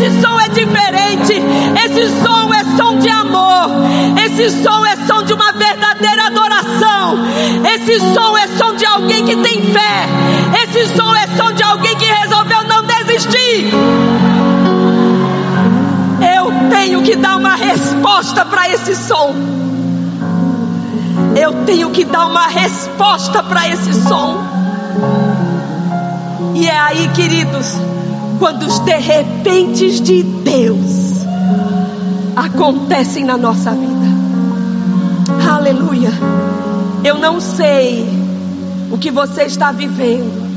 Esse 0.00 0.20
som 0.20 0.40
é 0.40 0.48
diferente. 0.48 1.42
Esse 1.84 2.22
som 2.22 2.54
é 2.54 2.64
som 2.76 2.98
de 2.98 3.08
amor. 3.08 3.70
Esse 4.24 4.62
som 4.62 4.86
é 4.86 4.96
som 5.06 5.22
de 5.22 5.32
uma 5.32 5.52
verdadeira 5.52 6.26
adoração. 6.26 7.18
Esse 7.74 7.98
som 8.14 8.36
é 8.36 8.46
som 8.56 8.74
de 8.74 8.86
alguém 8.86 9.24
que 9.24 9.36
tem 9.36 9.62
fé. 9.62 10.08
Esse 10.64 10.94
som 10.94 11.14
é 11.14 11.26
som 11.36 11.52
de 11.52 11.62
alguém 11.62 11.96
que 11.96 12.06
resolveu 12.06 12.64
não 12.64 12.82
desistir 12.84 13.72
tenho 16.88 17.02
que 17.02 17.16
dar 17.16 17.36
uma 17.36 17.54
resposta 17.54 18.44
para 18.44 18.68
esse 18.70 18.96
som. 18.96 19.34
Eu 21.36 21.64
tenho 21.64 21.90
que 21.90 22.04
dar 22.04 22.26
uma 22.26 22.46
resposta 22.46 23.42
para 23.42 23.68
esse 23.68 23.92
som. 23.94 24.42
E 26.54 26.66
é 26.66 26.78
aí, 26.78 27.08
queridos, 27.08 27.74
quando 28.38 28.64
os 28.66 28.78
de 28.80 28.96
repentes 28.96 30.00
de 30.00 30.22
Deus 30.22 31.08
acontecem 32.36 33.24
na 33.24 33.36
nossa 33.36 33.72
vida. 33.72 34.06
Aleluia. 35.50 36.10
Eu 37.04 37.18
não 37.18 37.40
sei 37.40 38.08
o 38.90 38.98
que 38.98 39.10
você 39.10 39.42
está 39.42 39.72
vivendo. 39.72 40.48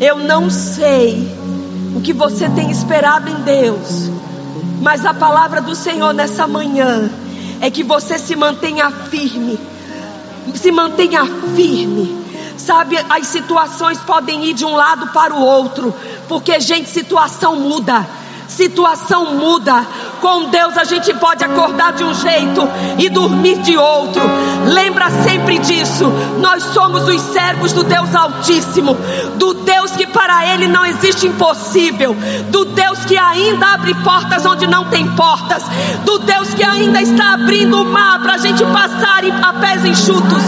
Eu 0.00 0.18
não 0.18 0.50
sei 0.50 1.26
o 1.94 2.00
que 2.00 2.12
você 2.12 2.48
tem 2.50 2.70
esperado 2.70 3.30
em 3.30 3.42
Deus. 3.42 4.10
Mas 4.82 5.06
a 5.06 5.14
palavra 5.14 5.62
do 5.62 5.74
Senhor 5.74 6.12
nessa 6.12 6.46
manhã 6.46 7.10
é 7.60 7.70
que 7.70 7.82
você 7.82 8.18
se 8.18 8.36
mantenha 8.36 8.90
firme. 8.90 9.58
Se 10.54 10.70
mantenha 10.70 11.24
firme. 11.54 12.25
Sabe, 12.66 12.98
as 13.08 13.28
situações 13.28 13.98
podem 14.00 14.44
ir 14.44 14.52
de 14.52 14.64
um 14.64 14.74
lado 14.74 15.06
para 15.12 15.32
o 15.32 15.40
outro, 15.40 15.94
porque 16.28 16.58
gente, 16.58 16.90
situação 16.90 17.54
muda 17.54 18.04
situação 18.56 19.34
muda. 19.36 19.86
Com 20.20 20.50
Deus 20.50 20.76
a 20.76 20.84
gente 20.84 21.12
pode 21.14 21.44
acordar 21.44 21.92
de 21.92 22.04
um 22.04 22.14
jeito 22.14 22.68
e 22.98 23.08
dormir 23.08 23.58
de 23.62 23.76
outro. 23.76 24.22
Lembra 24.66 25.10
sempre 25.10 25.58
disso. 25.58 26.06
Nós 26.38 26.62
somos 26.62 27.06
os 27.06 27.20
servos 27.20 27.72
do 27.72 27.84
Deus 27.84 28.14
Altíssimo, 28.14 28.96
do 29.36 29.54
Deus 29.54 29.92
que 29.92 30.06
para 30.06 30.54
ele 30.54 30.66
não 30.68 30.84
existe 30.84 31.26
impossível, 31.26 32.16
do 32.50 32.64
Deus 32.66 33.04
que 33.04 33.16
ainda 33.16 33.74
abre 33.74 33.94
portas 33.94 34.44
onde 34.46 34.66
não 34.66 34.86
tem 34.86 35.06
portas, 35.12 35.62
do 36.04 36.18
Deus 36.18 36.54
que 36.54 36.64
ainda 36.64 37.00
está 37.00 37.34
abrindo 37.34 37.80
o 37.80 37.84
mar 37.84 38.20
para 38.20 38.34
a 38.34 38.38
gente 38.38 38.64
passar 38.64 39.22
a 39.42 39.52
pés 39.54 39.84
enxutos. 39.84 40.42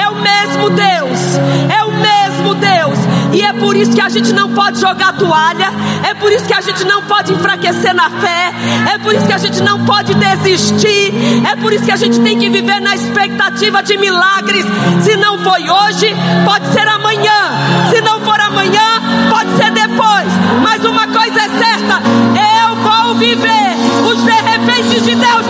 É 0.00 0.08
o 0.08 0.14
mesmo 0.16 0.70
Deus, 0.70 1.36
é 1.70 1.84
o 1.84 1.92
mesmo 1.92 2.54
Deus 2.54 3.23
e 3.34 3.42
é 3.42 3.52
por 3.52 3.76
isso 3.76 3.92
que 3.92 4.00
a 4.00 4.08
gente 4.08 4.32
não 4.32 4.50
pode 4.52 4.80
jogar 4.80 5.12
toalha, 5.14 5.72
é 6.08 6.14
por 6.14 6.30
isso 6.30 6.44
que 6.46 6.54
a 6.54 6.60
gente 6.60 6.84
não 6.84 7.02
pode 7.02 7.32
enfraquecer 7.32 7.92
na 7.92 8.08
fé, 8.08 8.52
é 8.94 8.98
por 8.98 9.12
isso 9.12 9.26
que 9.26 9.32
a 9.32 9.38
gente 9.38 9.60
não 9.60 9.84
pode 9.84 10.14
desistir, 10.14 11.12
é 11.44 11.56
por 11.56 11.72
isso 11.72 11.84
que 11.84 11.90
a 11.90 11.96
gente 11.96 12.20
tem 12.20 12.38
que 12.38 12.48
viver 12.48 12.80
na 12.80 12.94
expectativa 12.94 13.82
de 13.82 13.96
milagres. 13.96 14.64
Se 15.02 15.16
não 15.16 15.38
foi 15.38 15.68
hoje, 15.68 16.14
pode 16.44 16.66
ser 16.72 16.86
amanhã. 16.86 17.90
Se 17.90 18.00
não 18.02 18.20
for 18.20 18.40
amanhã, 18.40 19.02
pode 19.30 19.50
ser 19.56 19.70
depois. 19.72 20.28
Mas 20.62 20.84
uma 20.84 21.06
coisa 21.08 21.40
é 21.40 21.48
certa, 21.48 22.02
eu 22.60 22.76
vou 22.76 23.14
viver 23.16 23.74
os 24.10 24.22
de 24.22 24.30
repente 24.30 25.00
de 25.00 25.14
Deus 25.16 25.43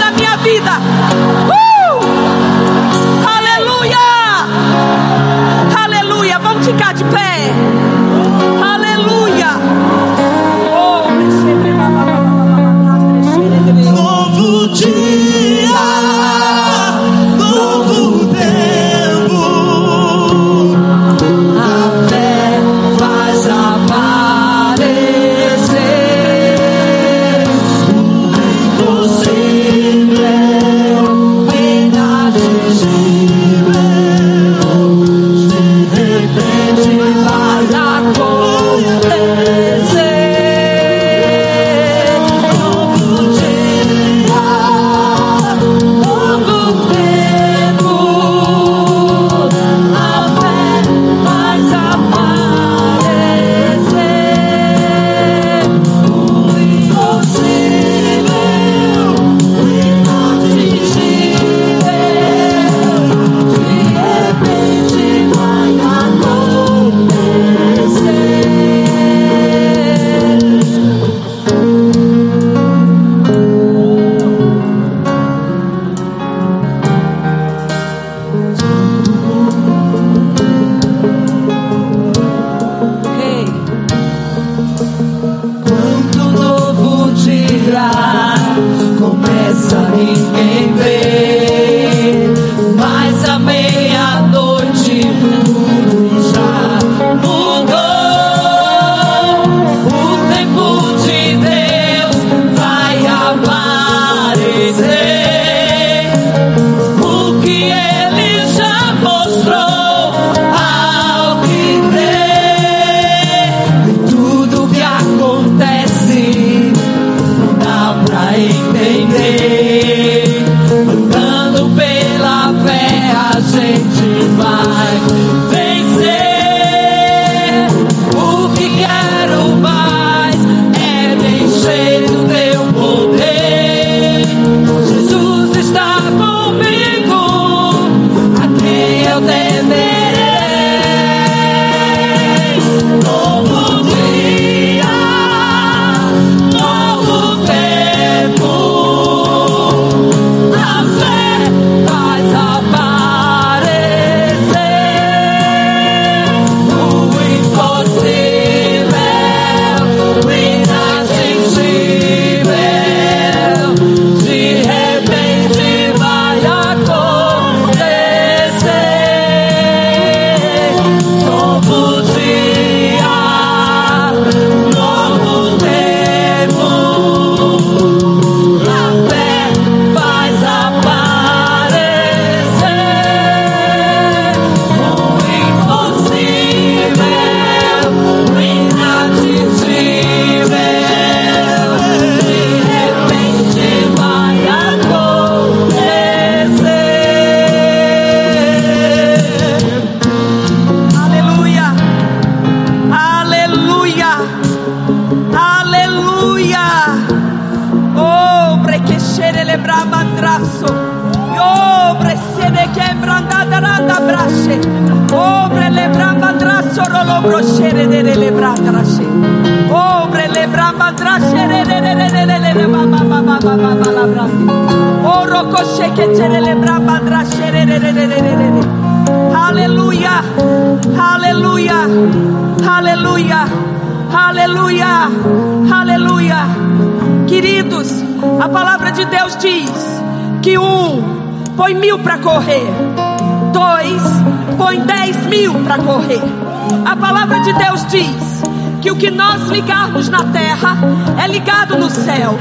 Deus 247.66 247.86
diz 247.86 248.42
que 248.82 248.90
o 248.90 248.96
que 248.96 249.10
nós 249.10 249.48
ligarmos 249.48 250.10
na 250.10 250.24
terra 250.24 250.76
é 251.22 251.26
ligado 251.26 251.78
no 251.78 251.88
céu, 251.88 252.36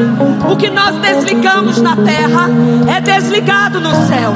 o 0.52 0.58
que 0.58 0.70
nós 0.70 0.96
desligamos 0.98 1.82
na 1.82 1.96
terra 1.96 2.50
é 2.94 3.00
desligado 3.00 3.80
no 3.80 3.92
céu. 4.08 4.34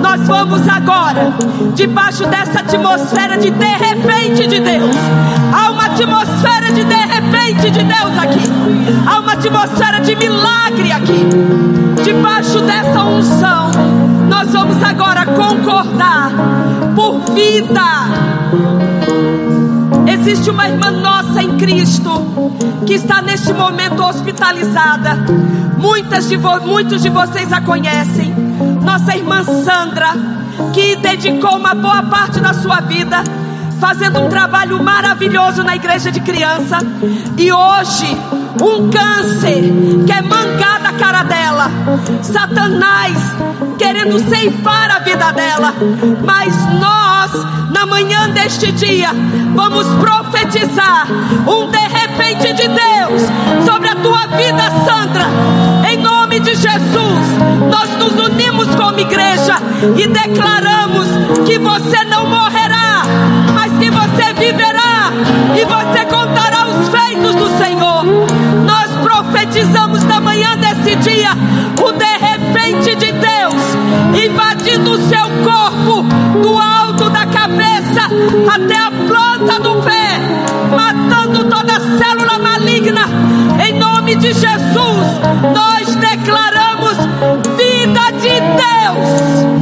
Nós 0.00 0.26
vamos 0.26 0.66
agora, 0.66 1.34
debaixo 1.74 2.26
dessa 2.26 2.60
atmosfera 2.60 3.36
de 3.36 3.50
de 3.50 3.66
repente 3.66 4.46
de 4.46 4.60
Deus. 4.60 4.96
Há 5.52 5.70
uma 5.72 5.84
atmosfera 5.86 6.72
de 6.72 6.84
de 6.84 6.94
repente 6.94 7.70
de 7.70 7.84
Deus 7.84 8.18
aqui. 8.18 8.50
Há 9.06 9.20
uma 9.20 9.32
atmosfera 9.32 10.00
de 10.00 10.16
milagre 10.16 10.90
aqui. 10.90 11.26
Debaixo 12.02 12.62
dessa 12.62 13.04
unção, 13.04 13.70
nós 14.30 14.50
vamos 14.52 14.82
agora 14.82 15.26
concordar 15.26 16.32
por 16.94 17.20
vida. 17.34 19.27
Existe 20.28 20.50
uma 20.50 20.68
irmã 20.68 20.90
nossa 20.90 21.42
em 21.42 21.56
Cristo 21.56 22.10
que 22.86 22.92
está 22.92 23.22
neste 23.22 23.50
momento 23.54 24.02
hospitalizada. 24.04 25.16
Muitas 25.78 26.28
de 26.28 26.36
muitos 26.36 27.00
de 27.00 27.08
vocês 27.08 27.50
a 27.50 27.62
conhecem. 27.62 28.34
Nossa 28.82 29.16
irmã 29.16 29.42
Sandra, 29.42 30.12
que 30.74 30.96
dedicou 30.96 31.56
uma 31.56 31.74
boa 31.74 32.02
parte 32.02 32.40
da 32.40 32.52
sua 32.52 32.82
vida 32.82 33.24
fazendo 33.80 34.20
um 34.20 34.28
trabalho 34.28 34.84
maravilhoso 34.84 35.62
na 35.62 35.74
igreja 35.76 36.12
de 36.12 36.20
criança. 36.20 36.76
E 37.38 37.50
hoje, 37.50 38.14
um 38.62 38.90
câncer 38.90 39.62
que 40.06 40.12
é 40.12 40.22
mangada 40.22 40.92
cara 40.98 41.22
dela. 41.22 41.70
Satanás 42.22 43.16
querendo 43.78 44.18
ceifar 44.28 44.90
a 44.90 44.98
vida 44.98 45.32
dela. 45.32 45.74
Mas 46.24 46.54
nós, 46.74 47.30
na 47.70 47.86
manhã 47.86 48.28
deste 48.30 48.72
dia, 48.72 49.10
vamos 49.54 49.86
profetizar 49.94 51.06
um 51.46 51.70
de 51.70 51.78
repente 51.78 52.52
de 52.52 52.68
Deus 52.68 53.22
sobre 53.64 53.88
a 53.88 53.94
tua 53.96 54.26
vida, 54.36 54.62
Sandra. 54.84 55.26
Em 55.90 55.96
nome 55.98 56.40
de 56.40 56.54
Jesus, 56.54 57.38
nós 57.70 57.96
nos 57.96 58.12
unimos 58.12 58.74
como 58.74 58.98
igreja 58.98 59.54
e 59.96 60.06
declaramos 60.06 61.06
que 61.46 61.58
você 61.58 62.04
não 62.04 62.26
morrerá, 62.26 63.02
mas 63.54 63.72
que 63.78 63.90
você 63.90 64.32
viverá 64.34 65.12
e 65.56 65.64
você 65.64 66.04
contará 66.06 66.66
os 66.68 66.88
feitos 66.88 67.34
do 67.36 67.58
Senhor. 67.58 67.77
Nós 69.58 69.66
profetizamos 69.66 70.04
na 70.04 70.20
manhã 70.20 70.56
desse 70.56 70.94
dia 70.96 71.30
o 71.82 71.92
de 71.92 72.16
repente 72.16 72.94
de 72.94 73.12
Deus 73.12 74.24
invadindo 74.24 74.92
o 74.92 75.08
seu 75.08 75.24
corpo, 75.44 76.02
do 76.40 76.58
alto 76.58 77.10
da 77.10 77.26
cabeça 77.26 78.02
até 78.54 78.76
a 78.76 78.90
planta 78.90 79.58
do 79.60 79.82
pé, 79.82 80.20
matando 80.70 81.44
toda 81.44 81.80
célula 81.80 82.38
maligna. 82.38 83.02
Em 83.66 83.74
nome 83.74 84.14
de 84.16 84.32
Jesus, 84.32 85.06
nós 85.52 85.96
declaramos 85.96 86.96
vida 87.56 88.12
de 88.20 88.40
Deus, 88.62 89.57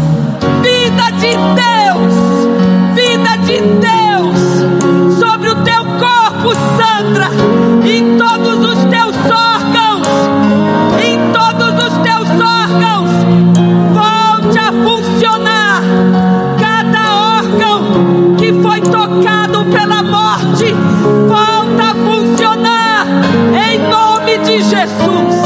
nome 24.27 24.39
de 24.39 24.59
Jesus. 24.59 25.37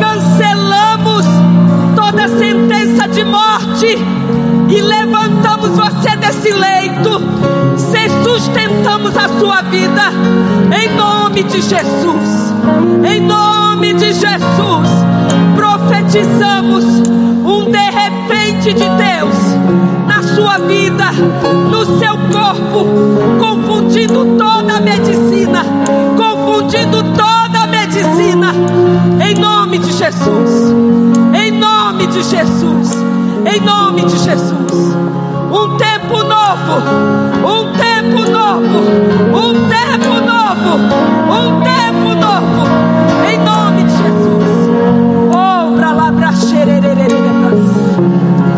Cancelamos 0.00 1.26
toda 1.94 2.28
sentença 2.28 3.06
de 3.08 3.22
morte 3.24 3.98
e 4.70 4.80
levantamos 4.80 5.68
você 5.70 6.16
desse 6.16 6.50
leito, 6.50 7.20
sustentamos 8.24 9.14
a 9.16 9.28
sua 9.38 9.62
vida 9.62 10.02
em 10.74 10.96
nome 10.96 11.42
de 11.42 11.60
Jesus. 11.60 12.54
Em 13.04 13.20
nome 13.20 13.92
de 13.92 14.14
Jesus, 14.14 14.88
profetizamos 15.54 16.84
um 17.44 17.70
de 17.70 17.90
repente 17.90 18.72
de 18.72 18.88
Deus 18.88 19.34
na 20.06 20.22
sua 20.22 20.58
vida, 20.58 21.12
no 21.70 21.98
seu 21.98 22.16
corpo, 22.32 22.86
confundindo 23.38 24.38
toda 24.38 24.78
a 24.78 24.80
medicina, 24.80 25.62
confundindo 26.16 27.02
toda 27.14 27.33
Jesus, 30.04 30.74
em 31.32 31.50
nome 31.52 32.06
de 32.08 32.22
Jesus, 32.24 32.92
em 33.46 33.60
nome 33.62 34.04
de 34.04 34.18
Jesus. 34.18 34.94
Um 35.50 35.78
tempo 35.78 36.22
novo, 36.22 36.74
um 37.42 37.72
tempo 37.72 38.30
novo, 38.30 38.80
um 39.32 39.66
tempo 39.66 40.20
novo, 40.20 40.76
um 41.32 41.62
tempo 41.62 42.14
novo, 42.16 42.68
em 43.32 43.38
nome 43.38 43.84
de 43.84 43.96
Jesus. 43.96 44.68
Oh, 45.30 45.74
pra 45.74 45.92
lá, 45.92 46.12
pra 46.12 46.34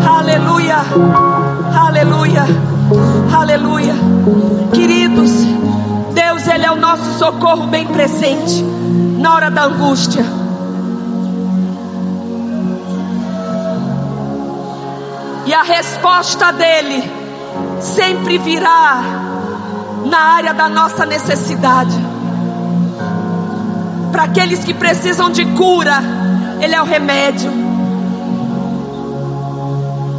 Aleluia, 0.05 0.79
aleluia, 1.73 2.45
aleluia. 3.33 3.95
Queridos, 4.73 5.31
Deus, 6.13 6.45
Ele 6.45 6.65
é 6.65 6.71
o 6.71 6.75
nosso 6.75 7.17
socorro 7.17 7.67
bem 7.67 7.87
presente 7.87 8.65
na 9.17 9.33
hora 9.33 9.49
da 9.49 9.63
angústia. 9.63 10.36
Resposta 15.77 16.51
dele 16.53 17.03
sempre 17.79 18.39
virá 18.39 18.99
na 20.05 20.17
área 20.17 20.53
da 20.53 20.67
nossa 20.67 21.05
necessidade. 21.05 21.95
Para 24.11 24.23
aqueles 24.23 24.63
que 24.63 24.73
precisam 24.73 25.29
de 25.29 25.45
cura, 25.53 26.01
ele 26.59 26.73
é 26.73 26.81
o 26.81 26.85
remédio. 26.85 27.51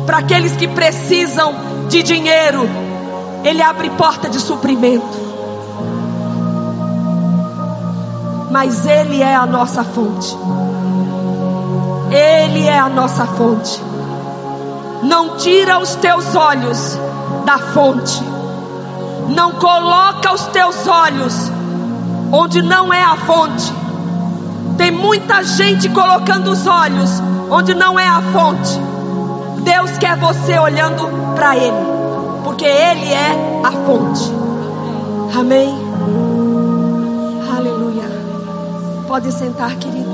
Para 0.06 0.18
aqueles 0.18 0.52
que 0.52 0.68
precisam 0.68 1.52
de 1.88 2.04
dinheiro, 2.04 2.68
ele 3.42 3.60
abre 3.60 3.90
porta 3.90 4.28
de 4.28 4.38
suprimento. 4.38 5.26
Mas 8.48 8.86
ele 8.86 9.20
é 9.20 9.34
a 9.34 9.44
nossa 9.44 9.82
fonte. 9.82 10.36
Ele 12.12 12.64
é 12.64 12.78
a 12.78 12.88
nossa 12.88 13.26
fonte. 13.26 13.97
Não 15.08 15.38
tira 15.38 15.78
os 15.78 15.94
teus 15.94 16.36
olhos 16.36 16.98
da 17.46 17.58
fonte. 17.58 18.22
Não 19.30 19.52
coloca 19.52 20.34
os 20.34 20.46
teus 20.48 20.86
olhos 20.86 21.50
onde 22.30 22.60
não 22.60 22.92
é 22.92 23.02
a 23.02 23.16
fonte. 23.16 23.72
Tem 24.76 24.90
muita 24.90 25.42
gente 25.42 25.88
colocando 25.88 26.50
os 26.50 26.66
olhos 26.66 27.10
onde 27.50 27.74
não 27.74 27.98
é 27.98 28.06
a 28.06 28.20
fonte. 28.20 28.78
Deus 29.62 29.96
quer 29.96 30.14
você 30.18 30.58
olhando 30.58 31.08
para 31.34 31.56
Ele, 31.56 31.86
porque 32.44 32.66
Ele 32.66 33.10
é 33.10 33.62
a 33.64 33.72
fonte. 33.72 34.30
Amém. 35.38 35.74
Aleluia. 37.56 38.04
Pode 39.08 39.32
sentar, 39.32 39.74
querido. 39.76 40.07